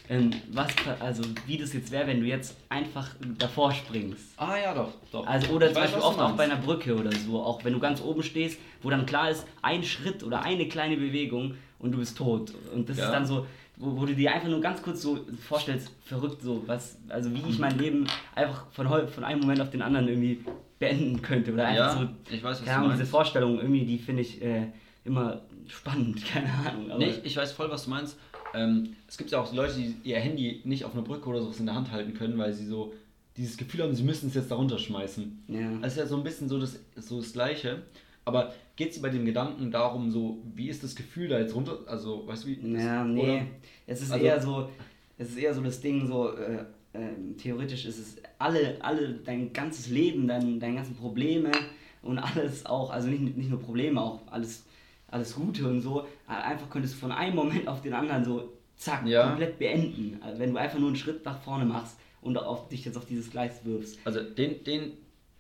ähm, 0.08 0.30
was, 0.52 0.68
also 1.00 1.22
wie 1.46 1.58
das 1.58 1.72
jetzt 1.74 1.90
wäre, 1.90 2.06
wenn 2.06 2.20
du 2.20 2.26
jetzt 2.26 2.56
einfach 2.70 3.10
davor 3.38 3.72
springst. 3.72 4.24
Ah 4.36 4.56
ja, 4.56 4.74
doch, 4.74 4.92
doch. 5.12 5.26
Also, 5.26 5.52
oder 5.52 5.66
Ich 5.66 5.74
zum 5.74 5.82
weiß, 5.82 5.92
Beispiel 5.92 6.08
oft 6.08 6.18
auch 6.18 6.32
bei 6.32 6.44
einer 6.44 6.56
Brücke 6.56 6.96
oder 6.96 7.12
so, 7.12 7.40
auch 7.40 7.62
wenn 7.64 7.74
du 7.74 7.78
ganz 7.78 8.00
oben 8.00 8.22
stehst, 8.22 8.58
wo 8.82 8.90
dann 8.90 9.06
klar 9.06 9.30
ist, 9.30 9.46
ein 9.62 9.84
Schritt 9.84 10.22
oder 10.24 10.42
eine 10.42 10.66
kleine 10.66 10.96
Bewegung 10.96 11.54
und 11.78 11.92
du 11.92 11.98
bist 11.98 12.16
tot. 12.16 12.52
Und 12.74 12.88
das 12.88 12.96
Ja. 12.98 13.04
ist 13.06 13.10
dann 13.12 13.26
so, 13.26 13.46
wo, 13.76 13.96
wo 14.00 14.06
du 14.06 14.14
dir 14.14 14.32
einfach 14.34 14.48
nur 14.48 14.60
ganz 14.60 14.82
kurz 14.82 15.02
so 15.02 15.18
vorstellst, 15.46 15.90
verrückt 16.04 16.42
so, 16.42 16.62
was, 16.66 16.98
also 17.08 17.32
wie 17.32 17.42
ich 17.48 17.58
mein 17.58 17.78
Leben 17.78 18.06
einfach 18.34 18.66
von, 18.72 18.88
heu- 18.90 19.06
von 19.06 19.24
einem 19.24 19.40
Moment 19.40 19.60
auf 19.60 19.70
den 19.70 19.82
anderen 19.82 20.08
irgendwie 20.08 20.40
beenden 20.78 21.22
könnte. 21.22 21.52
Oder 21.52 21.66
einfach 21.66 22.00
Ja, 22.00 22.08
so, 22.28 22.34
ich 22.34 22.42
weiß, 22.42 22.58
was 22.60 22.64
keine 22.64 22.78
du 22.80 22.84
Ahnung, 22.86 22.98
diese. 22.98 23.10
Vorstellung 23.10 23.58
irgendwie, 23.58 23.84
die 23.84 23.98
finde 23.98 24.22
ich 24.22 24.42
äh, 24.42 24.66
immer 25.04 25.42
spannend, 25.68 26.24
keine 26.32 26.52
Ahnung. 26.52 26.90
Aber 26.90 26.98
Nee, 26.98 27.10
ich, 27.10 27.24
ich 27.24 27.36
weiß 27.36 27.52
voll, 27.52 27.70
was 27.70 27.84
du 27.84 27.90
meinst. 27.90 28.16
Ähm, 28.54 28.96
es 29.06 29.18
gibt 29.18 29.30
ja 29.30 29.40
auch 29.40 29.52
Leute, 29.52 29.74
die 29.74 29.94
ihr 30.04 30.18
Handy 30.18 30.62
nicht 30.64 30.84
auf 30.84 30.94
einer 30.94 31.02
Brücke 31.02 31.28
oder 31.28 31.42
so 31.42 31.52
in 31.58 31.66
der 31.66 31.74
Hand 31.74 31.92
halten 31.92 32.14
können, 32.14 32.38
weil 32.38 32.52
sie 32.54 32.66
so 32.66 32.94
dieses 33.36 33.56
Gefühl 33.56 33.82
haben, 33.82 33.94
sie 33.94 34.02
müssen 34.02 34.28
es 34.28 34.34
jetzt 34.34 34.50
da 34.50 34.56
runterschmeißen. 34.56 35.44
ja. 35.48 35.70
Das 35.82 35.92
ist 35.92 35.98
ja 35.98 36.06
so 36.06 36.16
ein 36.16 36.24
bisschen 36.24 36.48
so 36.48 36.58
das, 36.58 36.80
so 36.96 37.20
das 37.20 37.32
Gleiche. 37.32 37.82
Aber 38.28 38.52
geht 38.76 38.92
es 38.92 39.02
bei 39.02 39.08
dem 39.08 39.24
Gedanken 39.24 39.70
darum, 39.70 40.10
so, 40.10 40.38
wie 40.54 40.68
ist 40.68 40.84
das 40.84 40.94
Gefühl 40.94 41.28
da 41.28 41.38
jetzt 41.38 41.54
runter? 41.54 41.78
Also, 41.86 42.26
weißt 42.26 42.44
du, 42.44 42.48
wie. 42.48 42.74
Ja, 42.80 43.02
nee. 43.04 43.20
Oder? 43.22 43.40
Es 43.86 44.02
ist 44.02 44.12
Also- 44.12 44.24
eher 44.24 44.40
so, 44.40 44.68
es 45.16 45.30
ist 45.30 45.38
eher 45.38 45.54
so 45.54 45.62
das 45.62 45.80
Ding, 45.80 46.06
so 46.06 46.32
äh, 46.36 46.64
ähm, 46.94 47.36
theoretisch 47.36 47.84
ist 47.86 47.98
es 47.98 48.16
alle, 48.38 48.76
alle, 48.80 49.14
dein 49.24 49.52
ganzes 49.52 49.88
Leben, 49.88 50.28
dein, 50.28 50.60
deine 50.60 50.76
ganzen 50.76 50.94
Probleme 50.94 51.50
und 52.02 52.18
alles 52.18 52.64
auch, 52.66 52.90
also 52.90 53.08
nicht, 53.08 53.36
nicht 53.36 53.50
nur 53.50 53.60
Probleme, 53.60 54.00
auch 54.00 54.20
alles, 54.30 54.64
alles 55.08 55.34
Gute 55.34 55.66
und 55.68 55.80
so, 55.80 56.02
äh, 56.28 56.32
einfach 56.32 56.70
könntest 56.70 56.94
du 56.94 56.98
von 56.98 57.12
einem 57.12 57.34
Moment 57.36 57.66
auf 57.66 57.82
den 57.82 57.92
anderen 57.94 58.24
so 58.24 58.52
zack, 58.76 59.06
Ja. 59.06 59.28
komplett 59.28 59.58
beenden. 59.58 60.18
Also 60.22 60.38
wenn 60.38 60.52
du 60.52 60.58
einfach 60.58 60.78
nur 60.78 60.88
einen 60.88 60.96
Schritt 60.96 61.24
nach 61.24 61.40
vorne 61.42 61.64
machst 61.64 61.96
und 62.22 62.36
auf, 62.36 62.68
dich 62.68 62.84
jetzt 62.84 62.96
auf 62.96 63.06
dieses 63.06 63.30
Gleis 63.30 63.64
wirfst. 63.64 63.98
Also, 64.04 64.22
den, 64.22 64.62
den, 64.64 64.92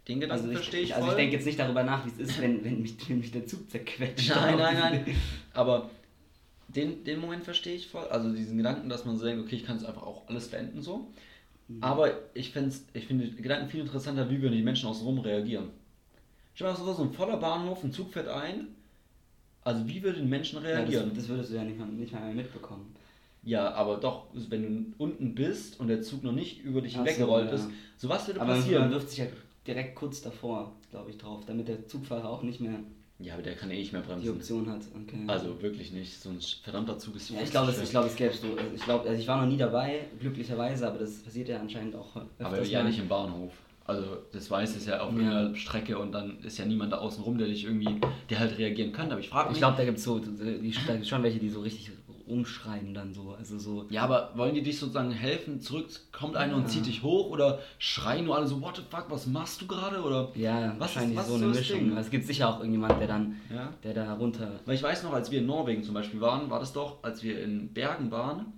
den 0.08 0.20
Gedanken 0.20 0.42
Also 0.42 0.50
ich, 0.50 0.58
verstehe 0.58 0.80
ich 0.82 0.94
also 0.94 1.06
ich 1.06 1.12
voll. 1.12 1.20
denke 1.20 1.36
jetzt 1.36 1.46
nicht 1.46 1.58
darüber 1.58 1.82
nach, 1.84 2.04
wie 2.06 2.10
es 2.10 2.18
ist, 2.30 2.40
wenn, 2.40 2.64
wenn, 2.64 2.80
mich, 2.82 2.94
wenn 3.08 3.18
mich 3.18 3.30
der 3.30 3.46
Zug 3.46 3.70
zerquetscht. 3.70 4.30
Nein, 4.34 4.56
nein, 4.56 4.76
nein. 4.78 5.16
Aber 5.52 5.90
den, 6.68 7.04
den 7.04 7.20
Moment 7.20 7.44
verstehe 7.44 7.74
ich 7.74 7.88
voll. 7.88 8.06
Also 8.08 8.32
diesen 8.32 8.56
Gedanken, 8.56 8.88
dass 8.88 9.04
man 9.04 9.16
so 9.16 9.24
denkt, 9.24 9.44
okay, 9.44 9.56
ich 9.56 9.64
kann 9.64 9.76
jetzt 9.76 9.86
einfach 9.86 10.02
auch 10.02 10.26
alles 10.28 10.48
beenden 10.48 10.82
so. 10.82 11.08
Mhm. 11.68 11.82
Aber 11.82 12.10
ich, 12.34 12.54
ich 12.92 13.06
finde 13.06 13.26
den 13.26 13.42
Gedanken 13.42 13.68
viel 13.68 13.80
interessanter, 13.80 14.28
wie 14.30 14.40
würden 14.40 14.54
die 14.54 14.62
Menschen 14.62 14.88
außenrum 14.88 15.18
reagieren. 15.20 15.70
Stell 16.54 16.72
dir 16.74 16.78
mal 16.82 16.94
so 16.94 17.02
ein 17.02 17.12
voller 17.12 17.36
Bahnhof, 17.36 17.84
ein 17.84 17.92
Zug 17.92 18.12
fährt 18.12 18.28
ein. 18.28 18.68
Also 19.62 19.86
wie 19.86 20.02
würden 20.02 20.22
die 20.22 20.28
Menschen 20.28 20.62
Ja, 20.62 20.68
reagieren? 20.70 21.10
das, 21.10 21.18
das 21.18 21.28
würdest 21.28 21.50
du 21.50 21.56
ja 21.56 21.64
nicht 21.64 21.78
mal, 21.78 21.86
nicht 21.86 22.12
mal 22.12 22.24
mehr 22.24 22.34
mitbekommen. 22.34 22.94
Ja, 23.42 23.72
aber 23.74 23.98
doch, 23.98 24.26
wenn 24.32 24.62
du 24.62 24.94
unten 25.04 25.34
bist 25.34 25.78
und 25.78 25.88
der 25.88 26.02
Zug 26.02 26.24
noch 26.24 26.32
nicht 26.32 26.62
über 26.64 26.80
dich 26.80 26.96
Ach 26.98 27.06
so, 27.06 27.38
ja. 27.38 27.44
ist, 27.50 27.68
so 27.96 28.08
was 28.08 28.26
würde 28.26 28.40
Aber 28.40 28.50
man 28.52 28.60
passieren? 28.60 28.90
wirft 28.90 29.10
sich 29.10 29.18
ja 29.20 29.26
direkt 29.68 29.94
kurz 29.94 30.22
davor, 30.22 30.72
glaube 30.90 31.10
ich, 31.10 31.18
drauf, 31.18 31.44
damit 31.46 31.68
der 31.68 31.86
Zugfahrer 31.86 32.28
auch 32.28 32.42
nicht 32.42 32.60
mehr 32.60 32.80
Ja, 33.20 33.34
aber 33.34 33.42
der 33.42 33.54
kann 33.54 33.70
eh 33.70 33.76
nicht 33.78 33.92
mehr 33.92 34.02
die 34.02 34.08
bremsen. 34.08 34.30
Option 34.30 34.70
hat. 34.70 34.80
Okay. 35.04 35.18
Also 35.26 35.60
wirklich 35.62 35.92
nicht. 35.92 36.20
So 36.20 36.30
ein 36.30 36.38
verdammter 36.62 36.98
Zug 36.98 37.16
ist 37.16 37.30
ja, 37.30 37.40
ich 37.42 37.50
glaube, 37.50 37.72
glaube, 37.72 38.08
es 38.08 38.16
gäbe 38.16 38.32
so. 38.34 38.48
Also 38.56 38.74
ich 38.74 38.82
glaube, 38.82 39.08
also 39.08 39.20
ich 39.20 39.28
war 39.28 39.40
noch 39.42 39.50
nie 39.50 39.56
dabei, 39.58 40.06
glücklicherweise, 40.18 40.86
aber 40.88 40.98
das 40.98 41.18
passiert 41.22 41.48
ja 41.48 41.60
anscheinend 41.60 41.94
auch 41.94 42.16
öfters 42.16 42.46
Aber 42.46 42.62
ja 42.64 42.82
mal. 42.82 42.88
nicht 42.88 42.98
im 42.98 43.08
Bahnhof. 43.08 43.52
Also 43.84 44.04
das 44.32 44.50
weiß 44.50 44.76
es 44.76 44.84
ja 44.86 45.00
auf 45.00 45.14
Ja. 45.14 45.20
einer 45.20 45.54
Strecke 45.54 45.98
und 45.98 46.12
dann 46.12 46.38
ist 46.42 46.58
ja 46.58 46.66
niemand 46.66 46.92
da 46.92 46.98
außen 46.98 47.22
rum, 47.24 47.38
der 47.38 47.46
dich 47.48 47.64
irgendwie, 47.64 48.00
der 48.28 48.38
halt 48.38 48.58
reagieren 48.58 48.92
kann. 48.92 49.10
Aber 49.10 49.20
ich 49.20 49.28
frage 49.30 49.48
mich. 49.48 49.56
Ich 49.56 49.60
glaube, 49.60 49.76
da 49.78 49.84
gibt 49.84 49.96
es 49.98 50.04
so, 50.04 50.18
die, 50.18 50.72
da 50.86 50.92
gibt's 50.92 51.08
schon 51.08 51.22
welche, 51.22 51.38
die 51.38 51.48
so 51.48 51.60
richtig 51.60 51.90
umschreien 52.28 52.94
dann 52.94 53.12
so. 53.14 53.34
Also 53.38 53.58
so. 53.58 53.86
ja, 53.90 54.02
aber 54.04 54.32
wollen 54.36 54.54
die 54.54 54.62
dich 54.62 54.78
sozusagen 54.78 55.10
helfen? 55.10 55.60
Zurück 55.60 55.86
kommt 56.12 56.36
einer 56.36 56.54
und 56.56 56.62
Ja. 56.62 56.68
zieht 56.68 56.86
dich 56.86 57.02
hoch 57.02 57.30
oder 57.30 57.58
schreien 57.78 58.24
nur 58.26 58.36
alle 58.36 58.46
so, 58.46 58.60
what 58.60 58.76
the 58.76 58.82
fuck, 58.90 59.06
was 59.10 59.26
machst 59.26 59.60
du 59.60 59.66
gerade? 59.66 60.02
Oder 60.02 60.30
Ja, 60.34 60.72
Was 60.72 60.80
wahrscheinlich 60.80 61.12
ist- 61.12 61.18
was 61.18 61.28
so 61.28 61.34
eine 61.34 61.46
Mischung. 61.46 61.96
Es 61.96 62.10
gibt 62.10 62.24
sicher 62.26 62.48
auch 62.48 62.58
irgendjemand, 62.60 63.00
der 63.00 63.08
dann, 63.08 63.36
ja. 63.52 63.72
der 63.82 63.94
da 63.94 64.14
runter. 64.14 64.60
Weil 64.66 64.74
ich 64.74 64.82
weiß 64.82 65.02
noch, 65.04 65.12
als 65.12 65.30
wir 65.30 65.38
in 65.40 65.46
Norwegen 65.46 65.82
zum 65.82 65.94
Beispiel 65.94 66.20
waren, 66.20 66.50
war 66.50 66.60
das 66.60 66.72
doch, 66.72 67.02
als 67.02 67.22
wir 67.22 67.42
in 67.42 67.72
Bergen 67.72 68.10
waren, 68.10 68.52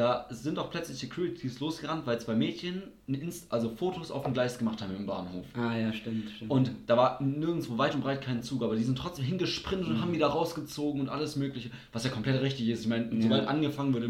da 0.00 0.26
sind 0.30 0.58
auch 0.58 0.70
plötzlich 0.70 0.96
Securities 0.98 1.60
losgerannt, 1.60 2.06
weil 2.06 2.18
zwei 2.18 2.34
Mädchen 2.34 2.84
Inst 3.06 3.52
also 3.52 3.68
Fotos 3.68 4.10
auf 4.10 4.24
dem 4.24 4.32
Gleis 4.32 4.56
gemacht 4.56 4.80
haben 4.80 4.96
im 4.96 5.04
Bahnhof. 5.04 5.44
Ah 5.54 5.76
ja, 5.76 5.92
stimmt, 5.92 6.30
stimmt. 6.30 6.50
Und 6.50 6.70
da 6.86 6.96
war 6.96 7.22
nirgendwo 7.22 7.76
weit 7.76 7.94
und 7.94 8.00
breit 8.00 8.22
kein 8.22 8.42
Zug, 8.42 8.62
aber 8.62 8.76
die 8.76 8.82
sind 8.82 8.96
trotzdem 8.96 9.26
hingesprintet 9.26 9.88
und 9.88 10.00
haben 10.00 10.12
die 10.14 10.18
da 10.18 10.28
rausgezogen 10.28 11.02
und 11.02 11.08
alles 11.10 11.36
Mögliche, 11.36 11.70
was 11.92 12.04
ja 12.04 12.10
komplett 12.10 12.40
richtig 12.40 12.68
ist. 12.68 12.80
Ich 12.80 12.86
meine, 12.88 13.14
Ja. 13.14 13.20
sobald 13.22 13.46
angefangen 13.46 13.92
wird, 13.92 14.08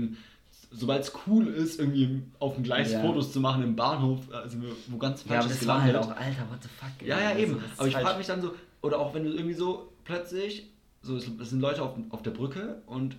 sobald 0.70 1.02
es 1.02 1.12
cool 1.26 1.48
ist, 1.48 1.80
irgendwie 1.80 2.22
auf 2.38 2.54
dem 2.54 2.62
Gleis 2.62 2.92
Ja. 2.92 3.00
Fotos 3.00 3.32
zu 3.32 3.40
machen 3.40 3.62
im 3.64 3.74
Bahnhof, 3.74 4.20
also 4.32 4.58
wo 4.86 4.96
ganz 4.96 5.24
ja, 5.28 5.40
aber 5.40 5.48
das 5.48 5.66
war 5.66 5.82
halt 5.82 5.96
auch, 5.96 6.10
Alter, 6.10 6.46
what 6.50 6.62
the 6.62 6.68
fuck. 6.68 7.06
Ja, 7.08 7.18
ja, 7.20 7.28
Also, 7.30 7.40
eben. 7.40 7.56
ist 7.56 7.62
Aber 7.78 7.88
ich 7.88 7.94
falsch. 7.94 8.06
frage 8.06 8.18
mich 8.18 8.26
dann 8.28 8.42
so, 8.42 8.54
oder 8.82 9.00
auch 9.00 9.12
wenn 9.12 9.24
du 9.24 9.30
irgendwie 9.30 9.54
so 9.54 9.90
plötzlich, 10.04 10.70
so 11.02 11.16
es 11.16 11.26
es 11.26 11.50
sind 11.50 11.60
Leute 11.60 11.82
auf, 11.82 11.94
auf 12.10 12.22
der 12.22 12.30
Brücke 12.30 12.80
und 12.86 13.16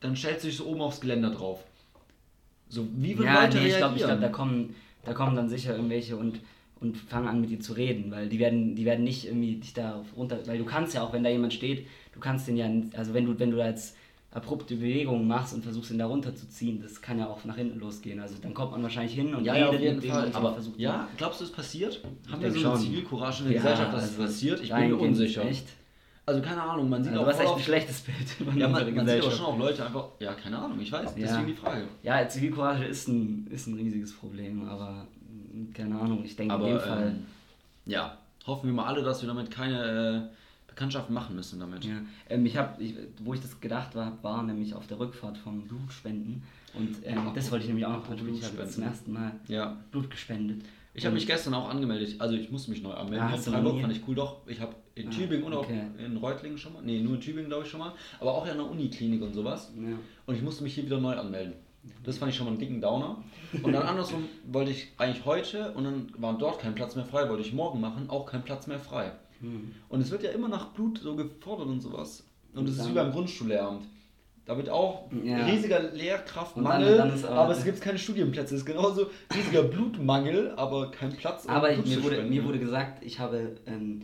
dann 0.00 0.14
stellst 0.16 0.42
du 0.44 0.48
dich 0.48 0.56
so 0.58 0.66
oben 0.66 0.80
aufs 0.82 1.00
Geländer 1.00 1.30
drauf. 1.30 1.64
So, 2.72 2.88
wie 2.96 3.18
würden 3.18 3.26
Ja, 3.26 3.42
Leute 3.42 3.58
nee, 3.58 3.68
ich 3.68 3.76
glaube, 3.76 3.96
ich 3.98 4.02
glaub, 4.02 4.18
da, 4.18 4.28
kommen, 4.28 4.74
da 5.04 5.12
kommen 5.12 5.36
dann 5.36 5.46
sicher 5.50 5.76
irgendwelche 5.76 6.16
und, 6.16 6.40
und 6.80 6.96
fangen 6.96 7.28
an 7.28 7.42
mit 7.42 7.50
dir 7.50 7.60
zu 7.60 7.74
reden, 7.74 8.10
weil 8.10 8.30
die 8.30 8.38
werden, 8.38 8.74
die 8.74 8.86
werden 8.86 9.04
nicht 9.04 9.26
irgendwie 9.26 9.56
dich 9.56 9.74
da 9.74 10.02
runter, 10.16 10.38
weil 10.46 10.56
du 10.56 10.64
kannst 10.64 10.94
ja 10.94 11.02
auch, 11.02 11.12
wenn 11.12 11.22
da 11.22 11.28
jemand 11.28 11.52
steht, 11.52 11.86
du 12.14 12.20
kannst 12.20 12.48
den 12.48 12.56
ja, 12.56 12.70
also 12.96 13.12
wenn 13.12 13.26
du, 13.26 13.38
wenn 13.38 13.50
du 13.50 13.58
da 13.58 13.66
jetzt 13.66 13.94
abrupte 14.30 14.76
Bewegungen 14.76 15.28
machst 15.28 15.52
und 15.52 15.62
versuchst 15.62 15.90
ihn 15.90 15.98
da 15.98 16.06
runterzuziehen, 16.06 16.80
das 16.80 17.02
kann 17.02 17.18
ja 17.18 17.26
auch 17.26 17.44
nach 17.44 17.56
hinten 17.56 17.78
losgehen. 17.78 18.18
Also 18.18 18.36
dann 18.40 18.54
kommt 18.54 18.72
man 18.72 18.82
wahrscheinlich 18.82 19.14
hin 19.14 19.34
und 19.34 19.44
ja, 19.44 19.54
ja, 19.54 19.66
auf 19.66 19.74
redet 19.74 19.84
jeden 19.84 19.96
mit 20.00 20.06
Fall. 20.06 20.30
Aber 20.32 20.54
versucht 20.54 20.78
ja, 20.80 21.06
glaubst 21.18 21.42
du, 21.42 21.44
es 21.44 21.52
passiert? 21.52 22.02
Haben 22.30 22.40
wir 22.40 22.50
so 22.52 22.70
eine. 22.70 22.80
Zivilcourage 22.80 23.42
in 23.42 23.50
der 23.50 23.56
Ja, 23.56 23.62
Gesellschaft, 23.62 23.92
dass 23.92 24.04
es 24.04 24.10
also 24.12 24.22
passiert? 24.22 24.62
Ich 24.62 24.70
bin 24.72 24.88
mir 24.88 24.96
unsicher. 24.96 25.44
Echt? 25.44 25.66
Also 26.24 26.40
keine 26.40 26.62
Ahnung, 26.62 26.88
man 26.88 27.02
sieht 27.02 27.12
Also, 27.12 27.24
auch 27.24 27.28
was 27.28 27.40
echt 27.40 27.52
ein 27.52 27.58
schlechtes 27.60 28.00
Bild 28.02 28.28
von 28.28 28.56
Ja, 28.56 28.68
man, 28.68 28.94
man 28.94 29.06
sieht 29.06 29.22
aber 29.22 29.30
schon 29.32 29.44
auch 29.46 29.58
Leute 29.58 29.84
einfach, 29.84 30.04
ja, 30.20 30.32
keine 30.34 30.58
Ahnung, 30.58 30.78
ich 30.80 30.92
weiß, 30.92 31.10
Ja. 31.16 31.26
deswegen 31.26 31.46
die 31.48 31.54
Frage. 31.54 31.82
Ja, 32.02 32.28
Zivilcourage 32.28 32.84
ist 32.84 33.08
ein, 33.08 33.48
ist 33.50 33.66
ein 33.66 33.74
riesiges 33.74 34.12
Problem, 34.12 34.68
aber 34.68 35.06
keine 35.74 35.98
Ahnung, 35.98 36.24
ich 36.24 36.36
denke 36.36 36.54
in 36.54 36.60
Aber 36.60 36.68
dem 36.70 36.78
Fall. 36.80 37.08
ähm, 37.08 37.26
ja, 37.86 38.16
hoffen 38.46 38.66
wir 38.68 38.74
mal 38.74 38.86
alle, 38.86 39.02
dass 39.02 39.20
wir 39.20 39.26
damit 39.28 39.50
keine 39.50 40.30
äh, 40.30 40.68
Bekanntschaften 40.68 41.12
machen 41.12 41.34
müssen 41.34 41.58
damit. 41.58 41.84
Ja, 41.84 41.96
ähm, 42.30 42.46
ich 42.46 42.56
habe, 42.56 42.80
wo 43.24 43.34
ich 43.34 43.40
das 43.40 43.60
gedacht 43.60 43.94
war, 43.96 44.16
war 44.22 44.42
nämlich 44.44 44.74
auf 44.74 44.86
der 44.86 45.00
Rückfahrt 45.00 45.36
vom 45.38 45.62
Blutspenden. 45.66 46.42
Und 46.74 46.96
ähm, 47.04 47.32
das 47.34 47.50
wollte 47.50 47.64
ich 47.64 47.68
nämlich 47.68 47.84
auch 47.84 47.98
noch 47.98 48.08
natürlich, 48.08 48.38
ich 48.38 48.44
habe 48.46 48.66
zum 48.68 48.84
ersten 48.84 49.12
Mal 49.12 49.32
Ja. 49.48 49.76
Blut 49.90 50.08
gespendet. 50.10 50.62
Ich 50.94 51.06
habe 51.06 51.14
mich 51.14 51.26
gestern 51.26 51.54
auch 51.54 51.68
angemeldet, 51.70 52.20
also 52.20 52.34
ich 52.34 52.50
musste 52.50 52.70
mich 52.70 52.82
neu 52.82 52.92
anmelden. 52.92 53.26
Ah, 53.26 53.34
in 53.34 53.40
Freiburg 53.40 53.80
fand 53.80 53.96
ich 53.96 54.06
cool, 54.06 54.14
doch. 54.14 54.46
Ich 54.46 54.60
habe 54.60 54.74
in 54.94 55.08
Ah, 55.08 55.10
Tübingen 55.10 55.44
und 55.44 55.54
okay. 55.54 55.84
auch 55.96 56.04
in 56.04 56.16
Reutlingen 56.18 56.58
schon 56.58 56.74
mal, 56.74 56.82
nee, 56.82 57.00
nur 57.00 57.14
in 57.14 57.20
Tübingen 57.20 57.48
glaube 57.48 57.64
ich 57.64 57.70
schon 57.70 57.80
mal, 57.80 57.94
aber 58.20 58.34
auch 58.34 58.46
in 58.46 58.56
der 58.58 58.70
Uniklinik 58.70 59.22
und 59.22 59.32
sowas. 59.32 59.72
Ja. 59.74 59.96
Und 60.26 60.34
ich 60.34 60.42
musste 60.42 60.62
mich 60.62 60.74
hier 60.74 60.84
wieder 60.84 61.00
neu 61.00 61.14
anmelden. 61.14 61.54
Das 62.04 62.18
fand 62.18 62.30
ich 62.30 62.36
schon 62.36 62.44
mal 62.46 62.52
einen 62.52 62.60
dicken 62.60 62.80
Downer. 62.80 63.24
Und 63.62 63.72
dann 63.72 63.82
andersrum 63.82 64.28
wollte 64.52 64.70
ich 64.70 64.92
eigentlich 64.98 65.24
heute 65.24 65.72
und 65.72 65.82
dann 65.82 66.12
war 66.16 66.38
dort 66.38 66.60
kein 66.60 66.76
Platz 66.76 66.94
mehr 66.94 67.04
frei, 67.04 67.28
wollte 67.28 67.42
ich 67.42 67.52
morgen 67.52 67.80
machen, 67.80 68.08
auch 68.08 68.24
kein 68.24 68.44
Platz 68.44 68.68
mehr 68.68 68.78
frei. 68.78 69.10
Hm. 69.40 69.74
Und 69.88 70.00
es 70.00 70.12
wird 70.12 70.22
ja 70.22 70.30
immer 70.30 70.48
nach 70.48 70.66
Blut 70.74 70.98
so 70.98 71.16
gefordert 71.16 71.66
und 71.66 71.80
sowas. 71.80 72.24
Und 72.54 72.68
das 72.68 72.76
ist 72.76 72.88
wie 72.88 72.92
beim 72.92 73.10
Grundschullehramt. 73.10 73.82
Da 74.44 74.56
wird 74.56 74.68
auch 74.70 75.08
Ja. 75.24 75.46
riesiger 75.46 75.80
Lehrkraftmangel, 75.92 76.96
dann- 76.96 77.08
dann 77.10 77.24
aber- 77.26 77.36
aber, 77.42 77.52
es 77.52 77.64
gibt 77.64 77.80
keine 77.80 77.98
Studienplätze. 77.98 78.54
Es 78.56 78.62
ist 78.62 78.66
genauso 78.66 79.06
riesiger 79.34 79.62
Blutmangel, 79.62 80.50
aber 80.56 80.90
kein 80.90 81.12
Platz. 81.12 81.44
um 81.44 81.50
Aber 81.52 81.70
ich, 81.70 81.76
Blut 81.76 81.86
mir, 81.88 81.96
zu 81.98 82.02
wurde, 82.04 82.22
mir 82.24 82.44
wurde 82.44 82.58
gesagt, 82.58 83.04
ich 83.04 83.18
habe 83.20 83.56
ähm, 83.66 84.02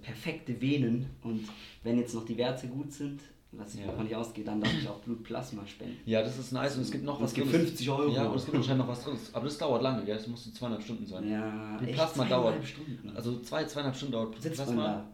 perfekte 0.00 0.60
Venen 0.60 1.06
und 1.22 1.48
wenn 1.82 1.98
jetzt 1.98 2.14
noch 2.14 2.24
die 2.24 2.36
Werte 2.36 2.68
gut 2.68 2.92
sind, 2.92 3.20
was 3.52 3.74
ich 3.74 3.80
Ja. 3.80 3.86
davon 3.86 4.04
nicht 4.04 4.14
ausgehe, 4.16 4.44
dann 4.44 4.60
darf 4.60 4.72
ich 4.72 4.88
auch 4.88 4.98
Blutplasma 5.00 5.66
spenden. 5.66 5.98
Ja, 6.06 6.22
das 6.22 6.38
ist 6.38 6.52
nice 6.52 6.76
und 6.76 6.82
es 6.82 6.90
gibt 6.90 7.04
noch 7.04 7.16
Und 7.18 7.24
was 7.24 7.30
es 7.30 7.34
gibt 7.34 7.52
drin. 7.52 7.60
50 7.62 7.90
Euro. 7.90 8.10
Ja, 8.12 8.24
und 8.26 8.36
es 8.36 8.44
gibt 8.44 8.56
anscheinend 8.56 8.80
noch 8.80 8.88
was 8.88 9.04
drin. 9.04 9.16
Aber 9.32 9.44
das 9.44 9.58
dauert 9.58 9.82
lange, 9.82 10.04
gell? 10.04 10.16
Das 10.16 10.26
musste 10.26 10.52
zweieinhalb 10.52 10.82
Stunden 10.82 11.04
sein. 11.06 11.28
Ja, 11.30 11.78
Die 11.80 11.84
echt 11.86 11.94
Plasma 11.94 12.26
zweieinhalb 12.26 12.54
dauert. 12.54 12.66
Stunden. 12.66 13.12
Also 13.14 13.38
zwei, 13.40 13.64
zweieinhalb 13.64 13.96
Stunden 13.96 14.12
dauert 14.12 14.40
sitzt 14.40 14.58
man 14.58 14.66
Plasma. 14.66 14.86
da. 14.86 15.04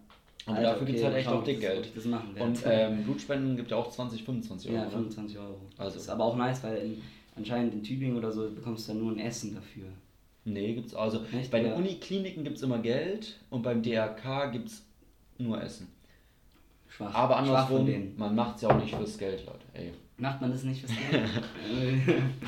Aber 0.49 0.57
Alter, 0.57 0.71
dafür 0.71 0.87
gibt 0.87 0.99
es 0.99 1.05
okay, 1.05 1.13
halt 1.13 1.21
echt 1.21 1.29
auch 1.29 1.45
dick 1.45 1.61
Geld. 1.61 1.93
das 1.95 2.05
machen 2.07 2.35
werde. 2.35 2.49
Und 2.49 2.59
ähm, 2.65 3.05
Blutspenden 3.05 3.57
gibt 3.57 3.71
ja 3.71 3.77
auch 3.77 3.91
20, 3.91 4.25
25 4.25 4.71
Euro. 4.71 4.79
ja, 4.79 4.85
ne? 4.87 4.91
25 4.91 5.39
Euro. 5.39 5.61
Also. 5.77 5.95
Das 5.95 6.03
ist 6.05 6.09
aber 6.09 6.25
auch 6.25 6.37
nice, 6.37 6.63
weil 6.65 6.79
in, 6.79 7.03
anscheinend 7.37 7.75
in 7.75 7.83
Tübingen 7.83 8.17
oder 8.17 8.33
so 8.33 8.51
bekommst 8.51 8.89
du 8.89 8.93
dann 8.93 9.03
nur 9.03 9.13
ein 9.13 9.19
Essen 9.19 9.55
dafür. 9.55 9.85
Nee, 10.45 10.75
gibt's 10.75 10.95
also. 10.95 11.21
Echt, 11.39 11.51
bei 11.51 11.61
den 11.61 11.73
oder? 11.73 11.77
Unikliniken 11.77 12.45
gibt 12.45 12.57
es 12.57 12.63
immer 12.63 12.79
Geld 12.79 13.39
und 13.51 13.63
beim 13.63 13.83
DRK 13.83 14.51
gibt 14.53 14.69
es 14.69 14.83
nur 15.37 15.63
Essen. 15.63 15.89
Schwach. 16.89 17.15
Aber 17.15 17.37
andersrum, 17.37 17.87
man 18.17 18.35
macht 18.35 18.57
es 18.57 18.63
ja 18.63 18.71
auch 18.71 18.81
nicht 18.81 18.95
fürs 18.95 19.19
Geld, 19.19 19.45
Leute. 19.45 19.67
Ey. 19.75 19.93
Macht 20.17 20.41
man 20.41 20.51
das 20.51 20.65
nicht 20.65 20.81
fürs 20.81 20.93
Geld? 21.11 21.29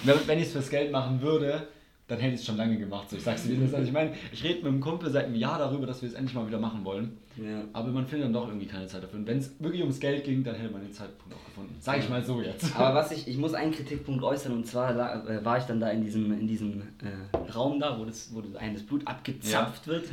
Wenn, 0.27 0.39
ich 0.39 0.47
es 0.47 0.53
fürs 0.53 0.71
Geld 0.71 0.91
machen 0.91 1.21
würde, 1.21 1.69
dann 2.09 2.19
hätte 2.19 2.35
ich 2.35 2.41
es 2.41 2.47
schon 2.47 2.57
lange 2.57 2.77
gemacht. 2.79 3.11
So, 3.11 3.17
ich 3.17 3.23
sag's 3.23 3.45
dir, 3.45 3.61
also 3.61 3.77
ich 3.77 3.93
meine, 3.93 4.15
ich 4.33 4.43
rede 4.43 4.57
mit 4.57 4.67
einem 4.67 4.81
Kumpel 4.81 5.11
seit 5.11 5.27
einem 5.27 5.37
Jahr 5.37 5.59
darüber, 5.59 5.87
dass 5.87 6.03
wir 6.03 6.09
es 6.09 6.15
endlich 6.15 6.35
mal 6.35 6.47
wieder 6.47 6.59
machen 6.59 6.85
wollen. 6.85 7.19
Ja. 7.37 7.63
Aber 7.73 7.89
man 7.89 8.07
findet 8.07 8.27
dann 8.27 8.33
doch 8.33 8.49
irgendwie 8.49 8.67
keine 8.67 8.87
Zeit 8.87 9.03
dafür. 9.03 9.19
Und 9.21 9.27
wenn 9.27 9.39
es 9.39 9.53
wirklich 9.59 9.83
ums 9.83 10.01
Geld 10.01 10.25
ging, 10.25 10.43
dann 10.45 10.55
hätte 10.55 10.73
man 10.73 10.83
den 10.83 10.93
Zeitpunkt 10.93 11.35
auch 11.35 11.45
gefunden. 11.45 11.75
Sag 11.81 11.99
ich 11.99 12.09
mal 12.09 12.23
so 12.25 12.43
jetzt. 12.43 12.75
Aber 12.77 12.95
was 12.95 13.13
ich, 13.13 13.29
ich 13.29 13.37
muss 13.37 13.55
einen 13.55 13.73
Kritikpunkt 13.73 14.23
äußern 14.23 14.53
und 14.53 14.67
zwar 14.67 14.91
äh, 15.29 15.45
war 15.45 15.59
ich 15.59 15.65
dann 15.65 15.81
da 15.81 15.91
in 15.91 16.03
diesem, 16.03 16.33
in 16.33 16.47
diesem 16.47 16.83
äh, 17.03 17.53
Raum 17.53 17.79
da, 17.81 17.99
wo 17.99 18.05
das, 18.05 18.31
wo 18.35 18.41
das, 18.41 18.55
einem 18.57 18.75
das 18.75 18.83
Blut 18.83 19.07
abgezapft 19.07 19.87
wird. 19.87 20.09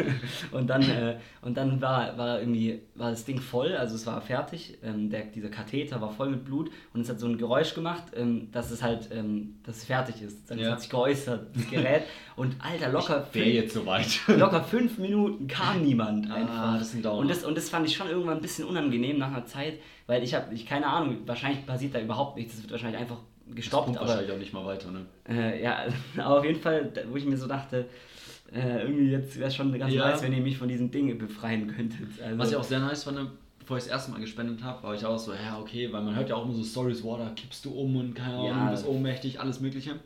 und 0.52 0.68
dann, 0.68 0.82
äh, 0.82 1.16
und 1.42 1.56
dann 1.56 1.80
war, 1.80 2.16
war 2.16 2.40
irgendwie 2.40 2.80
war 2.94 3.10
das 3.10 3.24
Ding 3.24 3.40
voll, 3.40 3.74
also 3.76 3.94
es 3.94 4.06
war 4.06 4.20
fertig. 4.20 4.78
Ähm, 4.82 5.10
der, 5.10 5.24
dieser 5.24 5.48
Katheter 5.48 6.00
war 6.00 6.10
voll 6.10 6.30
mit 6.30 6.44
Blut 6.44 6.70
und 6.94 7.00
es 7.02 7.08
hat 7.08 7.18
so 7.20 7.26
ein 7.26 7.38
Geräusch 7.38 7.74
gemacht, 7.74 8.04
ähm, 8.14 8.48
dass 8.52 8.70
es 8.70 8.82
halt 8.82 9.08
ähm, 9.12 9.56
dass 9.64 9.78
es 9.78 9.84
fertig 9.84 10.22
ist. 10.22 10.50
Das 10.50 10.58
Ja. 10.58 10.72
hat 10.72 10.80
sich 10.80 10.90
geäußert, 10.90 11.54
das 11.54 11.68
Gerät. 11.70 12.02
Und 12.36 12.56
Alter, 12.60 12.90
locker 12.90 13.26
Wäre 13.32 13.44
fünf, 13.44 13.54
jetzt 13.54 13.74
soweit. 13.74 14.06
locker 14.26 14.62
fünf 14.64 14.98
Minuten 14.98 15.46
kam 15.46 15.82
niemand 15.82 16.30
Ah, 16.30 16.34
einfach. 16.34 16.78
das 16.78 16.94
ist 16.94 17.04
ein 17.06 17.12
und, 17.12 17.28
das, 17.28 17.44
und 17.44 17.56
das 17.56 17.68
fand 17.68 17.86
ich 17.86 17.94
schon 17.96 18.08
irgendwann 18.08 18.36
ein 18.36 18.42
bisschen 18.42 18.66
unangenehm 18.66 19.18
nach 19.18 19.28
einer 19.28 19.44
Zeit, 19.46 19.74
weil 20.06 20.22
ich 20.22 20.34
habe, 20.34 20.54
ich 20.54 20.66
keine 20.66 20.86
Ahnung, 20.86 21.18
wahrscheinlich 21.26 21.64
passiert 21.66 21.94
da 21.94 22.00
überhaupt 22.00 22.36
nichts, 22.36 22.54
das 22.54 22.62
wird 22.62 22.72
wahrscheinlich 22.72 23.00
einfach 23.00 23.18
gestoppt, 23.54 23.86
Kommt 23.86 23.98
aber 23.98 24.08
wahrscheinlich 24.08 24.32
auch 24.32 24.38
nicht 24.38 24.52
mal 24.52 24.64
weiter, 24.64 24.90
ne? 24.90 25.06
äh, 25.28 25.62
ja, 25.62 25.84
aber 26.16 26.38
auf 26.38 26.44
jeden 26.44 26.60
Fall, 26.60 26.90
wo 27.10 27.16
ich 27.16 27.24
mir 27.26 27.36
so 27.36 27.46
dachte, 27.46 27.86
äh, 28.54 28.82
irgendwie 28.82 29.10
jetzt 29.10 29.36
wäre 29.38 29.48
es 29.48 29.56
schon 29.56 29.76
ganz 29.78 29.92
Ja. 29.92 30.08
nice, 30.10 30.22
wenn 30.22 30.32
ihr 30.32 30.40
mich 30.42 30.56
von 30.58 30.68
diesen 30.68 30.90
Dingen 30.90 31.18
befreien 31.18 31.66
könntet. 31.74 32.08
Also, 32.22 32.38
Was 32.38 32.50
ich 32.50 32.56
auch 32.56 32.64
sehr 32.64 32.80
nice 32.80 33.04
fand, 33.04 33.18
bevor 33.72 33.78
ich 33.78 33.84
das 33.84 33.92
erste 33.92 34.10
Mal 34.12 34.20
gespendet 34.20 34.62
habe, 34.62 34.82
war 34.82 34.94
ich 34.94 35.04
auch 35.06 35.18
so, 35.18 35.32
ja, 35.32 35.58
okay, 35.58 35.90
weil 35.92 36.02
man 36.02 36.14
hört 36.14 36.28
ja 36.28 36.34
auch 36.36 36.44
immer 36.44 36.52
so 36.54 36.62
Stories, 36.62 37.02
wow, 37.02 37.18
da 37.18 37.30
kippst 37.34 37.64
du 37.64 37.70
um 37.70 37.96
und 37.96 38.14
keine 38.14 38.34
Ahnung, 38.34 38.46
Ja. 38.46 38.64
du 38.66 38.70
bist 38.72 38.86
ohnmächtig, 38.86 39.40
alles 39.40 39.60
Mögliche. 39.60 39.92
Und 39.92 39.98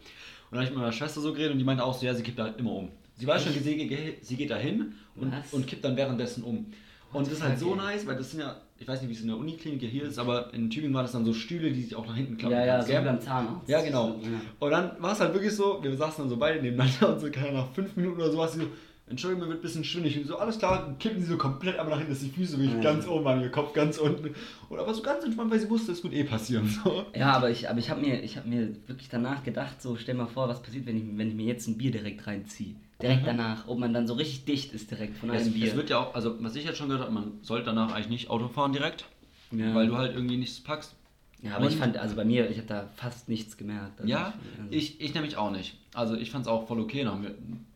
dann 0.52 0.58
habe 0.60 0.64
ich 0.64 0.70
mit 0.70 0.78
meiner 0.78 0.92
Schwester 0.92 1.20
so 1.20 1.32
geredet 1.32 1.52
und 1.52 1.58
die 1.58 1.64
meinte 1.64 1.82
auch 1.82 1.92
so, 1.98 2.06
ja, 2.06 2.14
sie 2.14 2.22
kippt 2.22 2.38
da 2.38 2.46
immer 2.46 2.70
um. 2.72 2.90
Sie 3.16 3.26
weiß 3.26 3.42
schon, 3.42 3.52
sie, 3.54 3.76
geht- 3.88 4.24
sie 4.24 4.36
geht 4.36 4.50
da 4.50 4.56
hin 4.56 4.92
und, 5.16 5.32
Was? 5.32 5.52
und 5.52 5.66
kippt 5.66 5.84
dann 5.84 5.96
währenddessen 5.96 6.44
um. 6.44 6.66
Und 7.12 7.26
das 7.26 7.34
ist 7.34 7.42
halt 7.42 7.58
so 7.58 7.74
nice, 7.74 8.06
weil 8.06 8.14
das 8.16 8.30
sind 8.30 8.40
ja, 8.40 8.56
ich 8.78 8.86
weiß 8.86 9.00
nicht, 9.00 9.08
wie 9.10 9.14
es 9.14 9.22
in 9.22 9.28
der 9.28 9.36
Uniklinik 9.36 9.82
hier 9.82 10.04
ist, 10.04 10.18
aber 10.18 10.52
in 10.54 10.70
Tübingen 10.70 10.94
war 10.94 11.02
das 11.02 11.12
dann 11.12 11.24
so 11.24 11.32
Stühle, 11.32 11.72
die 11.72 11.82
sich 11.82 11.96
auch 11.96 12.06
nach 12.06 12.14
hinten 12.16 12.36
klappen 12.36 12.56
ja, 12.56 12.66
ja, 12.66 12.82
so 12.82 12.88
gell? 12.88 13.00
wie 13.00 13.04
beim 13.06 13.20
Zahnarzt. 13.20 13.68
Ja, 13.68 13.80
genau. 13.80 14.08
Ja. 14.22 14.28
Und 14.60 14.70
dann 14.70 14.90
war 15.00 15.12
es 15.12 15.20
halt 15.20 15.32
wirklich 15.32 15.54
so, 15.54 15.82
wir 15.82 15.96
saßen 15.96 16.22
dann 16.24 16.28
so 16.28 16.36
beide 16.36 16.60
nebeneinander 16.62 17.08
und 17.14 17.20
so, 17.20 17.30
keine 17.30 17.48
Ahnung, 17.48 17.60
nach 17.62 17.72
fünf 17.72 17.96
Minuten 17.96 18.20
oder 18.20 18.30
so, 18.30 18.38
war 18.38 18.46
sie 18.48 18.60
so, 18.60 18.66
Entschuldigung, 19.08 19.44
mir 19.46 19.50
wird 19.52 19.60
ein 19.60 19.62
bisschen 19.62 19.84
schwindig. 19.84 20.16
Und 20.18 20.26
so, 20.26 20.36
alles 20.36 20.58
klar, 20.58 20.96
kippen 20.98 21.20
sie 21.20 21.26
so 21.28 21.36
komplett 21.38 21.78
einmal 21.78 21.90
nach 21.92 21.98
hinten, 21.98 22.12
dass 22.12 22.22
die 22.22 22.28
Füße 22.30 22.58
wirklich 22.58 22.74
Ja. 22.74 22.80
ganz 22.92 23.06
oben 23.06 23.24
waren, 23.24 23.40
ihr 23.40 23.50
Kopf 23.50 23.72
ganz 23.72 23.98
unten. 23.98 24.34
Und 24.68 24.78
aber 24.80 24.92
so 24.92 25.00
ganz 25.02 25.22
entspannt, 25.24 25.50
weil 25.52 25.60
sie 25.60 25.70
wusste, 25.70 25.92
es 25.92 26.02
wird 26.02 26.12
eh 26.12 26.24
passieren. 26.24 26.68
So. 26.68 27.04
Ja, 27.14 27.30
aber 27.32 27.50
ich, 27.50 27.70
aber 27.70 27.78
ich 27.78 27.88
habe 27.88 28.00
mir, 28.00 28.20
ich 28.24 28.36
hab 28.36 28.46
mir 28.46 28.74
wirklich 28.88 29.08
danach 29.08 29.44
gedacht, 29.44 29.80
so 29.80 29.94
stell 29.96 30.16
mal 30.16 30.26
vor, 30.26 30.48
was 30.48 30.60
passiert, 30.60 30.86
wenn 30.86 30.96
ich, 30.96 31.04
wenn 31.18 31.28
ich 31.28 31.34
mir 31.34 31.46
jetzt 31.46 31.68
ein 31.68 31.78
Bier 31.78 31.92
direkt 31.92 32.26
reinziehe. 32.26 32.74
Direkt 33.00 33.22
Mhm. 33.22 33.26
danach, 33.26 33.68
ob 33.68 33.78
man 33.78 33.92
dann 33.94 34.08
so 34.08 34.14
richtig 34.14 34.44
dicht 34.46 34.72
ist 34.72 34.90
direkt 34.90 35.18
von 35.18 35.30
Es, 35.30 35.42
einem 35.44 35.52
Bier. 35.54 35.68
es 35.68 35.76
wird 35.76 35.88
ja 35.90 35.98
auch, 36.00 36.14
also 36.14 36.34
was 36.42 36.56
ich 36.56 36.64
jetzt 36.64 36.78
schon 36.78 36.88
gehört 36.88 37.04
habe, 37.04 37.14
man 37.14 37.32
sollte 37.42 37.66
danach 37.66 37.92
eigentlich 37.92 38.08
nicht 38.08 38.30
Auto 38.30 38.48
fahren 38.48 38.72
direkt, 38.72 39.04
ja. 39.52 39.72
weil 39.74 39.86
du 39.86 39.96
halt 39.96 40.14
irgendwie 40.16 40.36
nichts 40.38 40.60
packst. 40.60 40.94
Ja, 41.42 41.56
aber 41.56 41.66
ich 41.66 41.74
und- 41.74 41.78
fand, 41.80 41.96
also 41.98 42.16
bei 42.16 42.24
mir, 42.24 42.48
ich 42.50 42.56
habe 42.58 42.66
da 42.66 42.88
fast 42.96 43.28
nichts 43.28 43.56
gemerkt. 43.56 44.00
Also 44.00 44.10
Ja, 44.10 44.26
also- 44.58 44.70
ich, 44.70 45.00
ich 45.00 45.14
nämlich 45.14 45.36
auch 45.36 45.50
nicht. 45.50 45.76
Also 45.94 46.14
ich 46.14 46.30
fand 46.30 46.46
es 46.46 46.48
auch 46.48 46.66
voll 46.66 46.80
okay. 46.80 47.06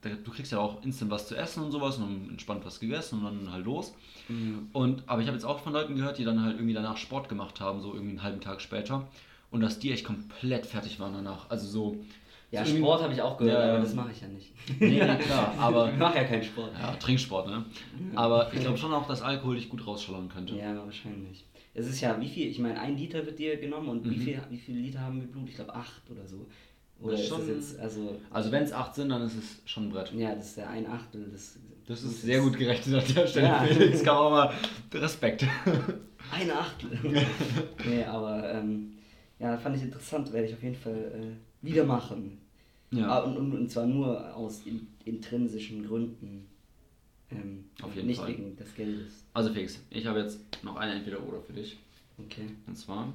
Wir, 0.02 0.16
du 0.16 0.30
kriegst 0.30 0.52
ja 0.52 0.58
auch 0.58 0.82
instant 0.84 1.10
was 1.10 1.28
zu 1.28 1.36
essen 1.36 1.62
und 1.64 1.70
sowas 1.72 1.98
und 1.98 2.28
entspannt 2.30 2.64
was 2.64 2.80
gegessen 2.80 3.24
und 3.24 3.24
dann 3.46 3.52
halt 3.52 3.64
los. 3.64 3.94
Mhm. 4.28 4.68
Und, 4.72 5.02
aber 5.06 5.20
ich 5.22 5.26
habe 5.28 5.36
jetzt 5.36 5.44
auch 5.44 5.60
von 5.60 5.72
Leuten 5.72 5.94
gehört, 5.96 6.18
die 6.18 6.24
dann 6.24 6.42
halt 6.42 6.56
irgendwie 6.56 6.74
danach 6.74 6.96
Sport 6.96 7.28
gemacht 7.28 7.60
haben, 7.60 7.80
so 7.80 7.92
irgendwie 7.92 8.10
einen 8.10 8.22
halben 8.22 8.40
Tag 8.40 8.60
später. 8.60 9.06
Und 9.50 9.60
dass 9.60 9.78
die 9.78 9.90
echt 9.92 10.04
komplett 10.04 10.64
fertig 10.66 11.00
waren 11.00 11.12
danach. 11.14 11.50
Also 11.50 11.66
so. 11.66 11.96
Ja, 12.52 12.64
so 12.64 12.76
Sport 12.76 13.02
habe 13.02 13.12
ich 13.12 13.22
auch 13.22 13.36
gehört, 13.36 13.64
Ja, 13.64 13.70
aber 13.74 13.78
das 13.82 13.94
mache 13.94 14.10
ich 14.12 14.20
ja 14.20 14.28
nicht. 14.28 14.52
Nee, 14.80 15.04
nee, 15.04 15.16
klar, 15.24 15.54
aber. 15.58 15.90
ich 15.92 15.96
mache 15.98 16.16
ja 16.18 16.24
keinen 16.24 16.42
Sport. 16.42 16.70
Ja, 16.80 16.92
Trinksport, 16.96 17.46
ne? 17.46 17.64
Aber 18.16 18.52
ich 18.52 18.60
glaube 18.60 18.76
schon 18.76 18.92
auch, 18.92 19.06
dass 19.06 19.22
Alkohol 19.22 19.54
dich 19.56 19.68
gut 19.68 19.86
rausschallern 19.86 20.28
könnte. 20.28 20.56
Ja, 20.56 20.76
wahrscheinlich. 20.84 21.44
Es 21.74 21.86
ist 21.86 22.00
ja, 22.00 22.20
wie 22.20 22.28
viel, 22.28 22.48
ich 22.48 22.58
meine, 22.58 22.80
ein 22.80 22.96
Liter 22.96 23.24
wird 23.24 23.38
dir 23.38 23.56
genommen 23.56 23.88
und 23.88 24.04
wie, 24.10 24.16
Mhm. 24.16 24.20
viel, 24.20 24.40
wie 24.50 24.58
viele 24.58 24.80
Liter 24.80 25.00
haben 25.00 25.20
wir 25.20 25.28
Blut? 25.28 25.48
Ich 25.48 25.54
glaube 25.54 25.74
acht 25.74 26.02
oder 26.10 26.26
so. 26.26 26.46
Oder 27.00 27.12
Das 27.12 27.20
ist 27.22 27.28
schon- 27.28 27.38
das 27.40 27.48
jetzt, 27.48 27.78
also, 27.78 28.20
Also 28.30 28.52
wenn 28.52 28.62
es 28.64 28.72
acht 28.72 28.94
sind, 28.94 29.08
dann 29.08 29.22
ist 29.22 29.36
es 29.36 29.62
schon 29.64 29.84
ein 29.84 29.90
Brett. 29.90 30.12
ja, 30.14 30.34
das 30.34 30.48
ist 30.50 30.56
ja 30.58 30.68
ein 30.68 30.86
Achtel. 30.86 31.26
Das 31.32 31.58
des- 31.88 32.02
ist 32.04 32.22
sehr 32.22 32.40
gut 32.40 32.58
gerechnet 32.58 33.02
an 33.08 33.14
der 33.14 33.26
Stelle, 33.26 33.46
Ja. 33.46 33.60
Felix. 33.64 34.02
Kann 34.02 34.14
man 34.16 34.24
auch 34.24 34.30
mal 34.30 34.54
Respekt. 34.94 35.46
Ein 36.32 36.50
Achtel. 36.50 36.90
nee, 37.88 38.04
aber, 38.04 38.52
ähm, 38.52 38.92
ja, 39.38 39.56
fand 39.56 39.76
ich 39.76 39.82
interessant, 39.82 40.30
werde 40.32 40.46
ich 40.48 40.54
auf 40.54 40.62
jeden 40.62 40.74
Fall 40.76 40.94
äh, 41.62 41.66
wieder 41.66 41.84
machen. 41.84 42.38
Ah, 42.92 42.96
Ja. 42.96 43.18
und, 43.20 43.36
und, 43.38 43.52
und 43.54 43.70
zwar 43.70 43.86
nur 43.86 44.34
aus 44.36 44.62
in, 44.66 44.86
intrinsischen 45.04 45.86
Gründen. 45.86 46.46
Ähm, 47.32 47.64
Auf 47.82 47.94
jeden 47.94 48.08
nicht 48.08 48.18
Fall. 48.18 48.28
wegen 48.28 48.56
des 48.56 48.74
Geldes. 48.74 49.24
Also 49.34 49.52
Felix, 49.52 49.80
ich 49.90 50.06
habe 50.06 50.20
jetzt 50.20 50.40
noch 50.64 50.76
eine 50.76 50.94
Entweder-Oder 50.94 51.40
für 51.40 51.52
dich. 51.52 51.78
Okay. 52.18 52.46
Und 52.66 52.76
zwar, 52.76 53.12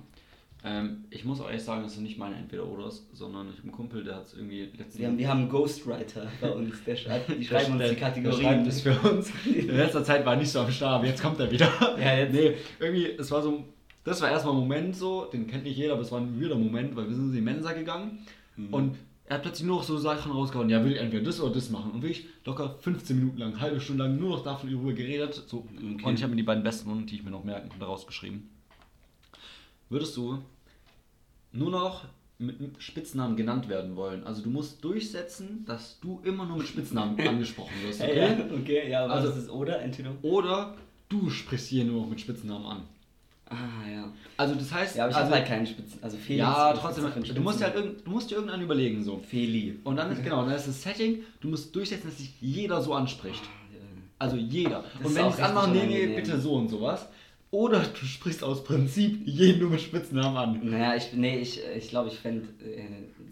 ähm, 0.64 1.04
ich 1.10 1.26
muss 1.26 1.42
auch 1.42 1.48
ehrlich 1.48 1.62
sagen, 1.64 1.84
das 1.84 1.94
sind 1.96 2.04
nicht 2.04 2.18
meine 2.18 2.36
Entweder-Oders, 2.38 3.06
sondern 3.14 3.48
ich 3.50 3.56
habe 3.58 3.64
einen 3.64 3.72
Kumpel, 3.74 4.04
der 4.04 4.16
hat 4.16 4.28
es 4.28 4.34
irgendwie 4.34 4.62
letztens... 4.64 4.98
Wir 5.00 5.08
haben, 5.08 5.18
wir 5.18 5.28
haben 5.30 5.40
einen 5.42 5.50
Ghostwriter 5.50 6.28
bei 6.42 6.50
uns, 6.52 6.84
der 6.86 6.96
schreibt, 6.96 7.30
die 7.30 7.36
Der- 7.40 7.44
schreiben 7.44 7.74
uns 7.74 7.80
der- 7.80 7.90
die 7.90 7.96
Der 7.96 8.08
Kategorien. 8.08 8.42
schreibt 8.42 8.68
es 8.68 8.82
für 8.82 9.00
uns. 9.10 9.32
In 9.46 9.68
letzter 9.68 10.04
Zeit 10.04 10.26
war 10.26 10.34
er 10.34 10.40
nicht 10.40 10.50
so 10.52 10.60
am 10.62 10.72
Start, 10.72 10.94
aber 11.00 11.06
jetzt 11.08 11.22
kommt 11.22 11.40
er 11.40 11.52
wieder. 11.52 11.70
Ja, 12.00 12.18
jetzt- 12.18 12.34
Nee, 12.34 12.54
irgendwie, 12.80 13.06
es 13.08 13.30
war 13.32 13.42
so, 13.44 13.66
das 14.06 14.22
war 14.22 14.30
erstmal 14.32 14.54
ein 14.56 14.60
Moment 14.60 14.96
so, 14.96 15.26
den 15.26 15.46
kennt 15.46 15.66
nicht 15.66 15.78
jeder, 15.78 15.94
aber 15.94 16.02
es 16.04 16.12
war 16.12 16.22
ein 16.22 16.40
weirder 16.42 16.56
Moment, 16.56 16.96
weil 16.96 17.08
wir 17.10 17.16
sind 17.16 17.30
in 17.30 17.34
die 17.36 17.42
Mensa 17.42 17.74
gegangen 17.74 18.20
Mhm. 18.58 18.74
und 18.74 18.96
er 19.28 19.36
hat 19.36 19.42
plötzlich 19.44 19.66
nur 19.66 19.78
noch 19.78 19.84
so 19.84 19.98
Sachen 19.98 20.32
rausgehauen, 20.32 20.70
ja, 20.70 20.84
will 20.84 20.92
ich 20.92 21.00
entweder 21.00 21.24
das 21.24 21.42
oder 21.42 21.54
das 21.56 21.70
machen. 21.72 21.92
Und 21.92 22.02
wirklich 22.04 22.28
locker 22.46 22.76
15 22.80 23.18
Minuten 23.18 23.38
lang, 23.40 23.60
halbe 23.60 23.80
Stunde 23.82 24.04
lang 24.04 24.20
nur 24.20 24.30
noch 24.30 24.44
davon 24.44 24.70
in 24.70 24.76
Ruhe 24.76 24.94
geredet. 24.94 25.34
So. 25.48 25.68
Okay. 25.76 26.06
Und 26.06 26.14
ich 26.14 26.22
habe 26.22 26.32
mir 26.32 26.38
die 26.38 26.44
beiden 26.44 26.64
besten, 26.64 27.06
die 27.08 27.16
ich 27.16 27.24
mir 27.24 27.32
noch 27.32 27.44
merken 27.44 27.70
konnte, 27.70 27.86
rausgeschrieben. 27.86 28.50
Würdest 29.90 30.16
du 30.18 30.40
nur 31.52 31.72
noch 31.72 32.06
mit 32.38 32.58
Spitznamen 32.80 33.36
genannt 33.36 33.68
werden 33.70 33.96
wollen? 33.96 34.24
Also 34.26 34.44
du 34.44 34.50
musst 34.50 34.84
durchsetzen, 34.84 35.66
dass 35.66 36.00
du 36.02 36.22
immer 36.24 36.46
nur 36.46 36.58
mit 36.58 36.68
Spitznamen 36.68 37.20
angesprochen 37.28 37.74
wirst. 37.84 38.02
Okay? 38.02 38.18
ja, 38.18 38.38
okay, 38.56 38.90
ja, 38.92 39.06
aber 39.06 39.14
Also- 39.14 39.30
das 39.30 39.38
ist 39.38 39.50
oder 39.50 39.82
entweder. 39.82 40.12
Oder 40.22 40.76
du 41.10 41.30
sprichst 41.32 41.68
hier 41.70 41.86
nur 41.86 42.02
noch 42.02 42.10
mit 42.10 42.22
Spitznamen 42.22 42.66
an. 42.66 42.84
Ah, 43.48 43.56
ja. 43.90 44.12
Also 44.38 44.56
das 44.56 44.74
heißt, 44.74 44.96
Ja, 44.96 45.04
aber 45.04 45.12
ich 45.12 45.18
also, 45.18 45.28
habe 45.30 45.40
halt 45.40 45.48
keinen 45.48 45.68
Spitzen. 45.68 46.00
Also 46.02 46.18
Felix. 46.18 46.40
ja, 46.40 46.74
trotzdem, 46.74 47.04
du 47.04 47.42
musst 47.42 47.60
ja 47.62 47.68
Spitzname? 47.68 47.74
halt 47.74 47.76
irgend, 47.76 48.08
du 48.08 48.12
musst 48.12 48.32
dir 48.32 48.36
irgendeinen 48.36 48.64
überlegen 48.64 49.04
so. 49.04 49.20
Feli. 49.20 49.80
Und 49.84 49.98
dann 49.98 50.12
ist 50.12 50.24
genau, 50.24 50.44
dann 50.46 50.56
ist 50.56 50.68
das 50.68 50.82
Setting, 50.82 51.20
du 51.42 51.50
musst 51.50 51.76
durchsetzen, 51.76 52.08
dass 52.08 52.18
sich 52.18 52.34
jeder 52.42 52.82
so 52.82 52.94
anspricht. 52.94 53.44
Ah, 53.44 53.80
Also 54.20 54.36
jeder. 54.38 54.84
Das 54.98 55.08
und 55.08 55.16
wenn 55.16 55.28
ich 55.28 55.34
es 55.34 55.40
anmache, 55.40 55.70
nee, 55.72 55.86
nee, 55.86 56.16
bitte 56.16 56.40
so 56.40 56.54
und 56.56 56.70
sowas. 56.70 57.08
Oder 57.52 57.80
du 57.82 58.06
sprichst 58.06 58.44
aus 58.44 58.64
Prinzip 58.64 59.26
jeden 59.26 59.60
nur 59.62 59.70
mit 59.70 59.82
Spitznamen 59.82 60.36
an. 60.36 60.60
Naja, 60.70 60.96
ich, 60.96 61.14
nee, 61.14 61.38
ich, 61.38 61.62
ich 61.78 61.90
glaube, 61.90 62.10
ich 62.10 62.18
fände 62.18 62.48
äh, 62.66 62.84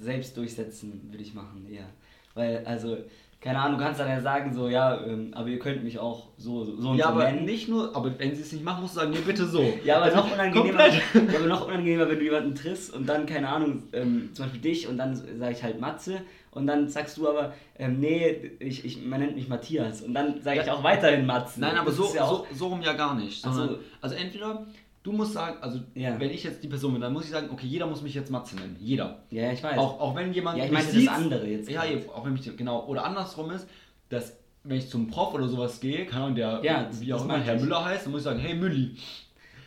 selbst 0.01 0.38
durchsetzen 0.38 1.01
würde 1.09 1.24
ich 1.24 1.34
machen, 1.34 1.66
eher. 1.70 1.89
Weil, 2.36 2.64
also, 2.66 2.97
keine 3.44 3.60
Ahnung, 3.60 3.78
du 3.78 3.84
kannst 3.84 4.00
dann 4.00 4.08
ja 4.08 4.22
sagen, 4.22 4.54
so, 4.54 4.70
ja, 4.70 5.02
ähm, 5.06 5.34
aber 5.36 5.50
ihr 5.50 5.60
könnt 5.60 5.84
mich 5.84 6.00
auch 6.00 6.28
so, 6.38 6.64
so 6.64 6.91
und 6.91 6.98
Ja, 6.98 7.08
so 7.08 7.12
aber 7.12 7.26
nennen. 7.30 7.44
nicht 7.44 7.68
nur, 7.68 7.94
aber 7.94 8.18
wenn 8.18 8.34
sie 8.34 8.41
es 8.41 8.54
nicht 8.54 8.64
machen, 8.64 8.82
musst 8.82 8.96
du 8.96 9.02
sagen, 9.02 9.12
nee, 9.12 9.18
bitte 9.26 9.46
so. 9.46 9.62
Ja, 9.84 9.98
aber 9.98 10.06
Also 10.06 10.18
noch 10.18 10.32
unangenehmer, 10.34 10.88
ja, 10.88 11.02
aber 11.36 11.48
noch 11.48 11.68
unangenehmer, 11.68 12.08
wenn 12.08 12.20
du 12.20 12.24
jemanden 12.24 12.56
triffst 12.56 12.94
und 12.94 13.06
dann, 13.06 13.26
keine 13.26 13.50
Ahnung, 13.50 13.84
ähm, 13.91 14.30
zum 14.34 14.46
Beispiel 14.46 14.62
dich 14.62 14.88
und 14.88 14.98
dann 14.98 15.14
sage 15.16 15.52
ich 15.52 15.62
halt 15.62 15.82
Matze 15.82 16.22
und 16.52 16.68
dann 16.68 16.88
sagst 16.88 17.18
du 17.18 17.28
aber, 17.28 17.54
ähm, 17.78 18.00
nee, 18.00 18.52
ich, 18.60 18.86
ich, 18.86 19.04
man 19.04 19.20
nennt 19.20 19.36
mich 19.36 19.50
Matthias 19.50 20.02
und 20.04 20.14
dann 20.14 20.41
sage 20.41 20.62
ich 20.62 20.72
auch 20.72 20.84
weiterhin 20.84 21.26
Matze. 21.26 21.60
Nein, 21.60 21.76
aber 21.76 21.91
so, 21.91 22.14
ja 22.16 22.24
auch, 22.24 22.48
so, 22.50 22.56
so 22.56 22.68
rum 22.68 22.82
ja 22.82 22.94
gar 22.94 23.14
nicht. 23.16 23.41
Sondern, 23.41 23.78
also 24.00 24.16
entweder 24.16 24.66
du 25.04 25.12
musst 25.12 25.34
sagen, 25.34 25.58
also 25.62 25.80
Ja. 25.95 26.20
wenn 26.20 26.30
ich 26.32 26.43
jetzt 26.43 26.64
die 26.64 26.68
Person 26.68 26.93
bin, 26.93 27.01
dann 27.01 27.14
muss 27.14 27.26
ich 27.26 27.32
sagen, 27.32 27.49
okay, 27.51 27.68
jeder 27.68 27.86
muss 27.88 28.01
mich 28.01 28.14
jetzt 28.14 28.32
Matze 28.32 28.56
nennen. 28.56 28.76
Jeder. 28.80 29.20
Ja, 29.30 29.51
ich 29.51 29.62
weiß. 29.62 29.78
Auch, 29.78 29.99
auch 29.99 30.16
wenn 30.16 30.34
jemand. 30.34 30.58
Ja, 30.58 30.66
ich 30.66 30.72
mich 30.72 30.84
meinte 30.84 31.06
das 31.06 31.08
andere 31.14 31.47
jetzt 31.47 31.70
Ja, 31.70 31.86
eben, 31.86 32.10
auch 32.10 32.26
wenn 32.26 32.34
mich, 32.34 32.58
genau. 32.58 32.86
Oder 32.88 33.06
andersrum 33.06 33.51
ist, 33.51 33.68
dass 34.10 34.38
wenn 34.64 34.78
ich 34.78 34.89
zum 34.89 35.08
Prof 35.10 35.34
oder 35.34 35.47
sowas 35.47 35.80
gehe, 35.82 36.06
keine 36.06 36.24
Ahnung, 36.24 36.36
der 36.36 36.62
Ja, 36.64 36.89
wie 36.99 37.14
auch 37.14 37.24
immer 37.26 37.38
Herr 37.39 37.56
ich. 37.56 37.62
Müller 37.62 37.84
heißt, 37.84 38.06
dann 38.06 38.12
muss 38.14 38.22
ich 38.22 38.26
sagen, 38.26 38.39
hey 38.39 38.54
Mülli. 38.56 38.95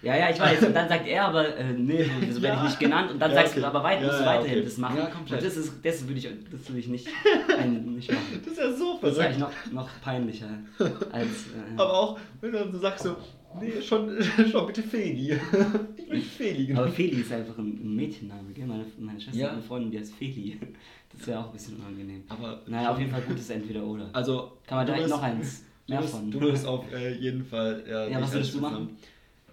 Ja, 0.03 0.15
ja, 0.15 0.31
ich 0.31 0.39
weiß. 0.39 0.63
Und 0.63 0.75
dann 0.75 0.89
sagt 0.89 1.07
er 1.09 1.25
aber, 1.25 1.57
äh, 1.57 1.73
nee, 1.73 2.05
so, 2.31 2.41
werde 2.41 2.57
ich 2.57 2.63
Ja. 2.63 2.65
nicht 2.65 2.79
genannt. 2.79 3.11
Und 3.11 3.19
dann 3.19 3.31
Ja, 3.31 3.37
sagst 3.39 3.53
okay. 3.53 3.61
du 3.63 3.67
aber 3.67 3.83
weiter, 3.83 4.07
musst 4.07 4.21
du 4.21 4.25
weiterhin 4.27 4.53
okay. 4.59 4.65
das 4.65 4.79
machen. 4.79 4.97
Ja, 4.99 5.07
komplett. 5.07 5.41
Und 5.41 5.47
das 5.47 5.57
ist, 5.57 5.73
das 5.85 6.07
würde 6.07 6.19
ich, 6.19 6.29
das 6.51 6.69
würde 6.69 6.79
ich 6.81 6.87
nicht, 6.89 7.09
ein, 7.59 7.95
nicht 7.95 8.11
machen. 8.13 8.41
Das 8.45 8.53
ist 8.53 8.59
ja 8.59 8.73
so 8.73 8.99
Das 9.03 9.13
ist 9.13 9.19
eigentlich 9.19 9.39
noch, 9.39 9.51
noch 9.73 9.89
peinlicher 10.03 10.49
als. 10.79 11.27
Äh, 11.27 11.73
Aber 11.77 11.93
auch, 11.93 12.19
wenn 12.41 12.53
du 12.53 12.59
dann 12.59 12.73
so 12.73 12.79
sagst, 12.79 13.05
so, 13.05 13.17
nee, 13.61 13.81
schon, 13.83 14.17
schon 14.51 14.67
bitte 14.67 14.83
Feli. 14.83 15.39
Ich 15.99 16.11
will 16.13 16.21
Feli 16.23 16.65
aber 16.73 16.83
genannt. 16.85 16.95
Feli 16.95 17.21
ist 17.21 17.33
einfach 17.33 17.59
ein, 17.59 17.97
Mädchenname, 17.97 18.53
gell? 18.55 18.67
Meine, 18.67 18.85
meine 18.99 19.21
Schwester 19.21 19.39
Ja. 19.41 19.47
hat 19.49 19.53
eine 19.55 19.63
Freundin, 19.63 19.91
die 19.91 19.99
heißt 19.99 20.15
Feli. 20.15 20.59
Das 21.19 21.27
wäre 21.29 21.41
auch 21.41 21.47
ein 21.47 21.53
bisschen 21.53 21.77
unangenehm. 21.77 22.25
Aber 22.29 22.61
Naja, 22.67 22.93
auf 22.93 22.99
jeden 22.99 23.11
Fall 23.11 23.23
gutes 23.23 23.49
Entweder-Oder. 23.49 24.11
Also, 24.13 24.53
Kann 24.67 24.79
man 24.79 24.87
direkt 24.87 25.05
wirst- 25.05 25.11
noch 25.15 25.23
eins 25.23 25.65
Du 25.87 25.93
mehr 25.93 26.03
wirst, 26.03 26.13
von. 26.15 26.31
du 26.31 26.41
wirst 26.41 26.67
auf 26.67 26.93
äh, 26.93 27.15
jeden 27.15 27.45
Fall. 27.45 27.85
Ja, 27.89 28.07
Ja, 28.09 28.17
was 28.21 28.27
dich 28.31 28.35
würdest 28.35 28.55
du 28.55 28.61
machen? 28.61 28.75
Spitznamen- 28.89 28.97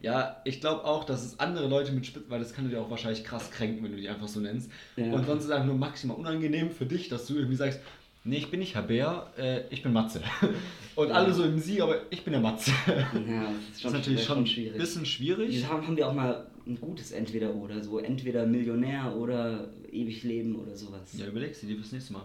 Ja, 0.02 0.42
ich 0.44 0.60
glaube 0.60 0.84
auch, 0.84 1.06
dass 1.06 1.24
es 1.24 1.40
andere 1.40 1.68
Leute 1.70 1.92
mit 1.94 2.06
Spitz, 2.06 2.24
weil 2.28 2.40
das 2.40 2.54
kann 2.54 2.70
dir 2.70 2.82
auch 2.82 2.90
wahrscheinlich 2.90 3.24
krass 3.24 3.50
kränken, 3.50 3.84
wenn 3.84 3.92
du 3.92 3.98
die 3.98 4.10
einfach 4.10 4.28
so 4.28 4.42
nennst. 4.42 4.70
Ja. 4.98 5.06
Und 5.14 5.26
sonst 5.26 5.42
ist 5.44 5.46
es 5.46 5.52
einfach 5.52 5.68
nur 5.68 5.78
maximal 5.78 6.18
unangenehm 6.18 6.70
für 6.72 6.86
dich, 6.86 7.08
dass 7.08 7.26
du 7.28 7.36
irgendwie 7.36 7.56
sagst, 7.56 7.80
nee, 8.24 8.38
ich 8.38 8.50
bin 8.52 8.60
nicht 8.60 8.76
Herr 8.76 8.84
Bär, 8.84 9.28
äh, 9.38 9.62
ich 9.70 9.82
bin 9.84 9.94
Matze. 9.94 10.22
Und 10.96 11.10
Ja. 11.10 11.16
alle 11.16 11.34
so 11.34 11.44
im 11.44 11.58
Sie, 11.60 11.82
aber 11.82 12.02
ich 12.12 12.24
bin 12.24 12.34
der 12.34 12.42
Matze. 12.42 12.72
Ja, 12.88 12.94
das 12.94 13.02
ist, 13.12 13.12
Das 13.74 13.82
schon, 13.82 13.92
ist 13.92 13.94
natürlich 13.98 14.24
schon 14.24 14.38
ein 14.40 14.48
schwierig. 14.48 14.78
bisschen 14.78 15.06
schwierig. 15.06 15.50
Die 15.52 15.66
haben, 15.66 15.86
haben 15.88 15.98
wir 15.98 16.08
auch 16.08 16.14
mal 16.14 16.48
ein 16.68 16.80
gutes 16.80 17.12
Entweder-Oder. 17.12 17.84
So 17.84 18.00
entweder 18.00 18.46
Millionär 18.46 19.14
oder 19.16 19.68
ewig 19.92 20.24
leben 20.24 20.56
oder 20.56 20.76
sowas. 20.76 21.14
Ja, 21.18 21.26
überlegst 21.28 21.64
du 21.64 21.68
dir 21.68 21.76
fürs 21.78 21.92
nächste 21.92 22.14
Mal. 22.14 22.24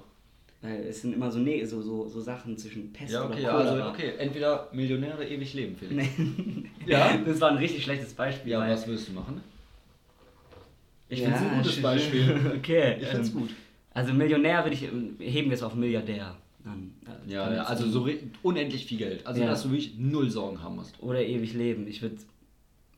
Weil 0.60 0.80
es 0.88 1.02
sind 1.02 1.12
immer 1.14 1.30
so, 1.30 1.38
ne 1.38 1.64
so, 1.64 1.80
so, 1.82 2.08
so 2.08 2.20
Sachen 2.20 2.56
zwischen 2.58 2.92
Pest 2.92 3.12
Ja, 3.12 3.20
oder 3.24 3.30
okay, 3.34 3.42
ja, 3.42 3.50
Cholera. 3.52 3.70
also 3.70 3.88
okay, 3.90 4.12
entweder 4.18 4.68
Millionär 4.72 5.14
oder 5.16 5.28
ewig 5.28 5.54
leben, 5.54 5.76
Felix. 5.76 5.94
Nee. 6.18 6.64
Ja? 6.86 7.16
Das 7.24 7.40
war 7.40 7.50
ein 7.50 7.58
richtig 7.58 7.84
schlechtes 7.84 8.12
Beispiel. 8.14 8.52
Ja, 8.52 8.68
was 8.68 8.86
würdest 8.86 9.08
du 9.08 9.12
machen? 9.12 9.40
Ich 11.08 11.20
Ja, 11.20 11.26
finde 11.32 11.38
es 11.38 11.52
ein 11.52 11.58
gutes. 11.62 11.82
Beispiel. 11.82 12.52
okay. 12.58 12.96
Ich 13.00 13.06
finde 13.06 13.22
es 13.22 13.28
ähm, 13.28 13.34
gut. 13.40 13.50
Also 13.98 14.12
Millionär 14.12 14.64
würde 14.64 14.74
ich, 14.74 14.84
ähm, 14.84 15.16
heben 15.18 15.50
wir 15.50 15.54
es 15.56 15.62
auf 15.62 15.74
Milliardär. 15.74 16.36
Dann, 16.64 16.92
äh, 17.06 17.32
Ja, 17.32 17.52
ja, 17.52 17.62
also 17.64 17.88
so 17.88 18.08
unendlich 18.42 18.84
viel 18.86 18.98
Geld. 18.98 19.26
Also, 19.26 19.40
Ja. 19.42 19.48
dass 19.48 19.62
du 19.64 19.70
wirklich 19.70 19.98
null 19.98 20.30
Sorgen 20.30 20.62
haben 20.62 20.76
musst. 20.76 21.00
Oder 21.02 21.24
ewig 21.24 21.54
leben. 21.54 21.86
Ich 21.88 22.00
würde. 22.02 22.16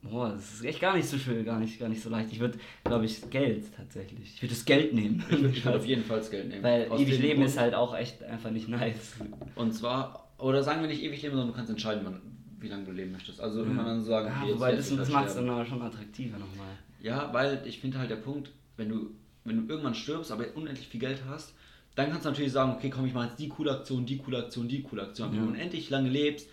Boah, 0.03 0.31
das 0.31 0.55
ist 0.55 0.65
echt 0.65 0.81
gar 0.81 0.97
nicht 0.97 1.07
so 1.09 1.19
schön, 1.19 1.45
gar 1.45 1.59
nicht, 1.61 1.79
gar 1.79 1.89
nicht 1.91 2.03
so 2.03 2.09
leicht. 2.09 2.33
Ich 2.33 2.41
würde, 2.41 2.59
glaube 2.85 3.05
ich, 3.05 3.29
Geld 3.31 3.65
tatsächlich. 3.77 4.35
Ich 4.35 4.43
würde 4.43 4.55
das 4.55 4.65
Geld 4.65 4.95
nehmen. 4.95 5.23
Ich 5.31 5.41
würde 5.43 5.65
würd 5.65 5.77
auf 5.77 5.87
jeden 5.87 6.05
Fall 6.05 6.19
das 6.19 6.31
Geld 6.31 6.49
nehmen. 6.49 6.63
Weil 6.63 6.89
Aus 6.89 7.01
ewig 7.01 7.19
leben 7.19 7.35
Grund- 7.41 7.47
ist 7.47 7.59
halt 7.59 7.75
auch 7.75 7.95
echt 7.97 8.23
einfach 8.23 8.51
nicht 8.51 8.69
nice. 8.69 9.15
Und 9.57 9.73
zwar, 9.73 10.31
oder 10.39 10.63
sagen 10.63 10.81
wir 10.83 10.89
nicht 10.89 11.03
ewig 11.03 11.21
leben, 11.23 11.35
sondern 11.35 11.49
du 11.49 11.55
kannst 11.55 11.71
entscheiden, 11.71 12.03
wann, 12.05 12.21
wie 12.61 12.69
lange 12.69 12.85
du 12.85 12.93
leben 12.93 13.13
möchtest. 13.13 13.41
Also 13.41 13.61
irgendwann 13.61 13.85
dann 13.87 14.03
sagen, 14.03 14.29
Ja, 14.49 14.55
wobei 14.55 14.75
das, 14.75 14.95
das 14.95 15.11
macht 15.11 15.29
es 15.29 15.35
dann 15.35 15.49
aber 15.51 15.65
schon 15.67 15.81
attraktiver 15.83 16.39
nochmal. 16.39 16.69
Ja, 17.03 17.29
weil 17.33 17.63
ich 17.67 17.79
finde 17.81 17.99
halt 17.99 18.09
der 18.11 18.17
Punkt, 18.17 18.51
wenn 18.79 18.89
du, 18.89 19.11
wenn 19.45 19.57
du 19.67 19.73
irgendwann 19.73 19.95
stirbst, 19.95 20.31
aber 20.33 20.45
unendlich 20.55 20.89
viel 20.89 21.01
Geld 21.01 21.23
hast, 21.29 21.55
dann 21.97 22.11
kannst 22.11 22.25
du 22.25 22.31
natürlich 22.31 22.53
sagen, 22.53 22.73
okay, 22.73 22.91
komm, 22.91 23.07
ich 23.07 23.15
mache 23.15 23.29
jetzt 23.29 23.39
die 23.39 23.49
coole 23.49 23.73
Aktion, 23.73 24.07
die 24.07 24.19
coole 24.19 24.39
Aktion, 24.39 24.69
die 24.69 24.83
coole 24.83 25.03
Aktion. 25.03 25.31
Wenn 25.33 25.39
Ja. 25.39 25.45
du 25.45 25.51
unendlich 25.51 25.91
lange 25.91 26.09
lebst, 26.09 26.49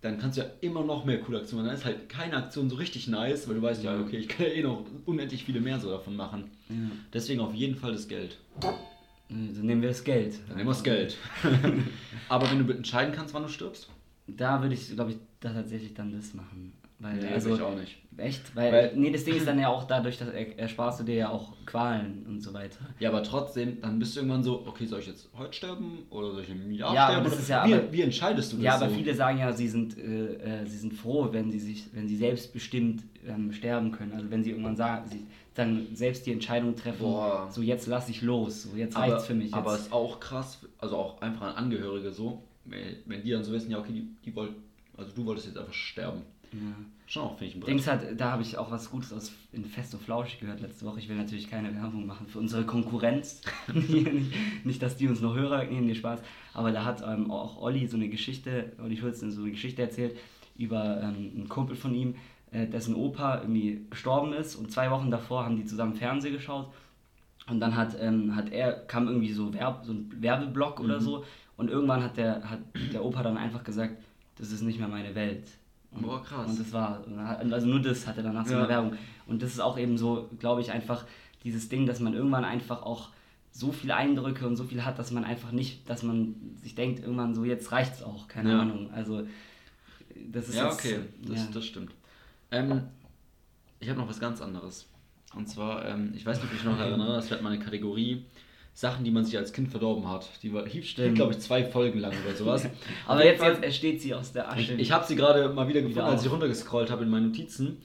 dann 0.00 0.18
kannst 0.18 0.36
du 0.36 0.42
ja 0.42 0.48
immer 0.62 0.82
noch 0.84 1.04
mehr 1.04 1.20
coole 1.20 1.38
Aktionen. 1.38 1.64
Dann 1.66 1.76
ist 1.76 1.84
halt 1.84 2.08
keine 2.08 2.36
Aktion 2.36 2.68
so 2.68 2.74
richtig 2.76 3.06
nice, 3.06 3.46
weil 3.48 3.54
du 3.54 3.62
weißt, 3.62 3.84
ja, 3.84 3.94
Ja. 3.94 4.00
okay, 4.02 4.16
ich 4.16 4.28
kann 4.28 4.46
ja 4.46 4.52
eh 4.52 4.62
noch 4.62 4.84
unendlich 5.06 5.44
viele 5.44 5.60
mehr 5.60 5.78
so 5.78 5.90
davon 5.90 6.16
machen. 6.16 6.50
Ja. 6.68 6.74
Deswegen 7.12 7.40
auf 7.40 7.54
jeden 7.54 7.76
Fall 7.76 7.92
das 7.92 8.08
Geld. 8.08 8.36
Dann 9.28 9.52
nehmen 9.64 9.80
wir 9.80 9.88
das 9.90 10.02
Geld. 10.02 10.34
Dann 10.48 10.56
nehmen 10.56 10.68
wir 10.68 10.74
das 10.74 10.82
Geld. 10.82 11.16
aber 12.28 12.50
wenn 12.50 12.66
du 12.66 12.72
entscheiden 12.74 13.14
kannst, 13.14 13.32
wann 13.32 13.44
du 13.44 13.48
stirbst, 13.48 13.88
Da 14.26 14.60
würde 14.60 14.74
ich, 14.74 14.90
glaube 14.92 15.12
ich, 15.12 15.16
da 15.40 15.52
tatsächlich 15.52 15.94
dann 15.94 16.12
das 16.12 16.34
machen. 16.34 16.72
Weil, 17.02 17.16
nee, 17.16 17.26
also, 17.34 17.54
ich 17.54 17.60
auch 17.60 17.74
nicht. 17.74 17.96
Echt? 18.16 18.54
Weil, 18.54 18.72
Weil- 18.72 18.92
nee, 18.94 19.10
das 19.10 19.24
Ding 19.24 19.34
ist 19.34 19.46
dann 19.46 19.58
ja 19.58 19.68
auch 19.68 19.84
dadurch, 19.84 20.18
dass 20.18 20.28
er, 20.28 20.56
ersparst 20.58 21.00
du 21.00 21.04
dir 21.04 21.14
ja 21.16 21.28
auch 21.30 21.52
Qualen 21.66 22.24
und 22.28 22.40
so 22.40 22.52
weiter. 22.54 22.78
Ja, 23.00 23.08
aber 23.08 23.24
trotzdem, 23.24 23.80
dann 23.80 23.98
bist 23.98 24.14
du 24.14 24.20
irgendwann 24.20 24.42
so, 24.44 24.64
okay, 24.66 24.86
soll 24.86 25.00
ich 25.00 25.08
jetzt 25.08 25.28
heute 25.36 25.52
sterben 25.52 26.06
oder 26.10 26.30
soll 26.30 26.42
ich 26.42 26.50
im 26.50 26.70
Jahr 26.70 26.94
Ja, 26.94 27.06
aber 27.06 27.12
sterben? 27.12 27.24
das 27.24 27.32
Oder 27.32 27.42
ist 27.42 27.48
ja- 27.48 27.66
wie, 27.66 27.74
aber- 27.74 27.92
wie 27.92 28.02
entscheidest 28.02 28.52
du 28.52 28.56
das? 28.56 28.64
Ja, 28.64 28.74
aber 28.76 28.88
so? 28.88 28.94
viele 28.94 29.14
sagen 29.14 29.38
ja, 29.38 29.52
sie 29.52 29.66
sind, 29.68 29.98
äh, 29.98 30.34
äh, 30.62 30.66
sie 30.66 30.76
sind 30.76 30.94
froh, 30.94 31.28
wenn 31.32 31.50
sie 31.50 31.58
sich, 31.58 31.86
wenn 31.92 32.06
sie 32.06 32.16
selbstbestimmt 32.16 33.02
ähm, 33.26 33.52
sterben 33.52 33.90
können. 33.90 34.12
Also 34.12 34.30
wenn 34.30 34.44
sie 34.44 34.50
irgendwann 34.50 34.76
sagen, 34.76 35.08
sie 35.10 35.26
dann 35.54 35.88
selbst 35.94 36.24
die 36.26 36.32
Entscheidung 36.32 36.76
treffen, 36.76 37.00
Boah. 37.02 37.48
so 37.50 37.62
jetzt 37.62 37.86
lasse 37.86 38.10
ich 38.12 38.22
los, 38.22 38.62
so 38.64 38.76
jetzt 38.76 38.96
aber, 38.96 39.06
reicht's 39.12 39.26
für 39.26 39.34
mich. 39.34 39.46
Jetzt. 39.46 39.54
Aber 39.54 39.74
es 39.74 39.80
ist 39.82 39.92
auch 39.92 40.20
krass, 40.20 40.60
also 40.78 40.96
auch 40.96 41.20
einfach 41.20 41.46
an 41.48 41.64
Angehörige 41.64 42.12
so, 42.12 42.42
wenn 42.64 42.80
wenn 43.06 43.22
die 43.22 43.30
dann 43.30 43.42
so 43.42 43.52
wissen, 43.52 43.70
ja, 43.70 43.78
okay, 43.78 43.92
die, 43.92 44.06
die 44.24 44.34
wollt, 44.36 44.52
also 44.96 45.10
du 45.14 45.24
wolltest 45.26 45.48
jetzt 45.48 45.58
einfach 45.58 45.72
sterben. 45.72 46.22
Ja. 46.52 46.58
Schon 47.06 47.24
auch, 47.24 47.36
finde 47.36 47.46
ich, 47.46 47.54
ein 47.56 47.60
Brett. 47.60 47.68
Dings 47.70 47.86
hat, 47.86 48.00
da 48.16 48.32
habe 48.32 48.42
ich 48.42 48.56
auch 48.56 48.70
was 48.70 48.90
Gutes 48.90 49.12
aus 49.12 49.32
in 49.52 49.64
Fest 49.64 49.92
und 49.94 50.02
Flauschig 50.02 50.40
gehört 50.40 50.60
letzte 50.60 50.86
Woche. 50.86 50.98
Ich 50.98 51.08
will 51.08 51.16
natürlich 51.16 51.50
keine 51.50 51.74
Werbung 51.74 52.06
machen 52.06 52.26
für 52.26 52.38
unsere 52.38 52.64
Konkurrenz. 52.64 53.42
nicht, 53.74 54.64
nicht, 54.64 54.82
dass 54.82 54.96
die 54.96 55.08
uns 55.08 55.20
noch 55.20 55.34
Hörer 55.34 55.66
geben, 55.66 55.86
nee, 55.86 55.94
Spaß. 55.94 56.20
Aber 56.54 56.72
da 56.72 56.84
hat 56.84 57.02
ähm, 57.06 57.30
auch 57.30 57.60
Olli 57.60 57.86
so 57.86 57.96
eine 57.96 58.08
Geschichte, 58.08 58.72
Olli 58.82 58.96
Schulz 58.96 59.20
so 59.20 59.42
eine 59.42 59.50
Geschichte 59.50 59.82
erzählt 59.82 60.16
über 60.56 61.00
ähm, 61.02 61.32
einen 61.34 61.48
Kumpel 61.48 61.76
von 61.76 61.94
ihm, 61.94 62.14
äh, 62.50 62.66
dessen 62.66 62.94
Opa 62.94 63.40
irgendwie 63.40 63.86
gestorben 63.90 64.32
ist 64.32 64.56
und 64.56 64.70
zwei 64.70 64.90
Wochen 64.90 65.10
davor 65.10 65.44
haben 65.44 65.56
die 65.56 65.64
zusammen 65.64 65.94
Fernsehen 65.94 66.34
geschaut 66.34 66.70
und 67.48 67.60
dann 67.60 67.76
hat, 67.76 67.96
ähm, 68.00 68.36
hat 68.36 68.50
er, 68.50 68.72
kam 68.72 69.08
irgendwie 69.08 69.32
so, 69.32 69.52
Werb, 69.54 69.84
so 69.84 69.92
ein 69.92 70.10
Werbeblock 70.20 70.80
oder 70.80 71.00
so 71.00 71.24
und 71.56 71.70
irgendwann 71.70 72.02
hat 72.02 72.16
der, 72.16 72.48
hat 72.48 72.60
der 72.92 73.04
Opa 73.04 73.22
dann 73.22 73.36
einfach 73.36 73.64
gesagt, 73.64 73.96
das 74.36 74.52
ist 74.52 74.62
nicht 74.62 74.78
mehr 74.78 74.88
meine 74.88 75.14
Welt. 75.14 75.46
Und, 75.94 76.02
Boah, 76.02 76.22
krass. 76.22 76.48
Und 76.50 76.58
das 76.60 76.72
war, 76.72 77.02
also 77.50 77.66
nur 77.66 77.80
das 77.80 78.06
hat 78.06 78.16
er 78.16 78.22
danach 78.22 78.46
so 78.46 78.54
Ja. 78.54 78.60
eine 78.60 78.68
Werbung. 78.68 78.92
Und 79.26 79.42
das 79.42 79.52
ist 79.52 79.60
auch 79.60 79.78
eben 79.78 79.98
so, 79.98 80.28
glaube 80.38 80.60
ich, 80.60 80.72
einfach 80.72 81.04
dieses 81.44 81.68
Ding, 81.68 81.86
dass 81.86 82.00
man 82.00 82.14
irgendwann 82.14 82.44
einfach 82.44 82.82
auch 82.82 83.10
so 83.50 83.70
viele 83.72 83.94
Eindrücke 83.94 84.46
und 84.46 84.56
so 84.56 84.64
viel 84.64 84.84
hat, 84.84 84.98
dass 84.98 85.10
man 85.10 85.24
einfach 85.24 85.52
nicht, 85.52 85.88
dass 85.90 86.02
man 86.02 86.34
sich 86.62 86.74
denkt, 86.74 87.00
irgendwann 87.00 87.34
so, 87.34 87.44
jetzt 87.44 87.70
reicht's 87.72 88.02
auch, 88.02 88.26
keine 88.28 88.50
Ja. 88.52 88.60
Ahnung. 88.62 88.90
Also, 88.92 89.26
das 90.30 90.48
ist 90.48 90.54
ja, 90.54 90.64
jetzt, 90.70 90.74
okay, 90.78 91.00
das, 91.26 91.38
ja. 91.38 91.48
das 91.52 91.66
stimmt. 91.66 91.92
Ähm, 92.50 92.82
ich 93.80 93.88
habe 93.90 93.98
noch 94.00 94.08
was 94.08 94.20
ganz 94.20 94.40
anderes. 94.40 94.86
Und 95.34 95.48
zwar, 95.48 95.86
ähm, 95.86 96.12
ich 96.14 96.24
weiß 96.24 96.36
nicht, 96.38 96.46
ob 96.46 96.52
ich 96.56 96.64
mich 96.64 96.72
noch 96.72 96.78
erinnere, 96.78 97.14
das 97.14 97.30
wäre 97.30 97.42
meine 97.42 97.58
Kategorie 97.58 98.24
Sachen, 98.74 99.04
die 99.04 99.10
man 99.10 99.24
sich 99.24 99.36
als 99.36 99.52
Kind 99.52 99.68
verdorben 99.68 100.08
hat. 100.08 100.28
Die 100.42 100.52
war, 100.52 100.66
hielt, 100.66 100.86
Stimmt. 100.86 101.14
glaube 101.16 101.32
ich, 101.32 101.38
zwei 101.40 101.62
Folgen 101.64 101.98
lang 101.98 102.12
oder 102.26 102.34
sowas. 102.34 102.66
Aber 103.06 103.24
jetzt, 103.24 103.42
jetzt 103.42 103.62
entsteht 103.62 104.00
sie 104.00 104.14
aus 104.14 104.32
der 104.32 104.44
Ich, 104.56 104.64
Asche. 104.70 104.74
ich 104.74 104.92
habe 104.92 105.06
sie 105.06 105.14
gerade 105.14 105.48
mal 105.50 105.68
wieder 105.68 105.80
gefunden, 105.80 105.96
Wieder 105.98 106.06
als 106.06 106.24
ich 106.24 106.30
runtergescrollt 106.32 106.90
habe 106.90 107.04
in 107.04 107.10
meinen 107.10 107.26
Notizen. 107.28 107.78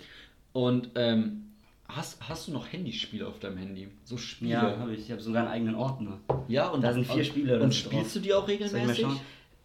Und 0.54 0.92
ähm, 0.96 1.44
hast, 1.90 2.28
hast 2.30 2.48
du 2.48 2.52
noch 2.54 2.72
Handyspiele 2.72 3.28
auf 3.28 3.40
deinem 3.40 3.58
Handy? 3.58 3.90
So 4.06 4.16
Spiele? 4.18 4.52
ja, 4.52 4.78
habe 4.80 4.94
ich. 4.94 5.02
Ich 5.02 5.12
habe 5.12 5.22
sogar 5.22 5.44
einen 5.44 5.52
eigenen 5.52 5.76
Ordner. 5.76 6.20
Ja, 6.48 6.70
und 6.70 6.82
Da 6.82 6.94
sind 6.94 7.06
vier 7.06 7.24
Spiele 7.26 7.60
Und 7.62 7.76
spielst 7.76 8.06
drauf. 8.06 8.14
du 8.14 8.20
die 8.22 8.34
auch 8.34 8.48
ich 8.48 8.60
regelmäßig? 8.62 9.06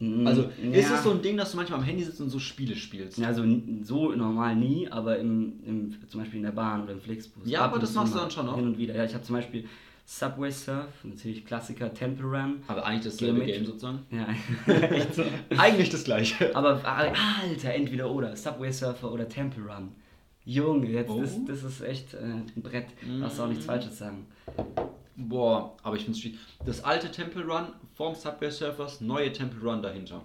Mm, 0.00 0.26
Also 0.26 0.50
ist 0.72 0.88
ja. 0.90 0.96
es 0.96 1.04
so 1.04 1.12
ein 1.12 1.22
Ding, 1.22 1.36
dass 1.36 1.52
du 1.52 1.56
manchmal 1.56 1.78
am 1.78 1.84
Handy 1.84 2.02
sitzt 2.02 2.20
und 2.20 2.30
so 2.30 2.40
Spiele 2.40 2.74
spielst? 2.74 3.16
Ja, 3.18 3.28
Also 3.28 3.44
so 3.84 4.10
normal 4.10 4.56
nie, 4.56 4.88
aber 4.90 5.18
im, 5.18 5.60
im, 5.64 5.94
zum 6.08 6.20
Beispiel 6.20 6.38
in 6.38 6.44
der 6.44 6.50
Bahn 6.52 6.82
oder 6.82 6.92
im 6.94 7.00
Flixbus. 7.00 7.48
Ja, 7.48 7.60
Ab 7.60 7.70
aber 7.70 7.78
das 7.78 7.94
machst 7.94 8.12
du 8.12 8.16
mal. 8.16 8.22
dann 8.22 8.30
schon 8.32 8.46
noch? 8.46 8.56
Hin 8.56 8.66
und 8.66 8.76
wieder. 8.78 8.96
Ja, 8.96 9.04
ich 9.04 9.14
habe 9.14 9.22
zum 9.22 9.36
Beispiel 9.36 9.64
Subway 10.18 10.50
Surf, 10.50 10.90
natürlich 11.04 11.46
Klassiker 11.46 11.92
Temple 11.94 12.26
Run. 12.26 12.62
Aber 12.68 12.84
eigentlich 12.84 13.04
dasselbe 13.14 13.40
Geometrie- 13.40 13.52
Game 13.52 13.64
sozusagen. 13.64 14.06
Ja. 14.10 14.26
Eigentlich 15.58 15.88
das 15.88 16.04
gleiche. 16.04 16.54
Aber 16.54 16.80
ah, 16.84 17.10
Alter, 17.42 17.72
entweder 17.72 18.10
oder. 18.10 18.36
Subway 18.36 18.70
Surfer 18.70 19.10
oder 19.10 19.26
Temple 19.26 19.64
Run. 19.64 19.92
Junge, 20.44 20.88
jetzt, 20.90 21.08
Oh. 21.08 21.20
das, 21.20 21.38
das 21.46 21.62
ist 21.64 21.80
echt 21.80 22.12
äh, 22.14 22.18
ein 22.18 22.52
Brett. 22.56 22.88
Darfst 23.20 23.38
du 23.38 23.42
auch 23.44 23.48
nichts 23.48 23.64
Falsches 23.64 23.96
sagen. 23.98 24.26
Boah, 25.16 25.76
aber 25.82 25.96
ich 25.96 26.02
finde 26.04 26.16
es 26.18 26.22
schwierig. 26.22 26.38
Das 26.66 26.84
alte 26.84 27.10
Temple 27.10 27.44
Run 27.46 27.68
vorm 27.94 28.14
Subway 28.14 28.50
Surfers, 28.50 29.00
neue 29.00 29.32
Temple 29.32 29.60
Run 29.66 29.80
dahinter. 29.82 30.22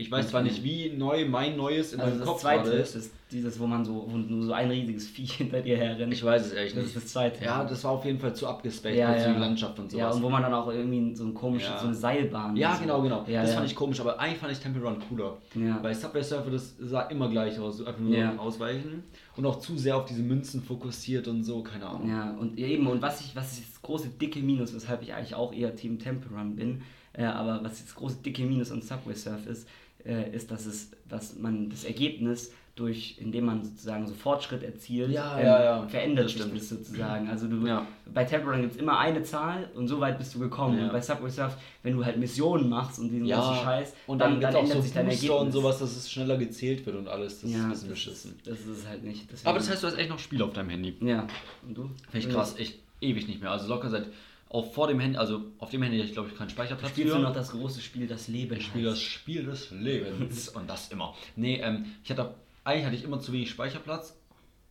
Ich 0.00 0.10
weiß 0.10 0.28
zwar 0.28 0.42
nicht, 0.42 0.62
wie 0.64 0.90
neu 0.96 1.26
mein 1.26 1.56
neues 1.56 1.92
in 1.92 2.00
Also 2.00 2.10
meinem 2.12 2.18
das 2.20 2.28
Kopf 2.28 2.40
zweite 2.40 2.70
ist, 2.70 2.94
ist 2.96 3.12
dieses, 3.30 3.60
wo 3.60 3.66
man 3.66 3.84
so, 3.84 4.06
wo 4.08 4.16
nur 4.16 4.44
so 4.44 4.52
ein 4.52 4.68
riesiges 4.70 5.06
Vieh 5.06 5.26
hinter 5.38 5.60
dir 5.60 5.76
herrennt. 5.76 6.12
Ich 6.12 6.24
weiß 6.24 6.46
es 6.46 6.52
echt 6.52 6.76
Das 6.76 6.84
nicht. 6.84 6.96
ist 6.96 7.04
das 7.04 7.12
zweite. 7.12 7.44
Ja, 7.44 7.62
das 7.64 7.84
war 7.84 7.92
auf 7.92 8.04
jeden 8.04 8.18
Fall 8.18 8.34
zu 8.34 8.46
abgespaced 8.48 8.96
Ja, 8.98 9.14
ja. 9.16 9.32
die 9.32 9.38
Landschaft 9.38 9.78
und 9.78 9.90
sowas. 9.90 10.00
Ja, 10.00 10.10
und 10.10 10.22
wo 10.22 10.30
man 10.30 10.42
dann 10.42 10.52
auch 10.54 10.68
irgendwie 10.72 11.14
so 11.14 11.24
ein 11.24 11.34
komisches, 11.34 11.68
Ja. 11.70 11.78
so 11.78 11.86
eine 11.86 11.94
Seilbahn. 11.94 12.56
Ja, 12.56 12.74
so. 12.74 12.80
genau, 12.82 13.02
genau. 13.02 13.24
Ja, 13.28 13.42
das 13.42 13.54
fand 13.54 13.66
ich 13.66 13.74
komisch, 13.76 14.00
aber 14.00 14.18
eigentlich 14.18 14.38
fand 14.38 14.52
ich 14.52 14.58
Temple 14.58 14.82
Run 14.82 14.96
cooler. 15.08 15.36
Bei 15.82 15.92
Subway 15.94 16.22
Surfer, 16.22 16.50
das 16.50 16.74
sah 16.80 17.02
immer 17.02 17.28
gleich 17.28 17.58
aus, 17.58 17.84
einfach 17.84 18.00
nur 18.00 18.40
ausweichen. 18.40 19.04
Und 19.36 19.46
auch 19.46 19.58
zu 19.60 19.78
sehr 19.78 19.96
auf 19.96 20.04
diese 20.06 20.22
Münzen 20.22 20.62
fokussiert 20.62 21.28
und 21.28 21.44
so, 21.44 21.62
keine 21.62 21.86
Ahnung. 21.86 22.08
Ja, 22.08 22.36
und 22.38 22.58
eben, 22.58 22.86
und 22.86 23.00
was 23.00 23.20
ich, 23.20 23.34
was 23.36 23.52
ist 23.52 23.70
das 23.74 23.82
große 23.82 24.08
dicke 24.20 24.40
Minus, 24.40 24.74
weshalb 24.74 25.02
ich 25.02 25.14
eigentlich 25.14 25.34
auch 25.34 25.52
eher 25.52 25.74
Team 25.76 25.98
Temple 25.98 26.36
Run 26.36 26.56
bin, 26.56 26.82
äh, 27.12 27.24
aber 27.24 27.60
was 27.62 27.82
das 27.84 27.94
große 27.94 28.18
dicke 28.24 28.42
Minus 28.42 28.70
an 28.70 28.82
Subway 28.82 29.14
Surf 29.14 29.46
ist, 29.46 29.66
äh, 30.06 30.34
ist, 30.34 30.50
dass 30.50 30.66
es, 30.66 30.90
dass 31.08 31.36
man 31.38 31.70
das 31.70 31.84
Ergebnis 31.84 32.52
durch, 32.76 33.16
indem 33.18 33.44
man 33.46 33.62
sozusagen 33.62 34.06
so 34.06 34.14
Fortschritt 34.14 34.62
erzielt, 34.62 35.10
Ja, 35.10 35.38
ähm, 35.38 35.44
ja, 35.44 35.64
ja. 35.64 35.88
verändert 35.88 36.30
sich 36.30 36.38
das 36.40 36.68
sozusagen. 36.68 37.28
Also 37.28 37.46
du, 37.46 37.66
Ja. 37.66 37.86
bei 38.14 38.24
Temple 38.24 38.52
Run 38.52 38.62
gibt 38.62 38.74
es 38.74 38.80
immer 38.80 38.98
eine 38.98 39.22
Zahl 39.22 39.68
und 39.74 39.86
so 39.88 40.00
weit 40.00 40.16
bist 40.16 40.34
du 40.34 40.38
gekommen. 40.38 40.80
Und 40.80 40.92
bei 40.92 41.00
Subway 41.00 41.28
Surf, 41.28 41.58
wenn 41.82 41.94
du 41.96 42.04
halt 42.04 42.16
Missionen 42.16 42.70
machst 42.70 42.98
und 42.98 43.10
diesen 43.10 43.26
ganzen 43.28 43.62
Scheiß, 43.62 43.92
und 44.06 44.18
dann, 44.20 44.40
dann, 44.40 44.54
ändert 44.54 44.56
auch 44.56 44.74
so 44.76 44.80
sich 44.80 44.92
dein 44.94 45.06
Booster 45.06 45.22
Ergebnis. 45.26 45.40
und 45.46 45.52
sowas, 45.52 45.78
dass 45.80 45.94
es 45.96 46.10
schneller 46.10 46.38
gezählt 46.38 46.86
wird 46.86 46.96
und 46.96 47.08
alles. 47.08 47.40
Das 47.42 47.50
ist 47.50 47.56
ein 47.56 47.68
bisschen 47.70 47.88
das, 47.88 47.98
beschissen. 47.98 48.38
das 48.46 48.60
ist 48.60 48.88
halt 48.88 49.04
nicht. 49.04 49.30
Deswegen- 49.30 49.48
Aber 49.48 49.58
das 49.58 49.68
heißt, 49.68 49.82
du 49.82 49.86
hast 49.88 49.98
echt 49.98 50.08
noch 50.08 50.18
Spiele 50.18 50.44
auf 50.44 50.52
deinem 50.54 50.70
Handy. 50.70 50.94
Ja, 51.02 51.26
und 51.66 51.76
du? 51.76 51.90
Finde 52.10 52.26
ich 52.28 52.32
krass, 52.32 52.54
echt 52.56 52.78
ewig 53.02 53.26
nicht 53.28 53.42
mehr. 53.42 53.50
Also 53.50 53.68
locker 53.68 53.90
seit, 53.90 54.06
auch 54.50 54.72
vor 54.72 54.88
dem 54.88 54.98
Handy, 54.98 55.16
also 55.16 55.42
auf 55.58 55.70
dem 55.70 55.82
Handy 55.82 55.98
hatte 55.98 56.08
ich 56.08 56.12
glaube 56.12 56.28
ich 56.28 56.36
keinen 56.36 56.50
Speicherplatz 56.50 56.90
Spielst 56.90 57.12
du 57.12 57.16
für. 57.16 57.22
noch 57.22 57.32
das 57.32 57.52
große 57.52 57.80
Spiel, 57.80 58.06
das 58.06 58.28
Leben 58.28 58.56
Ich 58.56 58.66
spiele 58.66 58.90
das 58.90 59.00
Spiel 59.00 59.44
des 59.44 59.70
Lebens 59.70 60.48
und 60.54 60.68
das 60.68 60.88
immer. 60.88 61.14
Nee, 61.36 61.60
ähm, 61.62 61.86
ich 62.02 62.10
hatte, 62.10 62.34
eigentlich 62.64 62.84
hatte 62.84 62.96
ich 62.96 63.04
immer 63.04 63.20
zu 63.20 63.32
wenig 63.32 63.48
Speicherplatz 63.48 64.16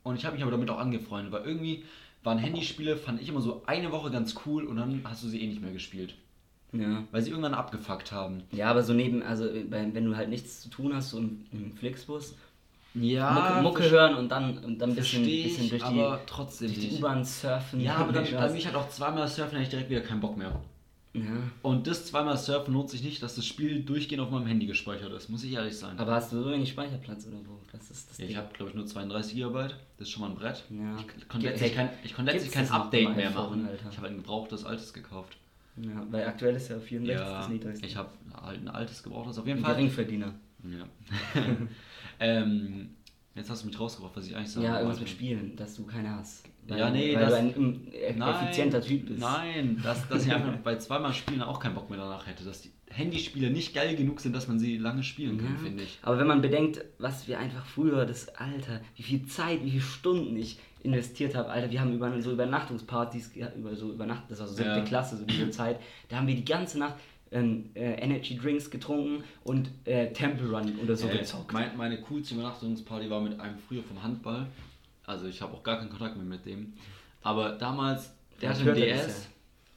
und 0.04 0.18
ich 0.18 0.26
habe 0.26 0.36
mich 0.36 0.44
aber 0.44 0.52
damit 0.52 0.70
auch 0.70 0.80
angefreundet, 0.80 1.32
weil 1.32 1.46
irgendwie 1.46 1.86
waren 2.24 2.38
Handyspiele, 2.38 2.98
fand 2.98 3.22
ich 3.22 3.30
immer 3.30 3.42
so 3.42 3.64
eine 3.66 3.92
Woche 3.94 4.12
ganz 4.12 4.36
cool 4.46 4.66
und 4.66 4.76
dann 4.76 5.02
hast 5.06 5.24
du 5.24 5.30
sie 5.30 5.42
eh 5.42 5.48
nicht 5.48 5.62
mehr 5.62 5.72
gespielt. 5.72 6.16
Ja. 6.74 7.06
Weil 7.12 7.22
sie 7.22 7.32
irgendwann 7.32 7.54
abgefuckt 7.54 8.12
haben. 8.12 8.44
Ja, 8.52 8.70
aber 8.70 8.84
so 8.84 8.94
neben, 8.94 9.24
also 9.24 9.46
wenn 9.70 10.06
du 10.06 10.16
halt 10.16 10.30
nichts 10.30 10.62
zu 10.62 10.70
tun 10.70 10.94
hast, 10.94 11.12
so 11.12 11.18
im, 11.18 11.46
im 11.52 11.72
Flixbus, 11.72 12.36
Ja, 12.96 13.62
Mucke, 13.62 13.62
Mucke 13.84 13.90
hören 13.92 14.16
und 14.16 14.30
dann, 14.30 14.58
und 14.64 14.80
dann 14.80 14.90
ein 14.92 14.96
bisschen, 14.96 15.24
bisschen 15.24 15.66
ich, 15.66 15.70
durch 15.70 15.84
die, 15.84 16.06
trotzdem 16.26 16.74
durch 16.74 16.90
die. 16.90 16.98
U-Bahn 16.98 17.24
surfen. 17.24 17.80
Ja, 17.82 17.96
aber 17.98 18.12
dann, 18.12 18.24
Ich 18.24 18.32
bei 18.34 18.42
weiß. 18.42 18.54
mich 18.54 18.66
hat 18.68 18.76
auch 18.76 18.90
zweimal 18.90 19.28
Surfen 19.28 19.54
hatte 19.54 19.64
ich 19.64 19.70
direkt 19.70 19.90
wieder 19.90 20.02
keinen 20.02 20.20
Bock 20.22 20.36
mehr. 20.38 20.60
ja. 21.14 21.22
Und 21.62 21.86
das 21.86 22.06
zweimal 22.08 22.36
Surfen 22.38 22.74
lohnt 22.74 22.90
sich 22.90 23.04
nicht, 23.04 23.22
dass 23.22 23.36
das 23.36 23.46
Spiel 23.46 23.82
durchgehend 23.84 24.22
auf 24.24 24.32
meinem 24.32 24.48
Handy 24.48 24.66
gespeichert 24.66 25.12
ist, 25.14 25.30
muss 25.30 25.44
ich 25.44 25.54
ehrlich 25.54 25.78
sein. 25.78 26.00
Aber 26.00 26.14
hast 26.14 26.32
du 26.34 26.42
so 26.44 26.50
wenig 26.52 26.70
Speicherplatz 26.70 27.28
oder 27.28 27.38
wo? 27.48 27.60
Das 27.72 27.92
ist 27.92 28.10
das 28.10 28.18
Ja, 28.18 28.26
ich 28.26 28.36
habe 28.36 28.48
glaube 28.54 28.72
ich 28.72 28.76
nur 28.76 28.86
32 28.88 29.36
GB, 29.36 29.54
das 29.98 30.08
ist 30.08 30.10
schon 30.10 30.22
mal 30.24 30.30
ein 30.30 30.36
Brett. 30.36 30.64
Ja. 30.72 30.98
Ich 31.18 31.28
konnte 31.30 31.48
letztlich 31.48 31.76
kein, 31.76 31.90
ich 32.04 32.16
konnte 32.16 32.32
letztlich 32.32 32.52
kein 32.54 32.70
Update 32.72 33.16
mehr 33.16 33.30
machen. 33.30 33.68
Alter? 33.68 33.86
Ich 33.92 33.98
habe 33.98 34.08
ein 34.08 34.18
gebrauchtes 34.18 34.66
altes 34.66 34.94
gekauft. 34.94 35.38
Ja, 35.78 36.06
weil 36.10 36.26
aktuell 36.28 36.56
ist 36.56 36.70
ja 36.70 36.80
64 36.80 37.08
Ja, 37.28 37.38
das 37.38 37.50
niedrigste. 37.50 37.86
ich 37.86 37.96
habe 37.96 38.10
halt 38.44 38.60
ein 38.62 38.68
altes 38.68 39.04
gebrauchtes 39.04 39.38
auf 39.38 39.46
jeden 39.46 39.60
Ein 39.60 39.66
Fall. 39.66 39.76
Geringverdiener. 39.76 40.34
Ja. 40.64 40.86
ähm, 42.20 42.90
jetzt 43.36 43.50
hast 43.50 43.64
du 43.64 43.68
mich 43.68 43.80
rausgebracht, 43.80 44.16
was 44.16 44.28
ich 44.28 44.36
eigentlich 44.36 44.52
sagen 44.52 44.66
Ja, 44.66 44.78
irgendwas 44.78 45.00
mit 45.00 45.10
Spielen, 45.10 45.56
dass 45.56 45.76
du 45.76 45.86
keine 45.86 46.16
hast. 46.16 46.46
Ja, 46.68 46.90
nee, 46.92 47.16
weil 47.16 47.26
das- 47.26 47.34
du 47.56 47.62
ein 47.62 47.88
ähm, 47.94 48.22
effizienter 48.22 48.82
Typ 48.82 49.08
bist. 49.08 49.20
Nein, 49.20 49.80
dass, 49.84 50.08
dass 50.08 50.26
ich 50.26 50.32
einfach 50.34 50.56
bei 50.58 50.76
zweimal 50.76 51.14
Spielen 51.14 51.42
auch 51.42 51.60
keinen 51.60 51.74
Bock 51.74 51.90
mehr 51.90 51.98
danach 52.00 52.28
hätte. 52.28 52.44
Dass 52.44 52.62
die 52.62 52.72
Handyspiele 52.92 53.50
nicht 53.50 53.74
geil 53.74 53.96
genug 53.96 54.20
sind, 54.20 54.36
dass 54.36 54.48
man 54.48 54.60
sie 54.60 54.78
lange 54.78 55.02
spielen 55.04 55.38
kann, 55.38 55.54
Ja. 55.54 55.64
finde 55.64 55.84
ich. 55.84 55.98
Aber 56.04 56.20
wenn 56.20 56.28
man 56.28 56.42
bedenkt, 56.42 56.84
was 57.00 57.28
wir 57.28 57.40
einfach 57.40 57.66
früher, 57.66 58.06
das 58.06 58.30
Alter, 58.36 58.82
wie 58.96 59.04
viel 59.04 59.26
Zeit, 59.26 59.64
wie 59.64 59.72
viele 59.72 59.82
Stunden 59.84 60.36
ich 60.38 60.60
investiert 60.82 61.36
habe, 61.36 61.50
Alter, 61.50 61.72
wir 61.72 61.82
haben 61.82 61.94
über 61.94 62.22
so 62.22 62.32
Übernachtungspartys, 62.32 63.32
über 63.58 63.76
so 63.76 63.92
Übernacht, 63.92 64.24
das 64.30 64.40
war 64.40 64.48
so 64.48 64.54
siebte 64.56 64.70
Ja. 64.78 64.82
Klasse, 64.84 65.18
so 65.18 65.26
diese 65.26 65.50
Zeit, 65.50 65.80
da 66.08 66.18
haben 66.18 66.28
wir 66.28 66.36
die 66.36 66.46
ganze 66.46 66.78
Nacht 66.80 66.96
ähm, 67.32 67.70
äh, 67.76 67.94
Energy 68.02 68.38
Drinks 68.38 68.70
getrunken 68.72 69.24
und 69.44 69.70
äh, 69.86 70.12
Temple 70.14 70.50
Run 70.50 70.80
oder 70.84 70.96
so 70.96 71.08
Äh, 71.08 71.20
gezockt. 71.20 71.54
mein, 71.54 71.76
meine 71.78 72.00
coolste 72.02 72.34
Übernachtungsparty 72.36 73.10
war 73.10 73.22
mit 73.22 73.40
einem 73.40 73.58
früher 73.60 73.84
vom 73.84 74.02
Handball. 74.02 74.48
Also 75.06 75.28
ich 75.28 75.42
habe 75.42 75.54
auch 75.54 75.64
gar 75.64 75.78
keinen 75.78 75.90
Kontakt 75.90 76.16
mehr 76.16 76.26
mit 76.26 76.46
dem. 76.46 76.74
Aber 77.22 77.52
damals, 77.54 78.12
der 78.42 78.50
hatte 78.52 78.62
ein 78.62 78.66
hört 78.66 78.78
das 78.78 79.06
DS 79.06 79.30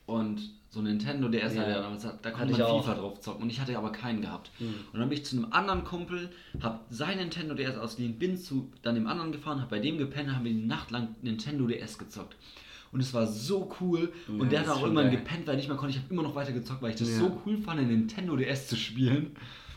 und 0.07 0.40
so 0.70 0.80
ein 0.80 0.84
Nintendo 0.84 1.28
DS 1.28 1.55
Ja. 1.55 1.62
er 1.64 1.82
damals. 1.82 2.03
Da 2.22 2.30
konnte 2.30 2.53
ich 2.53 2.59
man. 2.59 2.82
FIFA 2.82 2.94
drauf 2.94 3.20
zocken 3.20 3.42
und 3.42 3.50
ich 3.50 3.61
hatte 3.61 3.76
aber 3.76 3.92
keinen 3.92 4.22
gehabt. 4.22 4.50
Mhm. 4.59 4.74
Und 4.92 5.00
dann 5.00 5.09
bin 5.09 5.18
ich 5.18 5.24
zu 5.24 5.36
einem 5.36 5.53
anderen 5.53 5.84
Kumpel, 5.84 6.30
habe 6.62 6.80
sein 6.88 7.18
Nintendo 7.18 7.55
DS 7.55 7.76
ausgeliehen, 7.76 8.18
bin 8.18 8.36
zu 8.38 8.70
dann 8.82 8.94
dem 8.94 9.07
anderen 9.07 9.32
gefahren, 9.32 9.61
habe 9.61 9.70
bei 9.70 9.78
dem 9.80 9.98
gepennt, 9.98 10.34
haben 10.34 10.44
wir 10.44 10.53
die 10.53 10.64
Nacht 10.64 10.90
lang 10.90 11.14
Nintendo 11.22 11.66
DS 11.66 11.98
gezockt. 11.98 12.36
Und 12.93 13.01
es 13.01 13.12
war 13.14 13.26
so 13.26 13.70
cool. 13.80 14.12
Ja, 14.28 14.34
und 14.40 14.53
der 14.53 14.61
hat 14.61 14.68
auch 14.68 14.95
geil. 14.95 15.11
gepennt, 15.11 15.47
weil 15.47 15.55
ich 15.55 15.61
nicht 15.62 15.68
mehr 15.68 15.76
konnte. 15.78 15.97
Ich 15.97 16.03
habe 16.03 16.12
immer 16.12 16.22
noch 16.22 16.34
weiter 16.34 16.53
gezockt, 16.53 16.82
weil 16.82 16.90
ich 16.90 16.97
das 16.97 17.09
Ja. 17.11 17.18
so 17.20 17.40
cool 17.47 17.57
fand, 17.59 17.80
ein 17.80 17.88
Nintendo 17.88 18.36
DS 18.36 18.68
zu 18.68 18.76
spielen. 18.76 19.34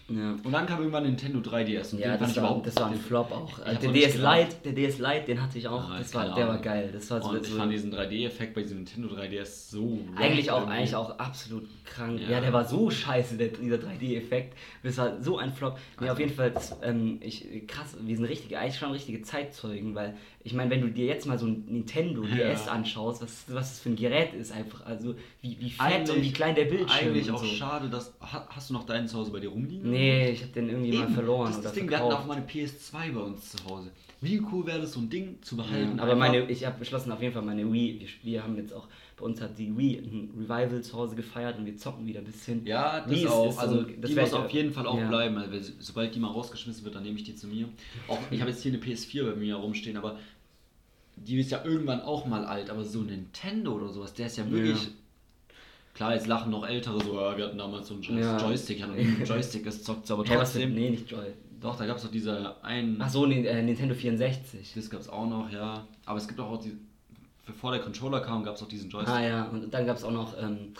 ja. 0.09 0.35
Und 0.43 0.51
dann 0.51 0.65
kam 0.67 0.79
irgendwann 0.79 1.03
Nintendo 1.03 1.39
3DS. 1.39 1.93
Und 1.93 1.99
Ja, 1.99 2.15
das 2.17 2.35
war, 2.35 2.61
das 2.61 2.75
war 2.75 2.87
ein 2.91 2.99
Flop 2.99 3.31
auch. 3.31 3.57
Also 3.59 3.71
hab 3.75 3.81
der 3.81 3.91
DS. 3.93 4.17
Lite, 4.17 4.55
der 4.65 4.73
DS 4.73 4.99
Lite, 4.99 5.23
den 5.27 5.41
hatte 5.41 5.57
ich 5.57 5.67
auch. 5.67 5.89
Ah, 5.89 5.97
das 5.97 6.13
war, 6.13 6.35
der 6.35 6.47
war 6.47 6.57
geil. 6.59 6.89
Das 6.93 7.09
war 7.09 7.21
so, 7.21 7.29
Und 7.29 7.41
ich 7.41 7.47
so 7.47 7.57
fand 7.57 7.71
diesen 7.71 7.91
3D-Effekt 7.93 8.53
bei 8.53 8.61
diesem 8.63 8.79
Nintendo 8.79 9.07
3DS 9.15 9.71
so. 9.71 9.99
Eigentlich 10.17 10.51
auch, 10.51 10.59
irgendwie. 10.59 10.77
eigentlich 10.77 10.95
auch 10.95 11.17
absolut 11.17 11.63
krank. 11.85 12.19
Ja, 12.21 12.31
Ja. 12.31 12.41
der 12.41 12.51
war 12.53 12.65
so 12.65 12.91
scheiße, 12.91 13.37
der, 13.37 13.47
dieser 13.47 13.77
3D-Effekt. 13.77 14.55
Das 14.83 14.97
war 14.97 15.21
so 15.23 15.37
ein 15.39 15.51
Flop. 15.53 15.79
Nee, 16.01 16.09
auf 16.09 16.19
jeden 16.19 16.33
Fall, 16.33 16.51
das, 16.51 16.75
ähm, 16.83 17.17
ich, 17.21 17.65
krass, 17.65 17.95
wir 17.99 18.15
sind 18.15 18.25
richtige, 18.25 18.59
eigentlich 18.59 18.77
schon 18.77 18.91
richtige 18.91 19.21
Zeitzeugen, 19.23 19.95
weil 19.95 20.17
ich 20.45 20.53
meine, 20.53 20.69
wenn 20.69 20.79
du 20.81 20.89
dir 20.89 21.05
jetzt 21.07 21.25
mal 21.25 21.37
so 21.37 21.47
ein 21.47 21.65
Nintendo 21.67 22.21
DS 22.21 22.65
Ja. 22.67 22.71
anschaust, 22.71 23.21
was, 23.21 23.43
was 23.49 23.71
das 23.71 23.79
für 23.79 23.89
ein 23.89 23.95
Gerät 23.95 24.33
ist, 24.33 24.51
einfach, 24.53 24.85
also 24.85 25.15
wie, 25.41 25.57
wie 25.59 25.69
fett 25.71 25.81
Eigentlich- 25.81 26.15
und 26.15 26.23
wie 26.23 26.31
klein 26.31 26.55
der 26.55 26.65
Bildschirm 26.65 27.07
Eigentlich 27.09 27.27
und 27.29 27.35
auch 27.35 27.43
so. 27.43 27.47
schade, 27.47 27.89
dass. 27.89 28.13
ha- 28.21 28.47
Hast 28.49 28.69
du 28.69 28.73
noch 28.75 28.85
deinen 28.85 29.07
zu 29.07 29.17
Hause 29.17 29.31
bei 29.31 29.39
dir 29.41 29.49
rumliegen? 29.49 29.89
Nee, 29.91 30.29
ich 30.29 30.43
hab 30.43 30.53
den 30.53 30.69
irgendwie 30.69 30.93
mal 30.93 31.03
Eben, 31.05 31.13
verloren 31.13 31.47
das, 31.51 31.61
das 31.61 31.73
Ding, 31.73 31.89
wir 31.89 31.97
hatten 31.97 32.05
auch 32.05 32.21
verkauft. 32.23 32.27
mal 32.27 32.37
eine 32.37 32.45
PS2 32.45 33.11
bei 33.13 33.19
uns 33.21 33.51
zu 33.51 33.65
Hause. 33.69 33.91
Wie 34.21 34.41
cool 34.51 34.65
wäre 34.65 34.79
das, 34.79 34.93
so 34.93 35.01
ein 35.01 35.09
Ding 35.09 35.39
zu 35.41 35.57
behalten? 35.57 35.97
Ja, 35.97 36.03
aber 36.03 36.15
meine, 36.15 36.49
ich 36.49 36.65
habe 36.65 36.79
beschlossen, 36.79 37.11
auf 37.11 37.21
jeden 37.21 37.33
Fall 37.33 37.43
meine 37.43 37.69
Wii. 37.71 37.99
Wir, 37.99 38.07
wir 38.31 38.43
haben 38.43 38.55
jetzt 38.55 38.73
auch, 38.73 38.87
bei 39.17 39.25
uns 39.25 39.39
hat 39.41 39.57
die 39.59 39.77
Wii 39.77 39.97
ein 39.97 40.29
Revival 40.39 40.81
zu 40.81 40.93
Hause 40.97 41.15
gefeiert 41.15 41.57
und 41.59 41.65
wir 41.65 41.75
zocken 41.77 42.07
wieder 42.07 42.19
ein 42.19 42.25
bisschen. 42.25 42.65
Ja, 42.65 43.01
das 43.01 43.11
Wii 43.11 43.23
ist- 43.25 43.29
auch. 43.29 43.49
ist 43.49 43.55
so- 43.55 43.61
also 43.61 43.81
das 43.83 44.09
die 44.09 44.15
muss 44.19 44.33
auf 44.33 44.49
jeden 44.51 44.71
Fall 44.71 44.87
auch 44.87 44.97
ja. 44.97 45.07
bleiben. 45.09 45.37
Also, 45.37 45.71
sobald 45.79 46.15
die 46.15 46.19
mal 46.19 46.29
rausgeschmissen 46.31 46.83
wird, 46.85 46.95
dann 46.95 47.03
nehme 47.03 47.17
ich 47.17 47.23
die 47.25 47.35
zu 47.35 47.47
mir. 47.47 47.67
Auch 48.07 48.17
ich 48.31 48.39
habe 48.41 48.49
jetzt 48.51 48.63
hier 48.63 48.71
eine 48.71 48.81
PS4 48.81 49.25
bei 49.29 49.35
mir 49.35 49.55
rumstehen, 49.57 49.97
aber 49.97 50.17
die 51.15 51.39
ist 51.39 51.51
ja 51.51 51.63
irgendwann 51.63 52.01
auch 52.01 52.25
mal 52.25 52.45
alt. 52.45 52.69
Aber 52.69 52.83
so 52.83 53.01
Nintendo 53.01 53.73
oder 53.73 53.89
sowas, 53.89 54.13
der 54.13 54.27
ist 54.27 54.37
ja 54.37 54.49
wirklich. 54.49 54.83
Ja. 54.83 54.89
Klar, 55.93 56.13
jetzt 56.13 56.27
lachen 56.27 56.51
noch 56.51 56.67
ältere 56.67 57.01
so, 57.01 57.15
ja, 57.19 57.37
wir 57.37 57.45
hatten 57.45 57.57
damals 57.57 57.87
so 57.87 57.93
einen 57.93 58.03
scheiß 58.03 58.19
Ja. 58.19 58.37
Joystick, 58.37 58.81
habe 58.83 58.91
noch 58.93 58.99
einen 58.99 59.23
Joystick 59.25 59.63
aber 59.65 60.25
Hä, 60.25 60.35
was 60.37 60.51
für, 60.51 60.59
trotzdem. 60.59 60.75
nee, 60.75 60.89
nicht 60.89 61.09
Joy. 61.09 61.23
Doch, 61.61 61.77
da 61.77 61.85
gab 61.85 61.95
es 61.97 62.03
doch 62.03 62.11
diese 62.11 62.61
einen. 62.63 63.01
Ach 63.01 63.09
so, 63.09 63.25
äh, 63.25 63.61
Nintendo 63.63 63.95
64. 63.95 64.73
Das 64.75 64.89
gab 64.89 64.99
es 64.99 65.07
auch 65.09 65.25
noch, 65.27 65.49
ja. 65.49 65.87
Aber 66.05 66.17
es 66.17 66.27
gibt 66.27 66.39
auch, 66.39 66.61
die, 66.61 66.75
bevor 67.45 67.71
der 67.71 67.79
Controller 67.79 68.19
kam, 68.19 68.43
gab 68.43 68.55
es 68.55 68.61
auch 68.61 68.67
diesen 68.67 68.89
Joystick. 68.89 69.15
Ah 69.15 69.23
ja, 69.25 69.43
und 69.45 69.73
dann 69.73 69.85
gab 69.85 69.95
es 69.95 70.03
auch 70.03 70.11
noch 70.11 70.35
ähm, 70.37 70.73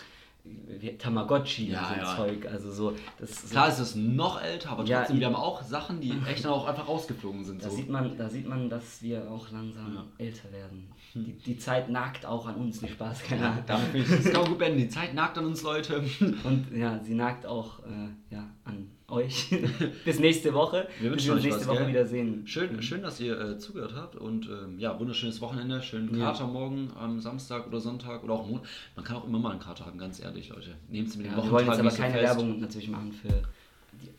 Tamagotchi 0.98 1.70
Ja, 1.70 1.80
und 1.80 1.86
so 1.88 1.94
ein 1.94 2.00
ja. 2.00 2.16
Zeug. 2.16 2.46
Also 2.50 2.70
so, 2.72 2.92
das 3.18 3.50
Klar 3.50 3.68
ist 3.68 3.78
es 3.78 3.94
noch 3.94 4.42
älter, 4.42 4.70
aber 4.70 4.84
Ja, 4.84 4.98
trotzdem, 5.00 5.20
wir 5.20 5.26
haben 5.26 5.36
auch 5.36 5.62
Sachen, 5.62 6.00
die 6.00 6.12
echt 6.28 6.44
dann 6.44 6.52
auch 6.52 6.66
einfach 6.66 6.88
rausgeflogen 6.88 7.44
sind. 7.44 7.64
da 7.64 7.70
So. 7.70 7.76
sieht 7.76 7.88
man, 7.88 8.16
da 8.16 8.28
sieht 8.28 8.46
man, 8.48 8.68
dass 8.68 9.02
wir 9.02 9.30
auch 9.30 9.50
langsam 9.50 10.04
älter 10.18 10.50
werden. 10.52 10.88
Die, 11.14 11.32
die 11.32 11.56
Zeit 11.58 11.88
nagt 11.88 12.26
auch 12.26 12.46
an 12.46 12.56
uns, 12.56 12.82
nicht 12.82 12.94
Spaß, 12.94 13.22
keine 13.22 13.48
Ahnung. 13.48 13.64
damit 13.66 13.92
bin 13.92 14.02
ich 14.02 14.08
das 14.08 14.24
genau 14.24 14.44
gut 14.44 14.58
beenden. 14.58 14.78
Die 14.78 14.88
Zeit 14.88 15.14
nagt 15.14 15.38
an 15.38 15.46
uns, 15.46 15.62
Leute. 15.62 16.02
Und 16.44 16.66
ja, 16.76 17.00
sie 17.02 17.14
nagt 17.14 17.46
auch 17.46 17.80
äh, 17.80 18.34
ja, 18.34 18.44
an 18.64 18.90
euch. 19.08 19.48
Bis 20.04 20.18
nächste 20.18 20.52
Woche. 20.54 20.88
Wir 21.00 21.10
Bis 21.10 21.12
wünschen 21.12 21.26
wir 21.28 21.34
uns 21.34 21.44
nächste 21.44 21.66
Woche 21.68 21.78
gell? 21.78 21.88
wiedersehen. 21.88 22.46
Schön, 22.46 22.82
schön, 22.82 23.02
dass 23.02 23.20
ihr 23.20 23.38
äh, 23.40 23.58
zugehört 23.58 23.94
habt 23.94 24.16
und 24.16 24.46
ähm, 24.46 24.78
ja, 24.78 24.98
wunderschönes 24.98 25.40
Wochenende, 25.40 25.82
schönen 25.82 26.16
Ja. 26.18 26.26
Kater 26.32 26.46
morgen 26.46 26.90
am 26.98 27.20
Samstag 27.20 27.66
oder 27.66 27.80
Sonntag 27.80 28.24
oder 28.24 28.34
auch 28.34 28.46
Montag. 28.46 28.68
Man 28.96 29.04
kann 29.04 29.16
auch 29.16 29.24
immer 29.26 29.38
mal 29.38 29.50
einen 29.52 29.60
Kater 29.60 29.86
haben, 29.86 29.98
ganz 29.98 30.20
ehrlich, 30.20 30.48
Leute. 30.48 30.74
Nehmt 30.88 31.08
es 31.08 31.16
mit 31.16 31.26
den 31.26 31.32
Ja, 31.36 31.42
wir 31.44 31.50
wollen 31.50 31.66
jetzt 31.66 31.78
aber 31.80 31.90
keine 31.90 32.14
fest. 32.14 32.24
Werbung 32.24 32.60
natürlich 32.60 32.88
machen 32.88 33.12
für, 33.12 33.42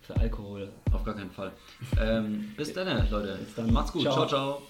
für 0.02 0.20
Alkohol. 0.20 0.70
Auf 0.94 1.04
gar 1.04 1.16
keinen 1.16 1.32
Fall. 1.32 1.52
ähm, 2.00 2.46
bis 2.56 2.74
dann, 2.74 2.88
Leute. 3.10 3.38
Bis 3.44 3.56
dann. 3.56 3.72
Macht's 3.74 3.92
gut. 3.92 4.04
Ciao. 4.04 4.14
ciao. 4.14 4.28
ciao. 4.28 4.62